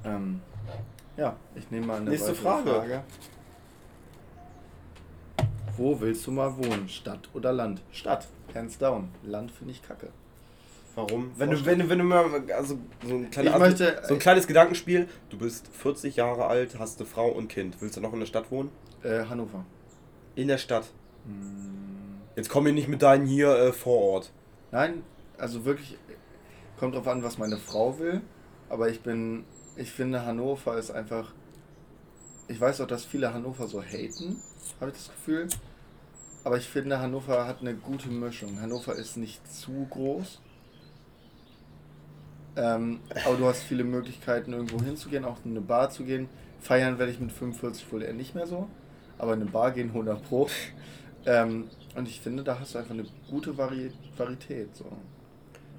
Ähm, 0.04 0.41
ja, 1.17 1.36
ich 1.54 1.69
nehme 1.69 1.86
mal 1.86 1.97
eine 1.97 2.10
Nächste 2.10 2.30
weitere 2.43 2.74
Frage. 2.74 3.04
Wo 5.78 6.00
willst 6.00 6.26
du 6.26 6.32
mal 6.32 6.56
wohnen? 6.58 6.88
Stadt 6.89 7.30
oder 7.34 7.52
Land? 7.54 7.82
Stadt, 7.91 8.28
hands 8.56 8.78
down. 8.78 9.10
Land 9.24 9.52
finde 9.52 9.74
ich 9.74 9.82
kacke. 9.84 10.08
Warum? 11.09 11.31
Wenn 11.37 11.49
du, 11.51 11.65
wenn 11.65 11.79
du, 11.79 11.89
wenn 11.89 11.97
du 11.99 12.03
mal, 12.03 12.25
also 12.55 12.77
so 13.07 13.15
ein, 13.15 13.29
kleiner, 13.31 13.51
Ich 13.51 13.57
möchte- 13.59 14.01
so 14.07 14.13
ein 14.13 14.19
kleines 14.19 14.47
Gedankenspiel, 14.47 15.07
du 15.29 15.37
bist 15.37 15.67
40 15.73 16.15
Jahre 16.15 16.45
alt, 16.45 16.77
hast 16.79 16.99
eine 16.99 17.07
Frau 17.09 17.29
und 17.29 17.47
Kind, 17.47 17.77
willst 17.81 17.97
du 17.97 18.01
noch 18.01 18.13
in 18.13 18.19
der 18.19 18.25
Stadt 18.27 18.51
wohnen? 18.51 18.69
Äh, 19.03 19.25
Hannover. 19.25 19.65
In 20.35 20.47
der 20.47 20.57
Stadt. 20.57 20.85
Hm, 21.25 22.21
Jetzt 22.35 22.49
komm 22.49 22.63
mir 22.65 22.73
nicht 22.73 22.87
mit 22.87 23.01
deinen 23.01 23.25
hier 23.25 23.53
äh, 23.55 23.73
vor 23.73 23.99
Ort. 24.01 24.31
Nein, 24.71 25.03
also 25.37 25.65
wirklich, 25.65 25.97
kommt 26.79 26.95
drauf 26.95 27.07
an, 27.07 27.23
was 27.23 27.37
meine 27.37 27.57
Frau 27.57 27.99
will. 27.99 28.21
Aber 28.69 28.89
ich 28.89 29.01
bin, 29.01 29.43
ich 29.75 29.91
finde 29.91 30.25
Hannover 30.25 30.77
ist 30.77 30.91
einfach, 30.91 31.33
ich 32.47 32.59
weiß 32.61 32.79
auch, 32.81 32.87
dass 32.87 33.03
viele 33.05 33.33
Hannover 33.33 33.67
so 33.67 33.81
haten, 33.81 34.41
habe 34.79 34.91
ich 34.91 34.97
das 34.97 35.09
Gefühl. 35.09 35.47
Aber 36.43 36.57
ich 36.57 36.67
finde, 36.67 36.99
Hannover 36.99 37.45
hat 37.45 37.61
eine 37.61 37.75
gute 37.75 38.09
Mischung. 38.09 38.59
Hannover 38.61 38.95
ist 38.95 39.17
nicht 39.17 39.45
zu 39.51 39.85
groß. 39.89 40.41
Ähm, 42.55 42.99
aber 43.25 43.35
du 43.37 43.45
hast 43.45 43.63
viele 43.63 43.83
Möglichkeiten, 43.83 44.53
irgendwo 44.53 44.83
hinzugehen, 44.83 45.23
auch 45.25 45.37
in 45.45 45.51
eine 45.51 45.61
Bar 45.61 45.89
zu 45.89 46.03
gehen. 46.03 46.27
Feiern 46.59 46.99
werde 46.99 47.11
ich 47.11 47.19
mit 47.19 47.31
45 47.31 47.91
wohl 47.91 48.03
eher 48.03 48.13
nicht 48.13 48.35
mehr 48.35 48.45
so. 48.47 48.67
Aber 49.17 49.33
in 49.33 49.41
eine 49.41 49.49
Bar 49.49 49.71
gehen 49.71 49.89
100 49.89 50.21
Pro. 50.27 50.47
Ähm, 51.25 51.69
und 51.95 52.07
ich 52.07 52.19
finde, 52.19 52.43
da 52.43 52.59
hast 52.59 52.73
du 52.75 52.79
einfach 52.79 52.93
eine 52.93 53.05
gute 53.29 53.57
Vari 53.57 53.91
Varietät. 54.17 54.75
So. 54.75 54.85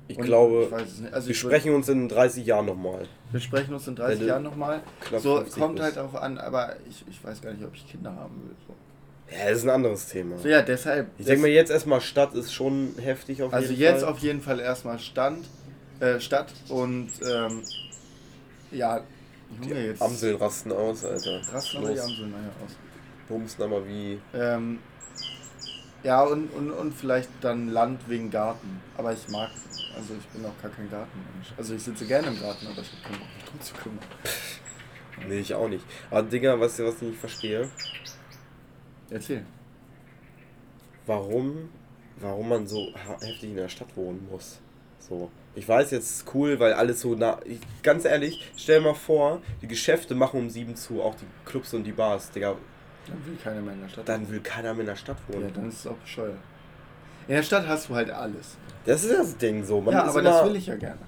Ich 0.09 0.17
Und 0.19 0.25
glaube, 0.25 0.69
ich. 0.71 1.13
Also 1.15 1.29
wir 1.29 1.35
sprechen 1.35 1.75
uns 1.75 1.89
in 1.89 2.09
30 2.09 2.45
Jahren 2.47 2.67
nochmal. 2.67 3.07
wir 3.31 3.41
sprechen 3.41 3.75
uns 3.75 3.87
in 3.89 3.97
30 3.97 4.15
Wenn 4.19 4.21
du 4.27 4.29
Jahren 4.29 4.43
nochmal. 4.43 4.81
So, 5.19 5.37
50 5.39 5.61
kommt 5.63 5.81
halt 5.81 5.97
darauf 5.97 6.17
an, 6.17 6.39
aber 6.39 6.77
ich, 6.89 7.05
ich 7.09 7.23
weiß 7.25 7.41
gar 7.43 7.53
nicht, 7.53 7.65
ob 7.65 7.75
ich 7.75 7.87
Kinder 7.87 8.15
haben 8.15 8.35
will. 8.45 8.57
So, 8.67 8.75
Ja, 9.37 9.49
das 9.49 9.59
ist 9.59 9.65
ein 9.65 9.71
anderes 9.71 10.07
Thema. 10.09 10.39
so 10.39 10.49
ja, 10.49 10.63
deshalb. 10.63 11.09
Ich 11.19 11.27
denke 11.27 11.43
mal, 11.43 11.49
jetzt 11.51 11.71
erstmal 11.71 12.01
Stadt 12.01 12.35
ist 12.35 12.53
schon 12.53 12.95
heftig 13.01 13.43
auf 13.43 13.53
Also 13.53 13.71
jeden 13.71 13.81
jetzt 13.83 14.03
Fall. 14.03 14.13
auf 14.13 14.19
jeden 14.19 14.41
Fall 14.41 14.61
erstmal 14.61 14.99
Stand, 14.99 15.45
äh, 16.03 16.21
Stadt 16.21 16.53
und 16.69 17.11
ähm, 17.25 17.63
ja, 18.73 19.03
Junge, 19.63 19.87
jetzt 19.87 20.03
Amseln 20.03 20.37
rasten 20.37 20.73
aus, 20.73 21.05
Alter. 21.05 21.41
rasten 21.53 21.79
aber 21.79 21.91
die 21.91 21.95
Los, 21.95 22.05
Amseln 22.05 22.31
nachher 22.33 22.65
aus. 22.65 22.77
Bumsen 23.29 23.63
aber 23.63 23.87
wie. 23.87 24.21
Ähm, 24.35 24.81
ja, 26.03 26.23
und, 26.25 26.49
und, 26.49 26.73
und 26.73 26.93
vielleicht 26.93 27.29
dann 27.41 27.69
Land 27.69 28.09
wegen 28.09 28.31
Garten. 28.31 28.81
Aber 28.97 29.13
ich 29.13 29.29
mag, 29.29 29.51
also 29.97 30.15
ich 30.19 30.27
bin 30.29 30.45
auch 30.45 30.61
gar 30.61 30.73
kein 30.73 30.91
Gartenmensch. 30.91 31.53
Also 31.57 31.75
ich 31.75 31.83
sitze 31.85 32.05
gerne 32.05 32.29
im 32.29 32.41
Garten, 32.41 32.67
aber 32.67 32.81
ich 32.81 32.91
habe 32.91 33.03
keinen 33.03 33.19
Bock, 33.21 33.29
mich 33.37 33.45
drum 33.45 33.61
zu 33.61 33.75
kümmern. 33.75 34.05
Nee, 35.29 35.39
ich 35.39 35.55
auch 35.55 35.69
nicht. 35.69 35.85
Aber 36.11 36.23
Digga, 36.25 36.59
weißt 36.59 36.81
du, 36.81 36.85
was 36.87 36.97
ich 36.97 37.03
nicht 37.03 37.21
verstehe? 37.21 37.69
Erzähl. 39.09 39.45
Warum, 41.07 41.69
warum 42.17 42.49
man 42.49 42.67
so 42.67 42.93
heftig 43.21 43.51
in 43.51 43.57
der 43.57 43.69
Stadt 43.69 43.95
wohnen 43.95 44.27
muss. 44.29 44.59
So. 44.99 45.31
Ich 45.55 45.69
weiß 45.69 45.91
jetzt 45.91 46.11
ist 46.11 46.35
cool, 46.35 46.59
weil 46.61 46.73
alles 46.73 47.01
so 47.03 47.15
nah. 47.15 47.39
Ich, 47.45 47.61
ganz 47.83 48.05
ehrlich, 48.05 48.51
stell 48.57 48.81
dir 48.81 48.87
mal 48.89 48.95
vor, 48.95 49.43
die 49.61 49.67
Geschäfte 49.67 50.15
machen 50.15 50.41
um 50.41 50.51
sieben 50.51 50.77
zu, 50.77 51.03
auch 51.03 51.15
die 51.15 51.27
Clubs 51.45 51.75
und 51.75 51.85
die 51.85 51.93
Bars, 51.93 52.31
Digga. 52.31 52.57
Dann 53.07 53.27
will 53.27 53.37
keiner 53.43 53.61
mehr 53.61 53.75
in 53.75 53.83
der 53.83 53.89
Stadt. 53.89 54.09
Dann 54.09 54.31
will 54.31 54.41
keiner 54.41 54.73
mehr 54.73 54.81
in 54.81 54.87
der 54.87 54.97
Stadt 54.97 55.17
ja, 55.29 55.35
wohnen. 55.35 55.53
dann 55.55 55.69
ist 55.69 55.81
es 55.81 55.87
auch 55.87 55.97
bescheuert. 55.97 56.39
In 57.29 57.35
der 57.35 57.43
Stadt 57.43 57.67
hast 57.67 57.89
du 57.89 57.95
halt 57.95 58.11
alles. 58.11 58.57
Das 58.85 59.05
ist 59.05 59.13
das 59.13 59.37
Ding 59.37 59.65
so. 59.65 59.81
Man 59.81 59.95
ja, 59.95 60.05
aber 60.05 60.23
das 60.23 60.45
will 60.45 60.57
ich 60.57 60.67
ja 60.67 60.77
gerne. 60.77 61.01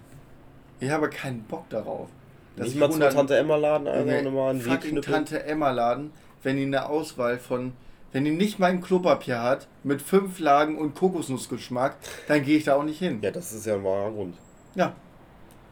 Ich 0.81 0.91
habe 0.91 1.09
keinen 1.09 1.43
Bock 1.45 1.69
darauf. 1.71 2.09
dass 2.57 2.67
Nicht 2.67 2.75
ich 2.75 2.81
mal 2.81 2.87
100 2.87 3.13
Tante 3.13 3.37
Emma 3.37 3.57
Laden, 3.57 3.89
Alter, 3.89 4.17
Junge, 4.17 4.29
und 4.29 4.35
mal 4.35 4.51
einen 4.51 4.61
fucking. 4.61 5.03
Tante 5.03 5.45
Emma 5.45 5.71
Laden, 5.71 6.13
wenn 6.43 6.57
die 6.57 6.65
eine 6.65 6.89
Auswahl 6.89 7.39
von, 7.39 7.73
wenn 8.15 8.25
die 8.25 8.31
nicht 8.31 8.61
mein 8.61 8.81
Klopapier 8.81 9.43
hat, 9.43 9.67
mit 9.83 10.01
fünf 10.01 10.39
Lagen 10.39 10.79
und 10.79 10.95
Kokosnussgeschmack, 10.95 11.97
dann 12.29 12.45
gehe 12.45 12.57
ich 12.57 12.63
da 12.65 12.77
auch 12.77 12.85
nicht 12.85 13.01
hin. 13.01 13.19
Ja, 13.23 13.33
das 13.33 13.53
ist 13.53 13.67
ja 13.67 13.75
ein 13.75 13.83
wahrer 13.83 14.13
Grund. 14.13 14.37
Ja. 14.77 14.95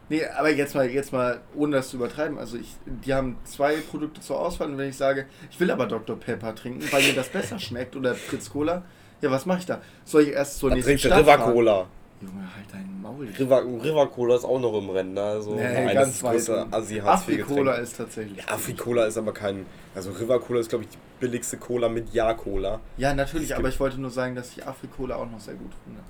Nee, 0.09 0.25
aber 0.25 0.51
jetzt 0.51 0.75
mal, 0.75 0.89
jetzt 0.89 1.13
mal, 1.13 1.39
ohne 1.55 1.77
das 1.77 1.87
zu 1.89 1.95
übertreiben. 1.95 2.37
Also 2.37 2.57
ich, 2.57 2.75
die 2.85 3.13
haben 3.13 3.37
zwei 3.45 3.77
Produkte 3.77 4.19
zur 4.19 4.41
Auswahl 4.41 4.69
und 4.69 4.77
wenn 4.77 4.89
ich 4.89 4.97
sage, 4.97 5.25
ich 5.49 5.57
will 5.61 5.71
aber 5.71 5.85
Dr. 5.85 6.17
Pepper 6.17 6.53
trinken, 6.53 6.83
weil 6.91 7.01
mir 7.03 7.13
das 7.13 7.29
besser 7.29 7.57
schmeckt 7.59 7.95
oder 7.95 8.13
Fritz 8.13 8.49
Cola, 8.49 8.83
ja, 9.21 9.31
was 9.31 9.45
mache 9.45 9.59
ich 9.59 9.65
da? 9.65 9.79
Soll 10.03 10.23
ich 10.23 10.33
erst 10.33 10.57
zur 10.57 10.69
Da 10.69 10.75
nächsten 10.75 10.97
Stadt 10.97 11.19
River 11.19 11.37
fahren? 11.37 11.53
Cola. 11.53 11.87
Junge, 12.21 12.43
halt 12.55 12.73
deinen 12.73 13.01
Maul. 13.01 13.27
River, 13.39 13.63
River 13.83 14.07
Cola 14.07 14.35
ist 14.35 14.43
auch 14.43 14.59
noch 14.59 14.77
im 14.77 14.89
Rennen. 14.89 15.13
ne? 15.13 15.21
Also 15.21 15.55
Nee, 15.55 15.93
ganz 15.93 16.21
assi 16.23 16.99
Afri-Cola 16.99 17.75
ist 17.75 17.95
tatsächlich. 17.97 18.37
Ja, 18.45 18.53
Afri-Cola 18.53 19.05
ist 19.05 19.17
aber 19.17 19.33
kein. 19.33 19.65
Also 19.95 20.11
River 20.11 20.39
Cola 20.39 20.59
ist, 20.59 20.69
glaube 20.69 20.83
ich, 20.83 20.89
die 20.89 20.97
billigste 21.23 21.57
Cola 21.57 21.87
mit 21.87 22.13
Ja-Cola. 22.13 22.81
Ja, 22.97 23.13
natürlich, 23.13 23.55
aber 23.55 23.69
ich 23.69 23.79
wollte 23.79 23.99
nur 23.99 24.09
sagen, 24.11 24.35
dass 24.35 24.51
ich 24.51 24.67
Afri-Cola 24.67 25.15
auch 25.15 25.29
noch 25.31 25.39
sehr 25.39 25.53
gut 25.53 25.71
finde. 25.85 26.01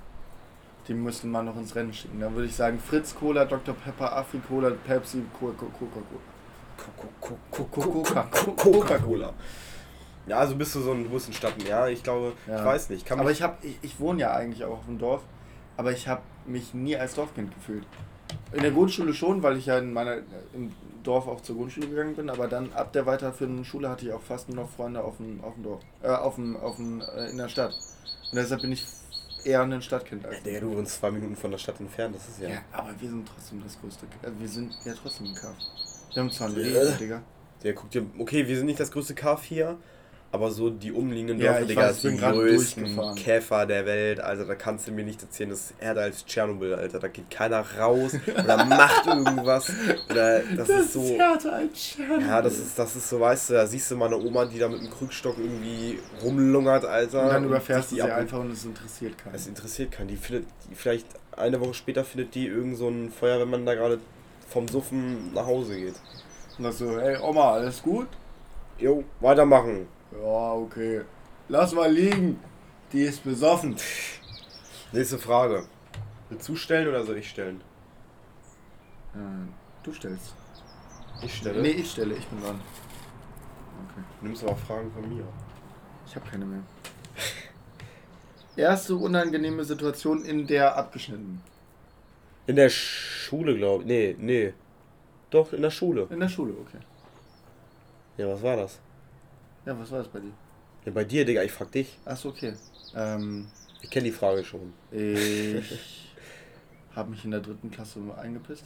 Die 0.88 0.94
müssten 0.94 1.30
mal 1.30 1.42
noch 1.44 1.56
ins 1.56 1.74
Rennen 1.76 1.92
schicken. 1.94 2.18
Dann 2.20 2.34
würde 2.34 2.46
ich 2.48 2.56
sagen, 2.56 2.80
Fritz 2.80 3.14
Cola, 3.14 3.44
Dr. 3.44 3.74
Pepper, 3.74 4.12
Afri-Cola, 4.16 4.70
Pepsi, 4.86 5.22
Coca-Cola. 5.38 6.02
Coca-Cola. 7.50 8.22
Coca-Cola. 8.56 9.32
Ja, 10.26 10.38
also 10.38 10.56
bist 10.56 10.74
du 10.74 10.80
so 10.80 10.92
ein, 10.92 11.04
du 11.04 11.10
bist 11.10 11.28
ein 11.28 11.32
Stadt. 11.32 11.54
Ja, 11.68 11.86
ich 11.86 12.02
glaube, 12.02 12.32
Ja. 12.48 12.58
ich 12.58 12.64
weiß 12.64 12.90
nicht. 12.90 13.10
Aber 13.12 13.30
ich, 13.30 13.40
hab, 13.42 13.62
ich, 13.64 13.78
ich 13.82 14.00
wohne 14.00 14.20
ja 14.22 14.32
eigentlich 14.34 14.64
auch 14.64 14.78
auf 14.78 14.86
dem 14.86 14.98
Dorf, 14.98 15.22
aber 15.76 15.92
ich 15.92 16.08
habe 16.08 16.22
mich 16.46 16.74
nie 16.74 16.96
als 16.96 17.14
Dorfkind 17.14 17.54
gefühlt. 17.54 17.84
In 18.52 18.62
der 18.62 18.72
Grundschule 18.72 19.14
schon, 19.14 19.42
weil 19.42 19.58
ich 19.58 19.66
ja 19.66 19.78
in 19.78 19.92
meiner, 19.92 20.16
im 20.54 20.72
Dorf 21.04 21.28
auch 21.28 21.40
zur 21.40 21.56
Grundschule 21.56 21.88
gegangen 21.88 22.16
bin, 22.16 22.30
aber 22.30 22.48
dann 22.48 22.72
ab 22.72 22.92
der 22.92 23.06
weiterführenden 23.06 23.64
Schule 23.64 23.88
hatte 23.88 24.06
ich 24.06 24.12
auch 24.12 24.22
fast 24.22 24.48
nur 24.48 24.64
noch 24.64 24.70
Freunde 24.70 25.02
auf 25.02 25.18
dem, 25.18 25.42
auf 25.44 25.54
dem 25.54 25.62
Dorf, 25.62 25.80
äh, 26.02 26.08
auf 26.08 26.34
dem, 26.34 26.56
auf 26.56 26.76
dem, 26.76 27.00
äh, 27.00 27.30
in 27.30 27.38
der 27.38 27.48
Stadt. 27.48 27.72
Und 28.32 28.36
deshalb 28.36 28.62
bin 28.62 28.72
ich 28.72 28.84
eher 29.44 29.62
ein 29.62 29.82
Stadtkind 29.82 30.26
als 30.26 30.38
Ja, 30.38 30.42
Digga, 30.42 30.60
du 30.60 30.76
wohnst 30.76 30.96
zwei 30.96 31.10
Minuten 31.10 31.36
von 31.36 31.50
der 31.50 31.58
Stadt 31.58 31.78
entfernt, 31.80 32.14
das 32.16 32.28
ist 32.28 32.40
ja. 32.40 32.48
Ja, 32.48 32.58
aber 32.72 32.90
wir 32.98 33.08
sind 33.08 33.28
trotzdem 33.28 33.62
das 33.62 33.78
größte. 33.80 34.06
Äh, 34.22 34.30
wir 34.38 34.48
sind 34.48 34.74
ja 34.84 34.94
trotzdem 35.00 35.26
ein 35.28 35.34
Kaff. 35.34 35.54
Wir 36.12 36.22
haben 36.22 36.30
zwar 36.30 36.48
ein. 36.48 36.56
Leben, 36.56 36.98
Digga. 36.98 37.22
Der 37.62 37.72
guckt 37.72 37.94
dir. 37.94 38.06
Okay, 38.18 38.46
wir 38.46 38.56
sind 38.56 38.66
nicht 38.66 38.80
das 38.80 38.90
größte 38.90 39.14
Kaff 39.14 39.44
hier, 39.44 39.78
aber 40.34 40.50
so 40.50 40.68
die 40.68 40.90
umliegenden 40.90 41.38
Ja, 41.38 41.52
Dörfer, 41.52 41.60
ich 41.62 41.68
Digga, 41.68 41.82
das 41.86 42.02
sind 42.02 42.20
die 42.20 42.26
größten. 42.26 43.14
Käfer 43.14 43.66
der 43.66 43.86
Welt. 43.86 44.18
Also 44.18 44.44
da 44.44 44.56
kannst 44.56 44.88
du 44.88 44.90
mir 44.90 45.04
nicht 45.04 45.22
erzählen, 45.22 45.50
das 45.50 45.70
ist 45.70 45.74
härter 45.78 46.00
als 46.00 46.26
Tschernobyl, 46.26 46.74
Alter. 46.74 46.98
Da 46.98 47.06
geht 47.06 47.30
keiner 47.30 47.64
raus 47.78 48.16
oder 48.26 48.64
macht 48.64 49.06
irgendwas. 49.06 49.70
Oder 50.10 50.40
das, 50.40 50.68
ist 50.68 50.92
so. 50.94 51.02
härter 51.16 51.52
als 51.52 51.72
Tschernobyl. 51.74 52.26
Ja, 52.26 52.42
das 52.42 52.58
ist, 52.58 52.76
das 52.76 52.96
ist 52.96 53.08
so, 53.08 53.20
weißt 53.20 53.50
du, 53.50 53.54
da 53.54 53.66
siehst 53.68 53.88
du 53.92 53.96
meine 53.96 54.18
Oma, 54.18 54.44
die 54.44 54.58
da 54.58 54.68
mit 54.68 54.80
dem 54.80 54.90
Krückstock 54.90 55.38
irgendwie 55.38 56.00
rumlungert, 56.20 56.84
Alter. 56.84 57.22
Und 57.22 57.28
dann 57.28 57.44
überfährst 57.44 57.92
du 57.92 57.94
sie 57.94 58.02
einfach 58.02 58.40
und 58.40 58.50
es 58.50 58.64
interessiert 58.64 59.16
keinen. 59.16 59.36
Es 59.36 59.46
interessiert 59.46 59.92
keinen. 59.92 60.08
Die 60.08 60.16
findet, 60.16 60.46
die 60.68 60.74
vielleicht 60.74 61.06
eine 61.36 61.60
Woche 61.60 61.74
später 61.74 62.04
findet 62.04 62.34
die 62.34 62.48
irgend 62.48 62.76
so 62.76 62.88
ein 62.88 63.12
Feuerwehrmann 63.12 63.64
da 63.64 63.74
gerade 63.74 64.00
vom 64.48 64.66
Suffen 64.66 65.32
nach 65.32 65.46
Hause 65.46 65.76
geht. 65.76 65.94
Und 66.58 66.64
das 66.64 66.78
so, 66.78 66.98
hey 66.98 67.18
Oma, 67.22 67.52
alles 67.52 67.80
gut? 67.80 68.08
Jo, 68.80 69.04
weitermachen. 69.20 69.86
Ja, 70.22 70.52
okay. 70.52 71.02
Lass 71.48 71.72
mal 71.72 71.90
liegen. 71.90 72.40
Die 72.92 73.02
ist 73.02 73.24
besoffen. 73.24 73.76
Nächste 74.92 75.18
Frage. 75.18 75.66
Willst 76.28 76.48
du 76.48 76.56
stellen 76.56 76.88
oder 76.88 77.04
soll 77.04 77.18
ich 77.18 77.28
stellen? 77.28 77.60
Äh, 79.14 79.18
du 79.82 79.92
stellst. 79.92 80.34
Ich 81.22 81.36
stelle. 81.36 81.62
Nee, 81.62 81.70
ich 81.70 81.90
stelle, 81.90 82.14
ich 82.14 82.26
bin 82.26 82.40
dran. 82.40 82.60
Okay. 83.88 84.04
Du 84.20 84.26
nimmst 84.26 84.44
aber 84.44 84.56
Fragen 84.56 84.90
von 84.92 85.08
mir. 85.08 85.24
Ich 86.06 86.14
habe 86.14 86.28
keine 86.28 86.44
mehr. 86.44 86.62
Erste 88.56 88.94
unangenehme 88.94 89.64
Situation 89.64 90.24
in 90.24 90.46
der 90.46 90.76
abgeschnitten. 90.76 91.42
In 92.46 92.56
der 92.56 92.68
Schule, 92.68 93.56
glaube 93.56 93.82
ich. 93.82 93.88
Nee, 93.88 94.16
nee. 94.18 94.54
Doch, 95.30 95.52
in 95.52 95.62
der 95.62 95.70
Schule. 95.70 96.06
In 96.10 96.20
der 96.20 96.28
Schule, 96.28 96.54
okay. 96.60 96.78
Ja, 98.16 98.28
was 98.28 98.42
war 98.42 98.56
das? 98.56 98.78
Ja, 99.66 99.78
was 99.78 99.90
war 99.90 99.98
das 99.98 100.08
bei 100.08 100.20
dir? 100.20 100.32
Ja, 100.84 100.92
bei 100.92 101.04
dir, 101.04 101.24
Digga, 101.24 101.42
ich 101.42 101.52
frag 101.52 101.72
dich. 101.72 101.98
Achso, 102.04 102.28
okay. 102.28 102.54
Ähm, 102.94 103.46
Ich 103.82 103.90
kenne 103.90 104.06
die 104.06 104.12
Frage 104.12 104.44
schon. 104.44 104.72
ich 104.90 106.12
habe 106.94 107.10
mich 107.10 107.24
in 107.24 107.30
der 107.30 107.40
dritten 107.40 107.70
Klasse 107.70 108.00
eingepisst. 108.16 108.64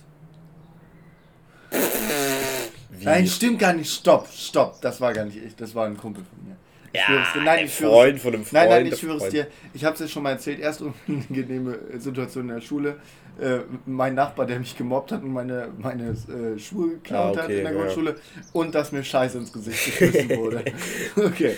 Wie? 2.90 3.04
Nein, 3.04 3.26
stimmt 3.26 3.58
gar 3.58 3.72
nicht. 3.74 3.92
Stopp, 3.92 4.28
stopp. 4.32 4.80
Das 4.80 5.00
war 5.00 5.12
gar 5.12 5.24
nicht 5.24 5.36
ich. 5.36 5.54
Das 5.56 5.74
war 5.74 5.86
ein 5.86 5.96
Kumpel 5.96 6.24
von 6.24 6.48
mir. 6.48 6.56
Ich 6.92 7.00
Ja, 7.00 7.06
schwöre 7.06 7.22
es 7.22 7.32
dir. 7.34 7.42
Nein, 7.42 7.58
ein 7.58 7.64
ich 7.66 7.74
schwöre 7.74 7.92
Freund 7.92 8.16
es, 8.16 8.22
von 8.22 8.34
einem 8.34 8.44
Freund. 8.44 8.52
Nein, 8.52 8.68
nein, 8.84 8.86
ich 8.92 8.98
schwöre 8.98 9.16
es 9.18 9.28
dir. 9.28 9.46
Ich 9.74 9.84
habe 9.84 9.92
es 9.94 10.00
dir 10.00 10.08
schon 10.08 10.22
mal 10.22 10.30
erzählt. 10.32 10.58
Erst 10.60 10.82
unangenehme 11.06 11.78
Situation 12.00 12.48
in 12.48 12.54
der 12.56 12.60
Schule. 12.62 13.00
Äh, 13.38 13.60
mein 13.86 14.14
Nachbar, 14.14 14.46
der 14.46 14.58
mich 14.58 14.76
gemobbt 14.76 15.12
hat 15.12 15.22
und 15.22 15.32
meine, 15.32 15.72
meine 15.78 16.10
äh, 16.10 16.58
Schuhe 16.58 16.90
geklaut 16.94 17.36
Ah, 17.36 17.42
hat 17.42 17.44
okay, 17.44 17.58
in 17.58 17.64
der 17.64 17.72
ja. 17.72 17.78
Grundschule. 17.78 18.16
Und 18.52 18.74
dass 18.74 18.90
mir 18.90 19.04
Scheiße 19.04 19.38
ins 19.38 19.52
Gesicht 19.52 19.84
geschmissen 19.84 20.36
wurde. 20.36 20.64
okay. 21.16 21.54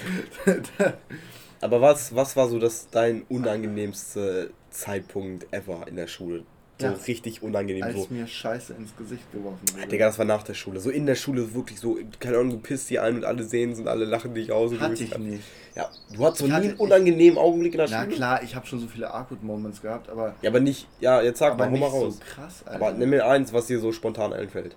Aber 1.61 1.81
was, 1.81 2.15
was 2.15 2.37
war 2.37 2.49
so 2.49 2.59
das 2.59 2.89
dein 2.91 3.23
unangenehmster 3.29 4.49
Zeitpunkt 4.71 5.53
ever 5.53 5.87
in 5.89 5.97
der 5.97 6.07
Schule? 6.07 6.45
So 6.81 6.87
Ja. 6.87 6.93
richtig 7.07 7.43
unangenehm. 7.43 7.83
Als 7.83 7.95
So. 7.97 8.07
mir 8.11 8.27
Scheiße 8.27 8.73
ins 8.75 8.97
Gesicht 8.97 9.31
geworfen 9.33 9.61
wurde. 9.75 9.87
Digga, 9.89 10.07
das 10.07 10.19
war 10.19 10.25
nach 10.25 10.43
der 10.43 10.55
Schule. 10.55 10.81
So 10.81 10.89
in 10.91 11.05
der 11.07 11.15
Schule 11.15 11.53
wirklich 11.55 11.79
so, 11.79 11.99
keine 12.19 12.39
Ahnung, 12.39 12.51
du 12.53 12.59
pisst 12.59 12.89
die 12.91 12.99
ein 12.99 13.17
und 13.17 13.25
alle 13.25 13.45
sehen 13.45 13.73
es 13.73 13.79
und 13.79 13.87
alle 13.89 14.05
lachen 14.07 14.35
dich 14.35 14.51
aus. 14.51 14.71
Und 14.73 14.79
du 14.79 14.85
Hatte 14.85 15.05
ich 15.05 15.11
grad- 15.11 15.21
nicht. 15.21 15.43
Ja, 15.75 15.89
du 16.13 16.25
hattest 16.25 16.41
so 16.41 16.47
nie 16.47 16.53
einen 16.55 16.75
unangenehmen 16.75 17.39
Augenblick 17.39 17.75
in 17.75 17.79
der 17.79 17.89
Na 17.91 18.03
Schule? 18.05 18.17
klar, 18.17 18.43
ich 18.43 18.55
habe 18.57 18.67
schon 18.67 18.81
so 18.81 18.87
viele 18.87 19.13
Awkward-Moments 19.13 19.83
gehabt, 19.83 20.09
aber, 20.11 20.35
Ja, 20.43 20.51
aber 20.51 20.61
nicht, 20.61 20.89
ja, 21.01 21.21
jetzt 21.23 21.39
sag 21.39 21.57
mal, 21.59 21.71
nicht 21.71 21.81
mal 21.81 21.87
raus. 21.87 22.15
so 22.17 22.21
krass. 22.35 22.63
Alter. 22.67 22.77
aber 22.87 22.93
nimm 22.97 23.11
mir 23.11 23.27
eins, 23.27 23.53
was 23.53 23.67
dir 23.67 23.79
so 23.79 23.93
spontan 23.93 24.33
einfällt. 24.33 24.75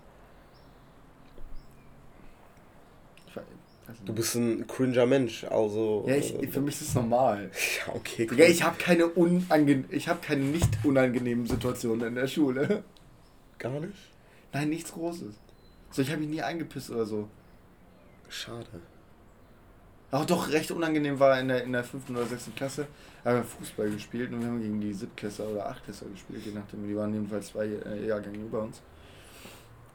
Ich 3.28 3.36
weiß 3.36 3.44
nicht. 3.46 3.60
Du 4.06 4.14
bist 4.14 4.36
ein 4.36 4.66
cringer 4.68 5.06
Mensch, 5.06 5.44
also. 5.44 6.06
Ja, 6.08 6.16
ich, 6.16 6.34
äh, 6.42 6.48
für 6.48 6.62
mich 6.62 6.76
ist 6.76 6.90
es 6.90 6.96
normal. 6.96 7.52
ja, 7.88 7.94
okay, 7.94 8.28
cool. 8.32 8.40
Ich 8.40 8.64
habe 8.64 8.78
keine, 8.78 9.08
unange 9.08 9.84
ich 9.90 10.08
hab 10.08 10.22
keine 10.22 10.44
nicht 10.44 10.70
unangenehmen 10.84 11.46
Situationen 11.46 12.08
in 12.08 12.16
der 12.16 12.28
Schule. 12.28 12.84
Gar 13.60 13.80
nicht? 13.80 13.94
Nein, 14.54 14.70
nichts 14.70 14.94
Großes. 14.94 15.36
So, 15.92 16.02
ich 16.02 16.10
habe 16.10 16.22
mich 16.22 16.30
nie 16.30 16.42
eingepisst 16.42 16.92
oder 16.92 17.06
so. 17.06 17.28
Schade. 18.30 18.82
Aber 20.12 20.26
doch 20.26 20.52
recht 20.52 20.70
unangenehm 20.72 21.20
war 21.20 21.40
in 21.40 21.48
der, 21.48 21.64
in 21.64 21.72
der 21.72 21.84
fünften 21.84 22.16
oder 22.16 22.26
sechsten 22.26 22.54
Klasse. 22.54 22.88
Haben 23.26 23.38
wir 23.38 23.44
Fußball 23.44 23.90
gespielt 23.90 24.32
und 24.32 24.42
wir 24.42 24.48
haben 24.48 24.62
gegen 24.62 24.80
die 24.80 24.94
Siebtklässler 24.94 25.48
oder 25.48 25.68
Achtklässler 25.68 26.10
gespielt, 26.10 26.46
je 26.46 26.52
nachdem. 26.52 26.88
Die 26.88 26.96
waren 26.96 27.14
jedenfalls 27.14 27.48
zwei 27.48 27.66
äh, 27.66 28.08
Jahrgänge 28.08 28.38
über 28.38 28.62
uns. 28.62 28.82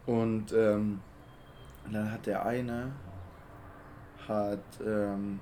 Und 0.06 0.52
ähm, 0.52 1.00
dann 1.92 2.10
hat 2.10 2.26
der 2.26 2.44
eine 2.44 2.92
hat 4.28 4.60
ähm, 4.86 5.40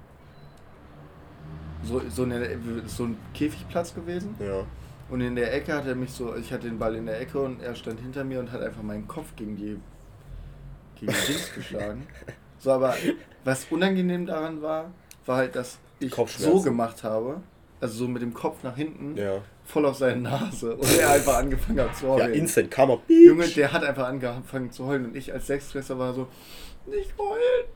so, 1.82 2.00
so, 2.08 2.22
eine, 2.22 2.58
so 2.86 3.04
ein 3.04 3.16
Käfigplatz 3.34 3.94
gewesen. 3.94 4.34
Ja. 4.38 4.64
Und 5.08 5.20
in 5.20 5.36
der 5.36 5.54
Ecke 5.54 5.72
hat 5.74 5.86
er 5.86 5.94
mich 5.94 6.10
so, 6.10 6.34
ich 6.34 6.52
hatte 6.52 6.68
den 6.68 6.78
Ball 6.78 6.94
in 6.96 7.06
der 7.06 7.20
Ecke 7.20 7.38
und 7.40 7.62
er 7.62 7.74
stand 7.74 8.00
hinter 8.00 8.24
mir 8.24 8.40
und 8.40 8.50
hat 8.50 8.60
einfach 8.60 8.82
meinen 8.82 9.06
Kopf 9.06 9.36
gegen 9.36 9.56
die 9.56 9.78
gegen 10.98 11.12
die 11.12 11.32
Dings 11.32 11.52
geschlagen. 11.54 12.06
So, 12.58 12.72
aber 12.72 12.94
was 13.44 13.66
unangenehm 13.70 14.24
daran 14.24 14.62
war, 14.62 14.90
war 15.26 15.36
halt, 15.36 15.54
dass 15.54 15.78
ich 16.00 16.14
so 16.14 16.62
gemacht 16.62 17.04
habe, 17.04 17.42
also 17.82 17.98
so 17.98 18.08
mit 18.08 18.22
dem 18.22 18.32
Kopf 18.32 18.62
nach 18.62 18.74
hinten, 18.74 19.14
Ja. 19.14 19.42
voll 19.62 19.84
auf 19.84 19.96
seine 19.98 20.22
Nase 20.22 20.74
und 20.74 20.98
er 20.98 21.10
einfach 21.10 21.36
angefangen 21.36 21.78
hat 21.80 21.94
zu 21.94 22.06
Ja, 22.06 22.12
heulen. 22.12 22.32
instant 22.32 22.70
Karma. 22.70 22.98
Junge, 23.08 23.46
der 23.46 23.72
hat 23.74 23.84
einfach 23.84 24.08
angefangen 24.08 24.72
zu 24.72 24.86
heulen 24.86 25.04
und 25.04 25.16
ich 25.16 25.34
als 25.34 25.46
Sechstklässler 25.48 25.98
war 25.98 26.14
so, 26.14 26.28
nicht 26.86 27.12
heulen, 27.18 27.66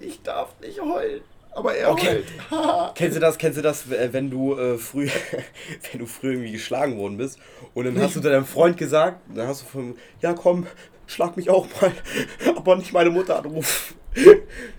ich 0.00 0.22
darf 0.22 0.54
nicht 0.60 0.80
heulen. 0.80 1.20
Aber 1.52 1.74
er 1.74 1.90
Okay. 1.90 2.22
heult. 2.50 2.94
Kennst 2.94 3.16
du 3.16 3.20
das, 3.20 3.38
kennst 3.38 3.56
du 3.58 3.62
das, 3.62 3.90
äh, 3.90 4.12
wenn 4.12 4.30
du 4.30 4.54
äh, 4.58 4.76
früh, 4.76 5.08
wenn 5.90 6.00
du 6.00 6.06
früh 6.06 6.32
irgendwie 6.32 6.52
geschlagen 6.52 6.98
worden 6.98 7.16
bist 7.16 7.38
und 7.74 7.84
dann 7.86 7.98
hast 8.00 8.14
du 8.16 8.20
deinem 8.20 8.44
Freund 8.44 8.76
gesagt, 8.76 9.20
dann 9.34 9.46
hast 9.48 9.62
du 9.62 9.66
von, 9.66 9.96
ja 10.20 10.34
komm, 10.34 10.66
schlag 11.06 11.36
mich 11.36 11.48
auch 11.48 11.66
mal, 11.80 11.92
aber 12.56 12.76
nicht 12.76 12.92
meine 12.92 13.08
Mutter 13.10 13.38
anrufen. 13.38 13.94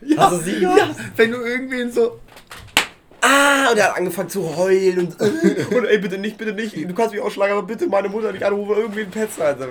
ja, 0.06 0.18
Hast 0.18 0.34
du 0.34 0.38
sie 0.44 0.62
ja, 0.62 0.96
wenn 1.16 1.32
du 1.32 1.38
irgendwen 1.42 1.92
so, 1.92 2.20
Ah, 3.22 3.72
und 3.72 3.78
er 3.78 3.90
hat 3.90 3.98
angefangen 3.98 4.30
zu 4.30 4.56
heulen 4.56 5.00
und, 5.00 5.22
und 5.76 5.86
ey, 5.86 5.98
bitte 5.98 6.18
nicht, 6.18 6.38
bitte 6.38 6.54
nicht, 6.54 6.76
du 6.76 6.94
kannst 6.94 7.14
mich 7.14 7.22
auch 7.22 7.32
schlagen, 7.32 7.54
aber 7.54 7.64
bitte 7.64 7.88
meine 7.88 8.10
Mutter 8.10 8.32
nicht 8.32 8.44
anrufen, 8.44 8.76
irgendwie 8.78 9.02
ein 9.02 9.12
Petzer. 9.12 9.46
Alter. 9.46 9.68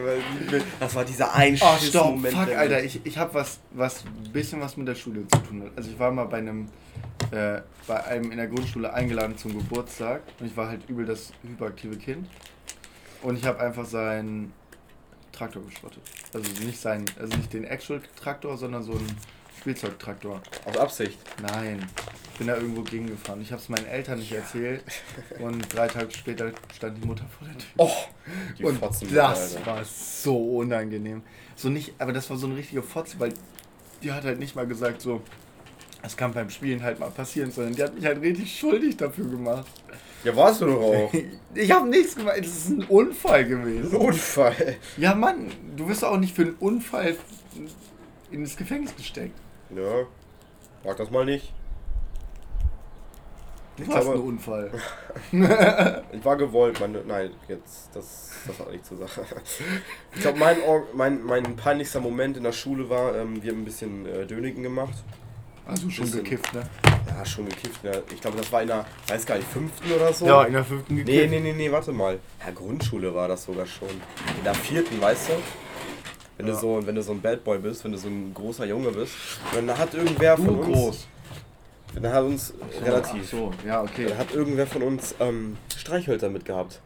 Das 0.80 0.94
war 0.94 1.04
dieser 1.04 1.28
Oh, 1.28 1.36
einschiss 1.38 1.88
stopp, 1.88 2.06
Moment. 2.16 2.34
fuck, 2.36 2.54
Alter, 2.56 2.82
ich, 2.82 3.00
ich 3.04 3.16
hab 3.18 3.32
was, 3.34 3.60
was, 3.70 4.02
bisschen 4.32 4.60
was 4.60 4.76
mit 4.76 4.88
der 4.88 4.96
Schule 4.96 5.26
zu 5.28 5.38
tun 5.38 5.62
hat. 5.62 5.70
Also 5.76 5.90
ich 5.90 5.98
war 5.98 6.10
mal 6.10 6.24
bei 6.24 6.38
einem, 6.38 6.66
äh, 7.30 7.60
bei 7.86 8.04
einem 8.04 8.30
in 8.32 8.36
der 8.36 8.48
Grundschule 8.48 8.92
eingeladen 8.92 9.38
zum 9.38 9.56
Geburtstag 9.56 10.22
und 10.40 10.46
ich 10.46 10.56
war 10.56 10.68
halt 10.68 10.80
übel 10.88 11.06
das 11.06 11.32
hyperaktive 11.42 11.96
Kind 11.96 12.26
und 13.22 13.38
ich 13.38 13.44
habe 13.44 13.60
einfach 13.60 13.84
seinen 13.84 14.52
Traktor 15.32 15.62
geschrottet. 15.64 16.02
Also 16.34 16.50
nicht 16.64 16.80
seinen, 16.80 17.04
also 17.20 17.36
nicht 17.36 17.52
den 17.52 17.64
Actual 17.64 18.00
Traktor, 18.20 18.56
sondern 18.58 18.82
so 18.82 18.92
einen 18.92 19.16
Spielzeugtraktor. 19.60 20.40
Aus 20.64 20.76
Absicht. 20.76 21.18
Nein, 21.42 21.84
ich 22.32 22.38
bin 22.38 22.46
da 22.48 22.56
irgendwo 22.56 22.82
gegengefahren. 22.82 23.40
Ich 23.40 23.50
habe 23.52 23.60
es 23.62 23.68
meinen 23.68 23.86
Eltern 23.86 24.18
nicht 24.18 24.32
erzählt 24.32 24.84
und 25.38 25.74
drei 25.74 25.88
Tage 25.88 26.10
später 26.12 26.52
stand 26.74 27.02
die 27.02 27.06
Mutter 27.06 27.24
vor 27.38 27.48
der 27.48 27.56
Tür. 27.58 27.68
Oh, 27.78 27.90
die 28.58 28.64
Und 28.64 28.78
Fotzen, 28.78 29.12
das 29.14 29.56
Alter. 29.56 29.66
war 29.66 29.84
so 29.84 30.36
unangenehm. 30.58 31.22
So 31.56 31.68
nicht, 31.68 31.94
aber 31.98 32.12
das 32.12 32.28
war 32.30 32.36
so 32.36 32.46
eine 32.46 32.56
richtige 32.56 32.82
Fotze, 32.82 33.18
weil 33.18 33.32
die 34.02 34.12
hat 34.12 34.24
halt 34.24 34.38
nicht 34.38 34.54
mal 34.54 34.66
gesagt, 34.66 35.00
so, 35.00 35.22
es 36.02 36.16
kann 36.16 36.32
beim 36.32 36.50
Spielen 36.50 36.82
halt 36.82 37.00
mal 37.00 37.10
passieren, 37.10 37.50
sondern 37.50 37.74
die 37.74 37.82
hat 37.82 37.94
mich 37.94 38.04
halt 38.04 38.20
richtig 38.20 38.58
schuldig 38.58 38.96
dafür 38.96 39.26
gemacht. 39.28 39.66
Ja, 40.22 40.34
warst 40.36 40.60
du 40.60 40.66
doch 40.66 40.80
auch. 40.80 41.12
Ich 41.54 41.70
habe 41.70 41.88
nichts 41.88 42.14
gemacht, 42.14 42.36
es 42.38 42.48
ist 42.48 42.68
ein 42.68 42.82
Unfall 42.84 43.46
gewesen. 43.46 43.90
Notfall. 43.90 44.76
Ja, 44.98 45.14
Mann, 45.14 45.50
du 45.74 45.88
wirst 45.88 46.04
auch 46.04 46.18
nicht 46.18 46.36
für 46.36 46.42
einen 46.42 46.54
Unfall 46.60 47.16
ins 48.30 48.56
Gefängnis 48.56 48.94
gesteckt. 48.94 49.38
Ja, 49.70 50.06
sag 50.84 50.96
das 50.96 51.10
mal 51.10 51.24
nicht. 51.24 51.52
Du 53.76 53.82
Ich 53.82 53.88
warst 53.90 54.02
glaube- 54.02 54.18
ein 54.18 54.24
Unfall. 54.26 54.70
Ich 56.12 56.24
war 56.24 56.36
gewollt, 56.36 56.80
meine. 56.80 57.02
Nein, 57.04 57.30
jetzt, 57.48 57.90
das, 57.94 58.30
das 58.46 58.58
hat 58.58 58.70
nicht 58.72 58.86
zur 58.86 58.96
Sache. 58.98 59.24
Ich 60.14 60.20
glaube, 60.22 60.38
mein, 60.38 60.56
mein, 60.94 61.22
mein 61.24 61.56
peinlichster 61.56 62.00
Moment 62.00 62.36
in 62.38 62.42
der 62.44 62.52
Schule 62.52 62.88
war, 62.88 63.14
ähm, 63.16 63.42
wir 63.42 63.52
haben 63.52 63.62
ein 63.62 63.64
bisschen 63.64 64.06
äh, 64.06 64.26
Dönigen 64.26 64.62
gemacht. 64.62 64.94
Also 65.66 65.90
schon 65.90 66.04
Bisschen. 66.04 66.22
gekifft, 66.22 66.54
ne? 66.54 66.62
Ja, 67.08 67.24
schon 67.24 67.48
gekifft. 67.48 67.82
Ne? 67.82 68.02
Ich 68.14 68.20
glaube, 68.20 68.36
das 68.36 68.50
war 68.52 68.62
in 68.62 68.68
der, 68.68 68.86
weiß 69.08 69.26
gar 69.26 69.34
nicht, 69.36 69.48
fünften 69.48 69.90
oder 69.92 70.12
so. 70.12 70.24
Ja, 70.24 70.44
in 70.44 70.52
der 70.52 70.64
fünften 70.64 70.96
gekifft. 70.96 71.30
Nee, 71.30 71.40
nee, 71.40 71.40
nee, 71.40 71.52
nee, 71.54 71.72
warte 71.72 71.90
mal. 71.92 72.18
Ja, 72.44 72.52
Grundschule 72.52 73.12
war 73.14 73.26
das 73.26 73.44
sogar 73.44 73.66
schon. 73.66 73.88
In 73.88 74.44
der 74.44 74.54
vierten, 74.54 75.00
weißt 75.00 75.30
du? 75.30 75.32
Wenn, 76.38 76.46
Ja. 76.48 76.52
du 76.54 76.58
so, 76.60 76.86
wenn 76.86 76.94
du 76.94 77.02
so 77.02 77.12
ein 77.12 77.20
Bad 77.20 77.42
Boy 77.44 77.58
bist, 77.58 77.84
wenn 77.84 77.92
du 77.92 77.98
so 77.98 78.08
ein 78.08 78.32
großer 78.34 78.66
Junge 78.66 78.90
bist, 78.90 79.14
dann 79.54 79.68
hat 79.76 79.94
irgendwer 79.94 80.36
Du 80.36 80.44
von 80.44 80.56
uns. 80.58 80.66
groß. 80.66 81.08
Dann 81.94 82.12
hat 82.12 82.24
uns 82.24 82.52
relativ. 82.84 83.22
Ach 83.24 83.30
so, 83.30 83.52
ja, 83.66 83.82
okay. 83.82 84.06
Dann 84.08 84.18
hat 84.18 84.34
irgendwer 84.34 84.66
von 84.66 84.82
uns 84.82 85.14
ähm, 85.18 85.56
Streichhölzer 85.76 86.28
mitgehabt. 86.28 86.80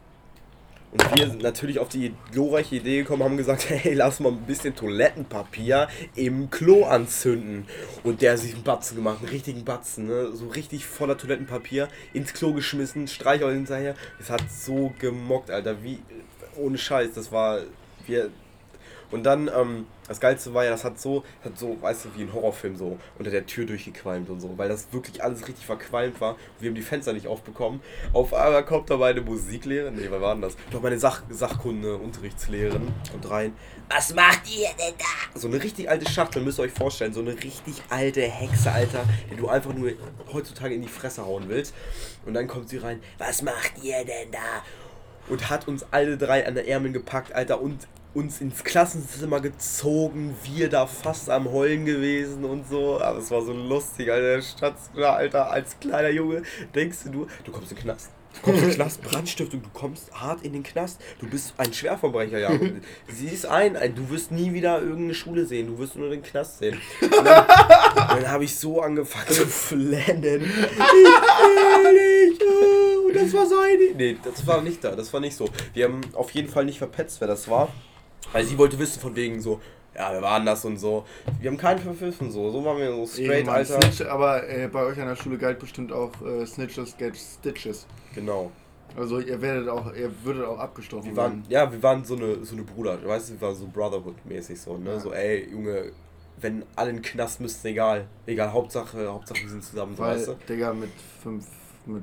Und 0.93 1.17
wir 1.17 1.29
sind 1.31 1.43
natürlich 1.43 1.79
auf 1.79 1.89
die 1.89 2.13
glorreiche 2.33 2.75
Idee 2.77 2.99
gekommen, 3.03 3.23
haben 3.23 3.37
gesagt, 3.37 3.67
hey, 3.71 3.95
lass 3.95 4.19
mal 4.21 4.31
ein 4.33 4.43
bisschen 4.43 4.75
Toilettenpapier 4.75 5.89
im 6.17 6.51
Klo 6.51 6.85
anzünden. 6.85 7.67
Und 8.03 8.23
der 8.23 8.33
hat 8.33 8.39
sich 8.41 8.55
einen 8.55 8.65
Batzen 8.65 8.97
gemacht, 8.97 9.19
einen 9.21 9.29
richtigen 9.29 9.65
Batzen, 9.65 10.07
ne? 10.09 10.31
so 10.33 10.49
richtig 10.49 10.87
voller 10.87 11.17
Toilettenpapier, 11.17 11.89
ins 12.13 12.33
Klo 12.35 12.53
geschmissen, 12.55 13.07
Streichholz 13.07 13.55
hinterher. 13.55 13.95
Es 14.21 14.31
hat 14.31 14.43
so 14.51 14.93
gemockt, 14.99 15.51
Alter, 15.51 15.83
wie, 15.85 15.99
ohne 16.57 16.77
Scheiß, 16.77 17.13
das 17.15 17.31
war, 17.31 17.61
wir, 18.07 18.31
und 19.11 19.25
dann, 19.25 19.51
ähm, 19.55 19.87
das 20.09 20.21
Geilste 20.21 20.55
war 20.55 20.65
ja, 20.65 20.71
das 20.71 20.85
hat 20.85 21.01
so, 21.01 21.25
hat 21.45 21.59
so, 21.59 21.81
weißt 21.81 22.05
du, 22.05 22.09
wie 22.17 22.23
ein 22.23 22.33
Horrorfilm 22.33 22.77
so, 22.77 22.99
unter 23.19 23.31
der 23.31 23.47
Tür 23.47 23.67
durchgequalmt 23.67 24.29
und 24.29 24.41
so, 24.41 24.57
weil 24.57 24.69
das 24.69 24.93
wirklich 24.93 25.23
alles 25.23 25.47
richtig 25.49 25.67
verqualmt 25.67 26.21
war. 26.21 26.33
Und 26.33 26.61
wir 26.61 26.69
haben 26.69 26.75
die 26.75 26.83
Fenster 26.83 27.13
nicht 27.13 27.27
aufbekommen. 27.27 27.81
Auf 28.13 28.35
einmal 28.35 28.65
kommt 28.65 28.91
da 28.91 28.97
meine 28.97 29.21
Musiklehrerin, 29.21 29.95
nee, 29.95 30.11
was 30.11 30.21
war 30.21 30.35
denn 30.35 30.43
das? 30.43 30.57
Doch 30.71 30.83
meine 30.83 30.99
Sach 30.99 31.23
Sachkunde, 31.29 31.97
Unterrichtslehrerin 31.97 32.89
und 33.15 33.31
rein. 33.31 33.53
Was 33.89 34.15
macht 34.15 34.43
ihr 34.51 34.69
denn 34.79 34.95
da? 34.99 35.39
So 35.39 35.49
eine 35.49 35.63
richtig 35.63 35.89
alte 35.89 36.11
Schachtel, 36.11 36.43
müsst 36.43 36.59
ihr 36.59 36.65
euch 36.65 36.73
vorstellen, 36.73 37.13
so 37.13 37.21
eine 37.21 37.35
richtig 37.35 37.83
alte 37.89 38.23
Hexe, 38.23 38.71
Alter, 38.71 39.05
die 39.31 39.37
du 39.37 39.49
einfach 39.49 39.73
nur 39.73 39.93
heutzutage 40.33 40.75
in 40.75 40.83
die 40.83 40.89
Fresse 40.89 41.25
hauen 41.25 41.49
willst. 41.49 41.75
Und 42.27 42.35
dann 42.35 42.47
kommt 42.47 42.69
sie 42.69 42.79
rein, 42.79 43.01
was 43.19 43.43
macht 43.43 43.83
ihr 43.83 44.05
denn 44.05 44.31
da? 44.31 44.63
und 45.31 45.49
hat 45.49 45.69
uns 45.69 45.87
alle 45.93 46.19
drei 46.19 46.47
an 46.47 46.55
der 46.55 46.69
Ärmel 46.69 46.93
gepackt, 46.93 47.33
Alter, 47.33 47.61
und 47.61 47.87
uns 48.15 48.41
ins 48.41 48.65
Klassenzimmer 48.65 49.41
gezogen, 49.41 50.37
wir 50.45 50.69
da 50.69 50.87
fast 50.87 51.31
am 51.31 51.51
Heulen 51.51 51.85
gewesen 51.85 52.45
und 52.45 52.69
so. 52.69 53.01
Aber 53.01 53.19
es 53.19 53.31
war 53.31 53.43
so 53.43 53.53
lustig, 53.53 54.11
Alter. 54.11 54.43
Statt, 54.43 54.75
Alter, 54.97 55.51
als 55.51 55.79
kleiner 55.79 56.11
Junge 56.11 56.43
denkst 56.75 56.99
du, 57.13 57.27
du 57.45 57.53
kommst 57.53 57.71
in 57.71 57.77
den 57.77 57.85
Knast. 57.85 58.11
Du 58.35 58.43
kommst 58.43 58.63
in 58.63 58.69
den 58.69 58.77
Knast, 58.77 59.03
Brandstiftung, 59.03 59.63
du 59.63 59.69
kommst 59.73 60.13
hart 60.13 60.43
in 60.43 60.53
den 60.53 60.63
Knast. 60.63 61.01
Du 61.21 61.29
bist 61.29 61.55
ein 61.57 61.73
Schwerverbrecher, 61.73 62.39
ja. 62.39 62.51
Siehst 63.09 63.47
ein, 63.47 63.77
ein, 63.77 63.95
du 63.95 64.09
wirst 64.11 64.31
nie 64.31 64.53
wieder 64.53 64.81
irgendeine 64.81 65.15
Schule 65.15 65.47
sehen, 65.47 65.67
du 65.69 65.79
wirst 65.79 65.97
nur 65.97 66.11
den 66.11 66.23
Knast 66.23 66.59
sehen. 66.59 66.81
Und 67.01 67.13
dann, 67.13 67.47
dann 67.47 68.29
habe 68.29 68.45
ich 68.45 68.57
so 68.57 68.81
angefangen 68.81 69.29
zu 69.29 69.47
flennen. 69.47 70.43
Ich 70.43 70.79
will 70.79 72.31
nicht. 72.31 72.43
Und 73.07 73.17
das 73.17 73.33
war 73.35 73.47
so 73.47 73.59
eine. 73.59 73.95
Nee, 73.97 74.17
das 74.23 74.47
war 74.47 74.63
nicht 74.63 74.83
da, 74.83 74.95
das 74.95 75.13
war 75.13 75.21
nicht 75.21 75.37
so. 75.37 75.49
Wir 75.75 75.87
haben 75.87 76.01
auf 76.13 76.31
jeden 76.31 76.49
Fall 76.49 76.65
nicht 76.65 76.79
verpetzt, 76.79 77.21
wer 77.21 77.29
das 77.29 77.49
war. 77.49 77.73
Weil 78.33 78.45
sie 78.45 78.57
wollte 78.59 78.79
wissen 78.79 79.01
von 79.01 79.15
wegen 79.17 79.41
so, 79.41 79.61
ja, 79.95 80.13
wir 80.13 80.23
waren 80.23 80.47
das 80.47 80.65
und 80.65 80.79
so. 80.79 81.05
Wir 81.41 81.51
haben 81.51 81.59
keinen 81.59 81.81
verpfiffen, 81.81 82.31
so. 82.31 82.51
So 82.51 82.65
waren 82.65 82.79
wir 82.79 82.93
so 82.93 83.07
straight, 83.07 83.29
Irgendwann 83.29 83.57
Alter. 83.57 83.83
Snitch, 83.83 84.09
aber 84.09 84.49
äh, 84.49 84.69
bei 84.69 84.85
euch 84.85 85.01
an 85.01 85.09
der 85.09 85.17
Schule 85.17 85.37
galt 85.37 85.59
bestimmt 85.59 85.93
auch 85.93 86.13
äh, 86.23 86.47
Snitches 86.47 86.97
get 86.97 87.17
Stitches. 87.17 87.87
Genau. 88.15 88.51
Also 88.97 89.21
ihr 89.21 89.41
werdet 89.41 89.69
auch, 89.69 89.93
ihr 89.95 90.11
würdet 90.25 90.45
auch 90.45 90.59
abgestochen 90.59 91.11
Wir 91.11 91.17
waren, 91.17 91.45
ja, 91.49 91.71
wir 91.71 91.83
waren 91.83 92.05
so 92.05 92.17
eine, 92.17 92.45
so 92.45 92.55
eine 92.55 92.65
Bruder, 92.65 92.99
weißt 93.05 93.31
du, 93.31 93.33
wir 93.35 93.41
waren 93.41 93.55
so 93.55 93.67
Brotherhood-mäßig 93.67 94.61
so, 94.61 94.77
ne? 94.77 94.91
Ja. 94.91 95.01
So, 95.01 95.13
ey, 95.13 95.49
Junge, 95.51 95.93
wenn 96.41 96.65
alle 96.75 96.91
in 96.91 96.97
den 96.97 97.03
Knast 97.03 97.41
müssten, 97.41 97.69
egal. 97.69 98.07
Egal, 98.27 98.53
Hauptsache, 98.53 99.09
Hauptsache 99.09 99.43
wir 99.43 99.49
sind 99.49 99.63
zusammen, 99.63 99.95
so, 99.97 100.03
Weil, 100.03 100.17
weißt 100.17 100.29
du? 100.29 100.37
Digga, 100.49 100.73
mit 100.73 100.91
fünf, 101.23 101.47
mit 101.87 102.03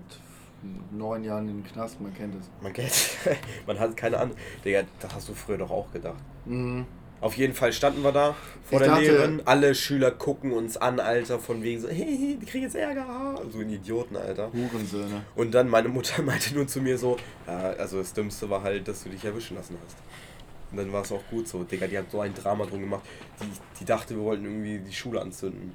neun 0.92 1.24
Jahren 1.24 1.48
in 1.50 1.62
den 1.64 1.72
Knast, 1.72 2.00
man 2.02 2.14
kennt 2.14 2.36
es. 2.36 2.50
Man 2.62 2.74
kennt, 2.74 2.92
man 3.68 3.80
hat 3.80 3.96
keine 3.96 4.20
Ahnung. 4.20 4.36
Digga, 4.66 4.84
das 5.00 5.14
hast 5.16 5.30
du 5.30 5.34
früher 5.34 5.58
doch 5.58 5.72
auch 5.72 5.92
gedacht. 5.92 6.18
Mhm. 6.46 6.86
Auf 7.20 7.36
jeden 7.36 7.54
Fall 7.56 7.74
standen 7.74 8.04
wir 8.04 8.12
da 8.12 8.36
vor 8.64 8.74
Ich 8.74 8.78
der 8.80 8.88
dachte- 8.90 9.02
Lehrerin. 9.02 9.42
Alle 9.46 9.74
Schüler 9.74 10.12
gucken 10.12 10.52
uns 10.54 10.78
an, 10.78 11.00
Alter, 11.00 11.40
von 11.40 11.64
wegen 11.64 11.82
so, 11.82 11.88
hey, 11.90 11.96
hey, 12.16 12.38
die 12.40 12.46
kriegen 12.46 12.64
jetzt 12.66 12.76
Ärger. 12.76 13.36
So 13.52 13.58
ein 13.60 13.70
Idioten, 13.72 14.16
Alter. 14.16 14.52
Hurensöhne. 14.54 15.24
Und 15.36 15.52
dann 15.56 15.68
meine 15.68 15.90
Mutter 15.90 16.22
meinte 16.24 16.54
nur 16.54 16.68
zu 16.68 16.80
mir 16.80 16.98
so, 16.98 17.18
ja, 17.48 17.58
also 17.72 17.98
das 17.98 18.14
Dümmste 18.14 18.48
war 18.52 18.62
halt, 18.62 18.88
dass 18.88 19.04
du 19.04 19.10
dich 19.10 19.26
erwischen 19.26 19.56
lassen 19.58 19.78
hast. 19.84 19.98
Und 20.70 20.78
dann 20.78 20.94
war 20.94 21.02
es 21.02 21.12
auch 21.12 21.24
gut 21.32 21.48
so. 21.48 21.64
Digga, 21.64 21.88
die 21.88 21.98
hat 21.98 22.12
so 22.12 22.20
ein 22.20 22.36
Drama 22.36 22.66
drum 22.66 22.82
gemacht. 22.82 23.02
Die, 23.42 23.80
die 23.80 23.86
dachte, 23.86 24.16
wir 24.16 24.22
wollten 24.24 24.46
irgendwie 24.46 24.78
die 24.80 24.94
Schule 24.94 25.20
anzünden. 25.22 25.74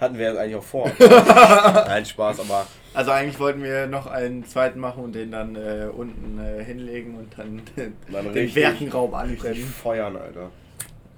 Hatten 0.00 0.16
wir 0.18 0.38
eigentlich 0.40 0.56
auch 0.56 0.62
vor. 0.62 0.90
Nein, 0.98 2.04
Spaß, 2.06 2.40
aber 2.40 2.66
Also 2.94 3.10
eigentlich 3.10 3.38
wollten 3.38 3.62
wir 3.62 3.86
noch 3.86 4.06
einen 4.06 4.44
zweiten 4.46 4.80
machen 4.80 5.04
und 5.04 5.14
den 5.14 5.30
dann 5.30 5.54
äh, 5.56 5.88
unten 5.94 6.38
äh, 6.40 6.64
hinlegen 6.64 7.16
und 7.16 7.36
dann 7.38 7.60
den, 7.76 7.96
Dann 8.10 8.24
den 8.24 8.32
richtig- 8.32 8.56
Werkenraum 8.62 9.14
anbrennen. 9.14 9.62
feuern, 9.66 10.16
Alter. 10.16 10.50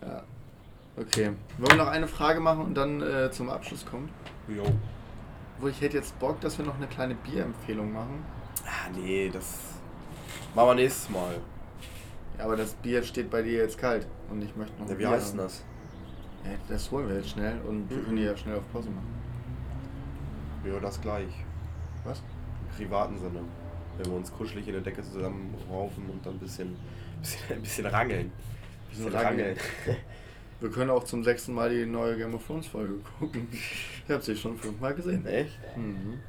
Ja. 0.03 0.23
Okay. 0.97 1.31
Wollen 1.59 1.79
wir 1.79 1.85
noch 1.85 1.91
eine 1.91 2.09
Frage 2.09 2.41
machen 2.41 2.65
und 2.67 2.75
dann 2.75 3.01
äh, 3.01 3.31
zum 3.31 3.49
Abschluss 3.51 3.87
kommen? 3.87 4.11
Jo. 4.49 4.65
Wo 5.61 5.69
ich 5.69 5.81
hätte 5.81 5.97
jetzt 5.99 6.19
Bock, 6.19 6.41
dass 6.41 6.59
wir 6.59 6.65
noch 6.67 6.77
eine 6.77 6.87
kleine 6.89 7.15
Bierempfehlung 7.15 7.93
machen. 7.93 8.25
Ah, 8.67 8.91
nee, 9.01 9.31
das 9.33 9.59
machen 10.55 10.69
wir 10.71 10.75
nächstes 10.75 11.09
Mal. 11.09 11.35
Ja, 12.37 12.45
aber 12.45 12.57
das 12.57 12.75
Bier 12.75 13.03
steht 13.05 13.31
bei 13.31 13.43
dir 13.43 13.59
jetzt 13.59 13.79
kalt 13.79 14.07
und 14.31 14.43
ich 14.43 14.55
möchte 14.57 14.73
noch 14.81 14.87
Ja, 14.89 14.93
ein 14.95 14.99
wie 14.99 15.03
Bier 15.05 15.11
heißt 15.11 15.33
denn 15.33 15.39
das? 15.39 15.63
Ja, 16.45 16.51
das 16.69 16.91
holen 16.91 17.09
wir 17.09 17.17
jetzt 17.17 17.31
schnell 17.31 17.61
und 17.67 17.89
wir 17.89 18.03
können 18.03 18.17
die 18.17 18.25
ja 18.25 18.37
schnell 18.37 18.57
auf 18.57 18.73
Pause 18.73 18.91
machen. 18.91 19.23
Ja, 20.65 20.79
das 20.81 21.01
gleich. 21.01 21.33
Was? 22.05 22.19
Im 22.19 22.77
privaten 22.77 23.19
Sinne. 23.19 23.41
Wenn 23.99 24.07
wir 24.07 24.17
uns 24.17 24.33
kuschelig 24.33 24.67
in 24.67 24.75
der 24.75 24.83
Decke 24.83 25.03
zusammenraufen 25.03 26.09
und 26.09 26.25
dann 26.25 26.35
ein 26.35 26.39
bisschen, 26.39 26.77
bisschen, 27.21 27.57
ein 27.57 27.63
bisschen 27.63 27.87
rangeln. 27.87 28.33
Bisschen 28.91 29.09
rangeln. 29.09 29.57
Wir 30.61 30.71
können 30.71 30.91
auch 30.91 31.03
zum 31.03 31.25
sechsten 31.25 31.55
Mal 31.55 31.71
die 31.71 31.87
neue 31.87 32.17
Game 32.17 32.33
of 32.35 32.47
Thrones 32.47 32.69
Folge 32.69 32.95
gucken. 33.19 33.49
Ich 33.51 34.09
habe 34.09 34.23
sie 34.23 34.37
schon 34.37 34.57
fünfmal 34.57 34.95
gesehen. 34.95 35.27
Echt? 35.27 35.59
Mhm. 35.77 36.21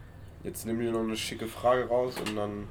Jetzt 0.44 0.66
nimm 0.66 0.80
dir 0.80 0.92
noch 0.92 1.02
eine 1.02 1.16
schicke 1.16 1.46
Frage 1.46 1.88
raus 1.88 2.16
und 2.20 2.36
dann. 2.36 2.68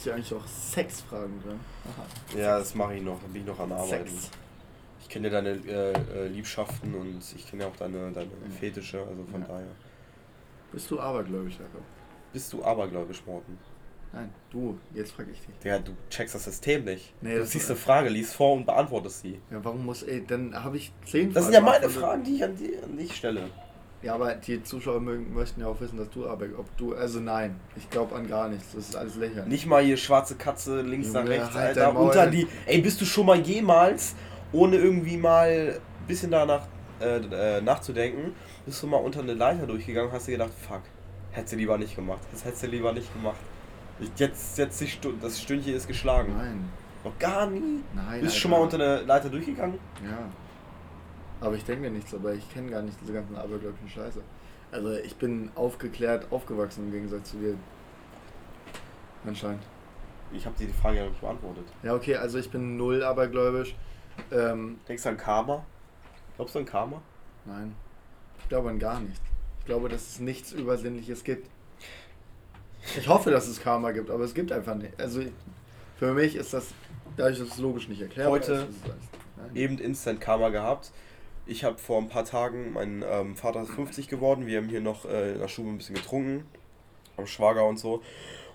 Hast 0.00 0.06
du 0.06 0.12
eigentlich 0.14 0.32
auch 0.32 0.46
Sexfragen? 0.46 1.34
Aha. 1.44 2.38
Ja, 2.38 2.58
das 2.58 2.74
mache 2.74 2.94
ich 2.94 3.02
noch. 3.02 3.20
Dann 3.20 3.30
bin 3.34 3.42
ich 3.42 3.46
noch 3.48 3.60
am 3.60 3.70
Arbeiten. 3.72 4.08
Sex. 4.08 4.30
Ich 5.02 5.10
kenne 5.10 5.28
ja 5.28 5.42
deine 5.42 5.50
äh, 5.50 5.92
äh, 5.92 6.28
Liebschaften 6.28 6.94
und 6.94 7.20
ich 7.36 7.46
kenne 7.46 7.64
ja 7.64 7.68
auch 7.68 7.76
deine, 7.76 8.10
deine 8.10 8.30
Fetische, 8.58 9.00
also 9.00 9.22
von 9.30 9.42
Ja. 9.42 9.46
daher. 9.48 9.66
Bist 10.72 10.90
du 10.90 10.98
abergläubig, 10.98 11.52
Jakob? 11.58 11.82
Bist 12.32 12.50
du 12.50 12.64
abergläubisch, 12.64 13.22
Morten? 13.26 13.58
Nein, 14.14 14.32
du. 14.50 14.78
Jetzt 14.94 15.12
frage 15.12 15.32
ich 15.32 15.40
dich. 15.40 15.54
Ja, 15.64 15.78
du 15.78 15.92
checkst 16.08 16.34
das 16.34 16.44
System 16.44 16.84
nicht. 16.86 17.12
Nee, 17.20 17.34
du 17.34 17.40
das- 17.40 17.50
siehst 17.50 17.68
eine 17.68 17.78
Frage, 17.78 18.08
liest 18.08 18.32
vor 18.32 18.54
und 18.54 18.64
beantwortest 18.64 19.20
sie. 19.20 19.38
Ja, 19.50 19.62
warum 19.62 19.84
muss, 19.84 20.02
ey, 20.02 20.24
dann 20.26 20.54
habe 20.64 20.78
ich 20.78 20.94
zehn 21.04 21.30
Das 21.34 21.44
sind 21.44 21.52
ja 21.52 21.60
meine. 21.60 21.90
Fragen, 21.90 22.22
die 22.24 22.36
ich 22.36 22.44
an, 22.44 22.56
die, 22.56 22.74
an 22.82 22.96
dich 22.96 23.14
stelle. 23.14 23.50
Ja, 24.02 24.14
aber 24.14 24.34
die 24.34 24.62
Zuschauer 24.62 25.00
mögen, 25.00 25.34
möchten 25.34 25.60
ja 25.60 25.66
auch 25.66 25.78
wissen, 25.80 25.98
dass 25.98 26.08
du 26.10 26.26
aber, 26.26 26.46
ob 26.56 26.74
du, 26.78 26.94
also 26.94 27.20
nein, 27.20 27.60
ich 27.76 27.90
glaube 27.90 28.14
an 28.14 28.28
gar 28.28 28.48
nichts, 28.48 28.72
das 28.74 28.88
ist 28.88 28.96
alles 28.96 29.16
lächerlich. 29.16 29.46
Nicht 29.46 29.66
mal 29.66 29.82
hier 29.82 29.98
schwarze 29.98 30.36
Katze 30.36 30.80
links 30.80 31.08
Junge, 31.08 31.20
nach 31.20 31.28
rechts, 31.28 31.54
halt 31.54 31.78
Alter. 31.78 31.98
Unter 32.00 32.26
die. 32.26 32.46
Ey, 32.64 32.80
bist 32.80 33.00
du 33.00 33.04
schon 33.04 33.26
mal 33.26 33.38
jemals, 33.38 34.14
ohne 34.52 34.76
irgendwie 34.76 35.18
mal 35.18 35.78
ein 35.78 36.06
bisschen 36.06 36.30
danach 36.30 36.66
äh, 37.00 37.18
äh, 37.18 37.60
nachzudenken, 37.60 38.32
bist 38.64 38.82
du 38.82 38.86
mal 38.86 38.96
unter 38.96 39.20
eine 39.20 39.34
Leiter 39.34 39.66
durchgegangen, 39.66 40.10
hast 40.12 40.28
dir 40.28 40.32
gedacht, 40.32 40.52
fuck, 40.66 40.82
hättest 41.32 41.52
du 41.52 41.56
lieber 41.58 41.76
nicht 41.76 41.94
gemacht. 41.94 42.20
Das 42.32 42.44
hättest 42.44 42.62
du 42.62 42.66
lieber 42.68 42.92
nicht 42.92 43.12
gemacht. 43.12 43.38
Jetzt, 44.16 44.56
jetzt 44.56 44.80
die 44.80 44.88
das 45.20 45.40
Stündchen 45.40 45.74
ist 45.74 45.86
geschlagen. 45.86 46.34
Nein, 46.36 46.70
Noch 47.04 47.18
gar 47.18 47.46
nie. 47.46 47.82
nein. 47.94 48.22
Bist 48.22 48.34
du 48.36 48.40
schon 48.40 48.50
mal 48.50 48.60
unter 48.60 48.76
eine 48.76 49.02
Leiter 49.02 49.28
durchgegangen? 49.28 49.78
Ja. 50.02 50.18
Aber 51.40 51.54
ich 51.56 51.64
denke 51.64 51.82
mir 51.82 51.90
nichts, 51.90 52.14
aber 52.14 52.34
ich 52.34 52.48
kenne 52.52 52.70
gar 52.70 52.82
nicht 52.82 52.98
diese 53.00 53.12
ganzen 53.12 53.36
abergläubischen 53.36 53.88
Scheiße. 53.88 54.20
Also 54.72 54.92
ich 54.92 55.16
bin 55.16 55.50
aufgeklärt, 55.54 56.26
aufgewachsen 56.30 56.86
im 56.86 56.92
Gegensatz 56.92 57.30
zu 57.30 57.38
dir. 57.38 57.56
Anscheinend. 59.26 59.62
Ich 60.32 60.46
habe 60.46 60.56
dir 60.56 60.66
die 60.66 60.72
Frage 60.72 60.98
ja 60.98 61.04
noch 61.04 61.10
nicht 61.10 61.20
beantwortet. 61.20 61.64
Ja, 61.82 61.94
okay, 61.94 62.16
also 62.16 62.38
ich 62.38 62.50
bin 62.50 62.76
null 62.76 63.02
abergläubisch. 63.02 63.74
Ähm, 64.30 64.78
Denkst 64.88 65.02
du 65.02 65.08
an 65.08 65.16
Karma? 65.16 65.64
Glaubst 66.36 66.54
du 66.54 66.60
an 66.60 66.64
Karma? 66.66 67.02
nein. 67.46 67.74
Ich 68.38 68.48
glaube 68.48 68.70
an 68.70 68.78
gar 68.78 68.98
nichts. 69.00 69.20
Ich 69.60 69.66
glaube, 69.66 69.88
dass 69.88 70.02
es 70.02 70.18
nichts 70.20 70.52
Übersinnliches 70.52 71.22
gibt. 71.24 71.48
Ich 72.98 73.06
hoffe, 73.08 73.30
dass 73.30 73.46
es 73.46 73.60
Karma 73.60 73.92
gibt, 73.92 74.10
aber 74.10 74.24
es 74.24 74.34
gibt 74.34 74.50
einfach 74.50 74.74
nicht. 74.74 74.98
Also 74.98 75.20
für 75.98 76.14
mich 76.14 76.34
ist 76.34 76.52
das, 76.54 76.68
dadurch, 77.16 77.38
dass 77.38 77.48
es 77.48 77.58
logisch 77.58 77.88
nicht 77.88 78.00
erklärbar 78.00 78.32
Heute 78.32 78.52
ist. 78.52 78.62
ist 78.70 78.86
nein. 79.36 79.54
eben 79.54 79.78
Instant 79.78 80.20
Karma 80.20 80.48
gehabt. 80.48 80.90
Ich 81.50 81.64
habe 81.64 81.78
vor 81.78 81.98
ein 81.98 82.08
paar 82.08 82.24
Tagen, 82.24 82.74
mein 82.74 83.04
ähm, 83.04 83.34
Vater 83.34 83.62
ist 83.62 83.72
50 83.72 84.06
geworden, 84.06 84.46
wir 84.46 84.58
haben 84.58 84.68
hier 84.68 84.80
noch 84.80 85.04
äh, 85.04 85.32
in 85.32 85.40
der 85.40 85.48
Stube 85.48 85.68
ein 85.68 85.78
bisschen 85.78 85.96
getrunken, 85.96 86.44
am 87.16 87.26
Schwager 87.26 87.66
und 87.66 87.76
so. 87.76 88.04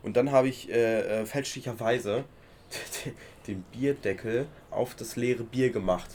Und 0.02 0.16
dann 0.16 0.32
habe 0.32 0.48
ich 0.48 0.70
äh, 0.72 1.02
äh, 1.02 1.26
fälschlicherweise 1.26 2.24
den 3.48 3.64
Bierdeckel 3.74 4.48
auf 4.72 4.96
das 4.96 5.18
leere 5.18 5.44
Bier 5.44 5.72
gemacht. 5.72 6.10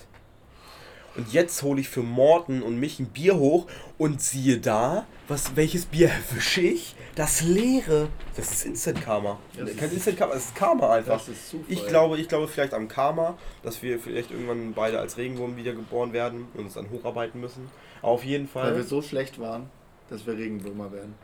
Und 1.17 1.33
jetzt 1.33 1.63
hole 1.63 1.81
ich 1.81 1.89
für 1.89 2.03
Morten 2.03 2.63
und 2.63 2.79
mich 2.79 3.01
ein 3.01 3.07
Bier 3.07 3.37
hoch 3.37 3.67
und 3.99 4.23
siehe 4.23 4.59
da, 4.59 5.07
was, 5.29 5.57
welches 5.57 5.87
Bier 5.87 6.09
erwische 6.11 6.61
ich? 6.61 6.95
Das 7.17 7.43
leere. 7.43 8.09
Das 8.37 8.53
ist 8.53 8.65
Instant 8.65 9.03
Karma. 9.03 9.39
Das 9.59 9.71
ist- 9.71 9.79
Kein 9.79 9.91
Instant 9.91 10.17
Karma, 10.17 10.35
das 10.35 10.45
ist 10.47 10.55
Karma 10.55 10.93
einfach. 10.95 11.19
Das 11.19 11.29
ist. 11.29 11.55
Ich 11.69 11.87
glaube, 11.87 12.17
ich 12.19 12.29
glaube 12.29 12.47
vielleicht 12.49 12.73
am 12.75 12.87
Karma, 12.89 13.37
dass 13.63 13.83
wir 13.83 13.99
vielleicht 13.99 14.31
irgendwann 14.31 14.73
beide 14.73 15.01
als 15.01 15.17
Regenwurm 15.17 15.57
wiedergeboren 15.57 16.13
werden 16.13 16.47
und 16.55 16.65
uns 16.67 16.75
dann 16.75 16.89
hocharbeiten 16.91 17.41
müssen. 17.41 17.69
Aber 18.03 18.13
auf 18.13 18.25
jeden 18.25 18.49
Weil 18.55 18.69
wir 18.71 18.75
Fall. 18.81 18.83
so 18.85 19.03
schlecht 19.03 19.39
waren, 19.41 19.69
dass 20.09 20.27
wir 20.27 20.35
Regenwürmer 20.37 20.93
werden. 20.93 21.15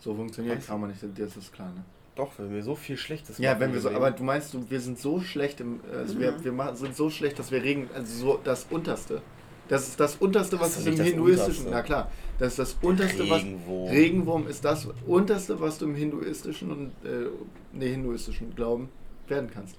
So 0.00 0.14
funktioniert? 0.14 0.66
Karma 0.66 0.88
nicht, 0.88 1.00
das 1.02 1.36
ist 1.36 1.52
klar, 1.52 1.68
ne? 1.68 1.84
Doch, 2.20 2.32
wenn 2.36 2.52
wir 2.52 2.62
so 2.62 2.74
viel 2.74 2.98
Schlechtes 2.98 3.38
Ja, 3.38 3.52
machen 3.52 3.60
wenn 3.60 3.72
wir 3.72 3.80
so, 3.80 3.88
aber 3.90 4.10
du 4.10 4.22
meinst, 4.22 4.52
du, 4.52 4.68
wir 4.68 4.78
sind 4.80 4.98
so 4.98 5.22
schlecht 5.22 5.58
im, 5.60 5.80
also 5.90 6.20
wir, 6.20 6.32
Mhm. 6.32 6.44
wir 6.44 6.52
machen, 6.52 6.76
sind 6.76 6.94
so 6.94 7.08
schlecht, 7.08 7.38
dass 7.38 7.50
wir 7.50 7.62
Regen, 7.62 7.88
also 7.94 8.14
so 8.14 8.40
das 8.44 8.66
Unterste. 8.68 9.22
Das 9.70 9.88
ist 9.88 9.98
das 9.98 10.16
Unterste, 10.16 10.56
Das 10.58 10.60
was 10.60 10.68
ist 10.72 10.76
es 10.78 10.84
doch 10.84 10.92
im 10.92 10.98
das 10.98 11.06
Hinduistischen, 11.06 11.66
na 11.70 11.80
klar, 11.80 12.10
das 12.38 12.48
ist 12.48 12.58
das 12.58 12.76
Unterste, 12.82 13.30
was, 13.30 13.42
Regenwurm. 13.42 13.90
Regenwurm 13.90 14.48
ist 14.48 14.62
das 14.66 14.86
Unterste, 15.06 15.58
was 15.62 15.78
du 15.78 15.86
im 15.86 15.94
Hinduistischen 15.94 16.70
und, 16.70 16.92
äh, 17.04 17.28
ne, 17.72 17.86
Hinduistischen 17.86 18.54
Glauben 18.54 18.90
werden 19.26 19.48
kannst. 19.54 19.76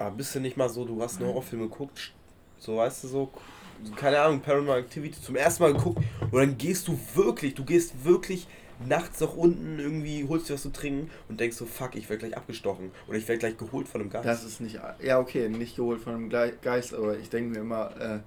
Aber 0.00 0.10
bist 0.10 0.34
du 0.34 0.40
nicht 0.40 0.56
mal 0.56 0.68
so, 0.68 0.84
du 0.84 1.00
hast 1.00 1.20
einen 1.20 1.28
Horrorfilm 1.28 1.62
geguckt, 1.70 2.12
so 2.58 2.78
weißt 2.78 3.04
du 3.04 3.08
so, 3.08 3.30
keine 3.94 4.20
Ahnung, 4.20 4.40
Paranormal 4.40 4.80
Activity 4.80 5.22
zum 5.22 5.36
ersten 5.36 5.62
Mal 5.62 5.74
geguckt 5.74 6.02
und 6.32 6.40
dann 6.40 6.58
gehst 6.58 6.88
du 6.88 6.98
wirklich, 7.14 7.54
du 7.54 7.64
gehst 7.64 8.04
wirklich 8.04 8.48
nachts 8.88 9.20
nach 9.20 9.34
unten 9.34 9.78
irgendwie, 9.78 10.26
holst 10.28 10.48
dir 10.48 10.54
was 10.54 10.62
zu 10.62 10.72
trinken 10.72 11.10
und 11.28 11.40
denkst 11.40 11.56
so, 11.56 11.66
fuck, 11.66 11.94
ich 11.94 12.08
werde 12.08 12.26
gleich 12.26 12.36
abgestochen 12.36 12.90
oder 13.08 13.18
ich 13.18 13.28
werde 13.28 13.38
gleich 13.38 13.56
geholt 13.56 13.88
von 13.88 14.00
einem 14.00 14.10
Geist. 14.10 14.26
Das 14.26 14.44
ist 14.44 14.60
nicht, 14.60 14.78
ja 15.02 15.18
okay, 15.18 15.48
nicht 15.48 15.76
geholt 15.76 16.00
von 16.00 16.14
einem 16.14 16.30
Geist, 16.30 16.94
aber 16.94 17.16
ich 17.18 17.30
denke 17.30 17.50
mir 17.50 17.60
immer, 17.60 17.90
äh, 18.00 18.18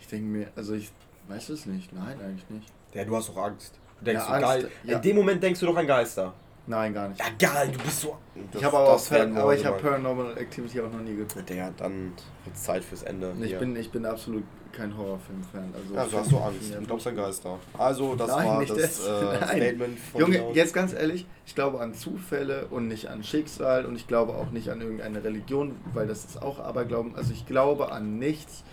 ich 0.00 0.06
denke 0.08 0.26
mir, 0.26 0.48
also 0.56 0.74
ich 0.74 0.90
weiß 1.28 1.48
es 1.50 1.66
nicht, 1.66 1.92
nein, 1.92 2.18
eigentlich 2.20 2.48
nicht. 2.50 2.72
Ja, 2.94 3.04
du 3.04 3.16
hast 3.16 3.28
doch 3.28 3.36
Angst. 3.38 3.78
Du 3.98 4.04
denkst 4.04 4.22
Ja, 4.22 4.26
so, 4.26 4.32
Angst, 4.32 4.48
geil. 4.48 4.70
ja. 4.84 4.96
In 4.96 5.02
dem 5.02 5.16
Moment 5.16 5.42
denkst 5.42 5.60
du 5.60 5.66
doch 5.66 5.76
an 5.76 5.86
Geister. 5.86 6.34
Nein, 6.68 6.92
gar 6.94 7.08
nicht. 7.08 7.20
Ja, 7.20 7.26
geil, 7.38 7.70
du 7.72 7.78
bist 7.78 8.00
so. 8.00 8.18
ich 8.52 8.64
habe 8.64 8.76
aber, 8.76 8.94
auch, 8.94 9.12
aber 9.12 9.54
ich 9.54 9.64
habe 9.64 9.78
Paranormal 9.80 10.36
Activity 10.36 10.80
auch 10.80 10.90
noch 10.90 11.00
nie 11.00 11.14
geguckt. 11.14 11.48
Ja, 11.50 11.70
dann 11.76 12.12
wird 12.44 12.56
Zeit 12.56 12.82
fürs 12.84 13.04
Ende. 13.04 13.32
Ich 13.40 13.50
hier. 13.50 13.58
bin, 13.58 13.76
ich 13.76 13.90
bin 13.90 14.04
absolut 14.04 14.42
kein 14.76 14.96
Horrorfilm-Fan. 14.96 15.74
Also 15.74 15.94
ja, 15.94 16.04
du 16.04 16.18
hast 16.18 16.30
so 16.30 16.38
Angst. 16.38 16.74
Du 16.74 16.80
glaubst 16.82 17.06
an 17.06 17.16
Geister. 17.16 17.58
Also, 17.78 18.14
das 18.14 18.28
Nein, 18.28 18.46
war 18.46 18.64
das, 18.64 18.76
das. 18.76 19.06
Äh, 19.06 19.46
Statement 19.46 19.98
von 19.98 20.20
Junge, 20.20 20.52
jetzt 20.52 20.74
ganz 20.74 20.92
ehrlich, 20.92 21.26
ich 21.46 21.54
glaube 21.54 21.80
an 21.80 21.94
Zufälle 21.94 22.66
und 22.66 22.88
nicht 22.88 23.08
an 23.08 23.24
Schicksal 23.24 23.86
und 23.86 23.96
ich 23.96 24.06
glaube 24.06 24.34
auch 24.34 24.50
nicht 24.50 24.70
an 24.70 24.80
irgendeine 24.80 25.24
Religion, 25.24 25.76
weil 25.94 26.06
das 26.06 26.24
ist 26.24 26.42
auch 26.42 26.60
Aberglauben. 26.60 27.16
Also 27.16 27.32
ich 27.32 27.46
glaube 27.46 27.92
an 27.92 28.18
nichts, 28.18 28.64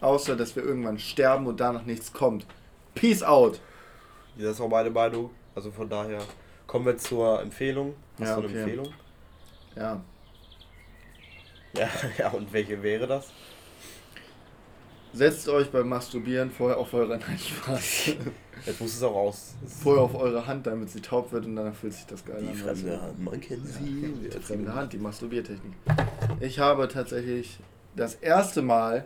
außer 0.00 0.36
dass 0.36 0.56
wir 0.56 0.64
irgendwann 0.64 0.98
sterben 0.98 1.46
und 1.46 1.60
danach 1.60 1.84
nichts 1.84 2.12
kommt. 2.12 2.46
Peace 2.94 3.22
out! 3.22 3.60
Das 4.36 4.52
ist 4.52 4.60
auch 4.60 4.68
meine 4.68 4.90
Meinung. 4.90 5.30
Also 5.54 5.70
von 5.70 5.88
daher. 5.88 6.20
Kommen 6.66 6.86
wir 6.86 6.96
zur 6.96 7.42
Empfehlung. 7.42 7.94
Hast 8.18 8.28
ja, 8.28 8.34
du 8.36 8.40
eine 8.40 8.48
okay. 8.48 8.60
Empfehlung? 8.60 8.88
Ja. 9.76 10.00
Ja, 11.76 11.88
ja, 12.18 12.30
und 12.30 12.52
welche 12.52 12.82
wäre 12.82 13.06
das? 13.06 13.30
Setzt 15.12 15.48
euch 15.48 15.70
beim 15.70 15.88
Masturbieren 15.88 16.50
vorher 16.50 16.78
auf 16.78 16.92
eure 16.94 17.18
Nein, 17.18 17.38
Spaß. 17.38 18.14
Jetzt 18.64 18.80
muss 18.80 18.94
es 18.94 19.02
auch 19.02 19.14
aus. 19.14 19.54
Vorher 19.82 20.02
auf 20.02 20.14
eure 20.14 20.46
Hand, 20.46 20.66
damit 20.66 20.90
sie 20.90 21.00
taub 21.00 21.32
wird 21.32 21.44
und 21.46 21.56
dann 21.56 21.74
fühlt 21.74 21.92
sich 21.92 22.06
das 22.06 22.24
geil 22.24 22.38
die 22.40 22.46
an. 22.46 22.52
Die 22.52 22.58
fremde 22.58 23.02
Hand, 23.02 23.24
man 23.24 23.40
kennt 23.40 23.66
sie. 23.66 24.00
Ja, 24.22 24.30
die 24.30 24.40
fremde 24.40 24.74
Hand, 24.74 24.92
die 24.92 24.98
Masturbiertechnik. 24.98 25.72
Ich 26.40 26.58
habe 26.58 26.88
tatsächlich 26.88 27.58
das 27.96 28.14
erste 28.14 28.62
Mal 28.62 29.04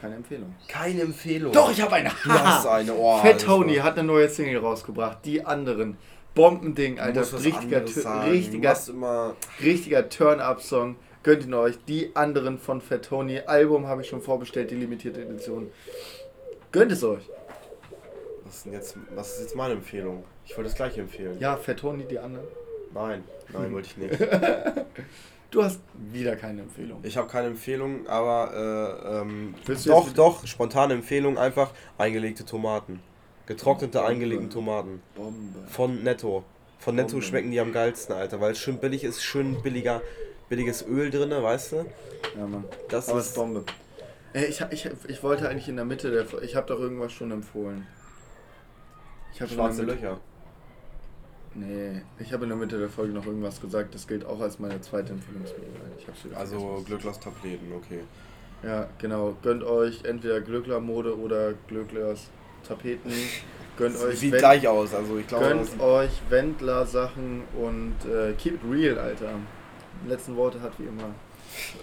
keine 0.00 0.14
Empfehlung. 0.14 0.54
Keine 0.68 1.02
Empfehlung. 1.02 1.52
Doch, 1.52 1.72
ich 1.72 1.80
habe 1.80 1.96
eine. 1.96 2.10
Du 2.22 2.30
hast 2.30 2.66
eine. 2.66 2.94
Oh, 2.94 3.18
Fat 3.18 3.40
Tony 3.40 3.76
hat 3.76 3.98
eine 3.98 4.06
neue 4.06 4.28
Single 4.28 4.58
rausgebracht. 4.58 5.18
Die 5.24 5.44
anderen. 5.44 5.96
Bombending, 6.34 7.00
Alter. 7.00 7.22
Richtiger, 7.42 7.82
richtiger, 8.30 9.34
richtiger 9.60 10.08
Turn-Up-Song. 10.08 10.94
Gönnt 11.22 11.44
ihn 11.44 11.54
euch. 11.54 11.76
Die 11.86 12.14
anderen 12.14 12.58
von 12.58 12.80
Fat 12.80 13.04
Tony. 13.04 13.40
Album 13.40 13.86
habe 13.86 14.02
ich 14.02 14.08
schon 14.08 14.22
vorbestellt, 14.22 14.70
die 14.70 14.76
limitierte 14.76 15.22
Edition. 15.22 15.70
Gönnt 16.72 16.92
es 16.92 17.02
euch. 17.02 17.28
Was 18.44 18.66
ist, 18.66 18.72
jetzt, 18.72 18.96
was 19.14 19.34
ist 19.34 19.40
jetzt 19.42 19.56
meine 19.56 19.74
Empfehlung? 19.74 20.24
Ich 20.46 20.56
wollte 20.56 20.70
das 20.70 20.76
gleiche 20.76 21.00
empfehlen. 21.00 21.38
Ja, 21.38 21.56
Fat 21.56 21.78
Tony, 21.78 22.04
die 22.04 22.18
anderen. 22.18 22.46
Nein, 22.94 23.24
nein, 23.52 23.72
wollte 23.72 23.88
ich 23.88 23.96
nicht. 23.96 24.18
Du 25.50 25.62
hast 25.62 25.80
wieder 25.94 26.36
keine 26.36 26.60
Empfehlung. 26.60 27.00
Ich 27.02 27.16
habe 27.16 27.26
keine 27.26 27.46
Empfehlung, 27.46 28.06
aber 28.06 29.00
äh, 29.02 29.20
ähm, 29.20 29.54
doch, 29.86 30.12
doch, 30.12 30.46
spontane 30.46 30.92
Empfehlung 30.92 31.38
einfach 31.38 31.70
eingelegte 31.96 32.44
Tomaten. 32.44 33.00
Getrocknete 33.46 33.96
Bombe. 33.98 34.08
eingelegte 34.10 34.50
Tomaten. 34.50 35.00
Bombe. 35.14 35.60
Von 35.68 36.02
Netto. 36.02 36.44
Von 36.78 36.96
Netto 36.96 37.12
Bombe. 37.12 37.24
schmecken 37.24 37.50
die 37.50 37.60
am 37.60 37.72
geilsten, 37.72 38.14
Alter, 38.14 38.42
weil 38.42 38.52
es 38.52 38.58
schön 38.58 38.76
billig 38.76 39.04
ist, 39.04 39.22
schön 39.24 39.62
billiger, 39.62 40.02
billiges 40.48 40.86
Öl 40.86 41.10
drin, 41.10 41.30
weißt 41.30 41.72
du? 41.72 41.76
Ja, 42.36 42.46
Mann. 42.46 42.64
Das 42.88 43.08
aber 43.08 43.20
ist 43.20 43.34
Bombe. 43.34 43.64
Ey, 44.32 44.46
ich, 44.46 44.60
ich, 44.70 44.90
ich 45.08 45.22
wollte 45.22 45.48
eigentlich 45.48 45.68
in 45.68 45.76
der 45.76 45.84
Mitte 45.84 46.10
der. 46.10 46.42
Ich 46.42 46.54
habe 46.56 46.66
doch 46.66 46.78
irgendwas 46.78 47.12
schon 47.12 47.30
empfohlen. 47.30 47.86
Ich 49.32 49.40
habe 49.40 49.52
Schwarze 49.52 49.82
Löcher. 49.82 50.20
Nee, 51.54 52.02
ich 52.18 52.32
habe 52.32 52.44
in 52.44 52.50
der 52.50 52.58
Mitte 52.58 52.78
der 52.78 52.88
Folge 52.88 53.12
noch 53.12 53.26
irgendwas 53.26 53.60
gesagt, 53.60 53.94
das 53.94 54.06
gilt 54.06 54.24
auch 54.24 54.40
als 54.40 54.58
meine 54.58 54.80
zweite 54.80 55.12
Empfehlungsmöglichkeit. 55.12 56.36
Also 56.36 56.82
Glücklers 56.86 57.18
Tableten, 57.18 57.72
okay. 57.72 58.00
Ja, 58.62 58.88
genau. 58.98 59.36
Gönnt 59.42 59.64
euch 59.64 60.04
entweder 60.04 60.40
Glückler 60.40 60.80
Mode 60.80 61.18
oder 61.18 61.54
Glücklers 61.66 62.28
Tapeten. 62.66 63.12
Gönnt 63.76 63.94
das 63.94 64.04
euch 64.04 64.18
sieht 64.18 64.32
Wend 64.32 64.40
gleich 64.40 64.68
aus, 64.68 64.92
also 64.92 65.18
ich 65.18 65.26
glaube. 65.26 65.46
Gönnt 65.46 65.80
euch 65.80 66.10
Wendler 66.28 66.84
Sachen 66.84 67.42
und 67.56 67.94
äh, 68.04 68.32
keep 68.32 68.54
it 68.54 68.60
real, 68.68 68.98
Alter. 68.98 69.34
Die 70.04 70.08
letzten 70.08 70.36
Worte 70.36 70.60
hat 70.60 70.72
wie 70.78 70.84
immer. 70.84 71.14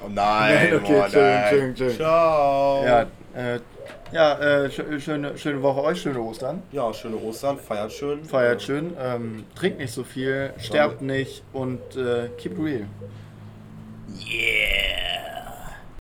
Oh 0.03 0.09
nein, 0.09 0.74
okay, 0.84 0.93
boah, 0.93 1.09
nein. 1.13 1.76
Ciao. 1.95 2.84
Ja, 2.86 3.01
äh, 3.36 3.59
ja, 4.11 4.39
äh, 4.39 4.72
schöne, 4.99 5.38
schöne 5.38 5.61
Woche 5.61 5.84
euch, 5.84 6.01
schöne 6.01 6.20
Ostern. 6.20 6.63
Ja, 6.72 6.93
schöne 6.93 7.18
Ostern, 7.18 7.57
feiert 7.57 7.91
schön. 7.91 8.24
Feiert 8.24 8.61
schön, 8.61 8.95
ähm, 8.99 9.45
trinkt 9.55 9.80
nicht 9.80 9.91
so 9.91 10.03
viel, 10.03 10.53
sterbt 10.59 11.01
nicht 11.01 11.43
und 11.51 11.80
äh, 11.95 12.30
keep 12.38 12.57
real. 12.57 12.88
Yeah! 14.09 15.55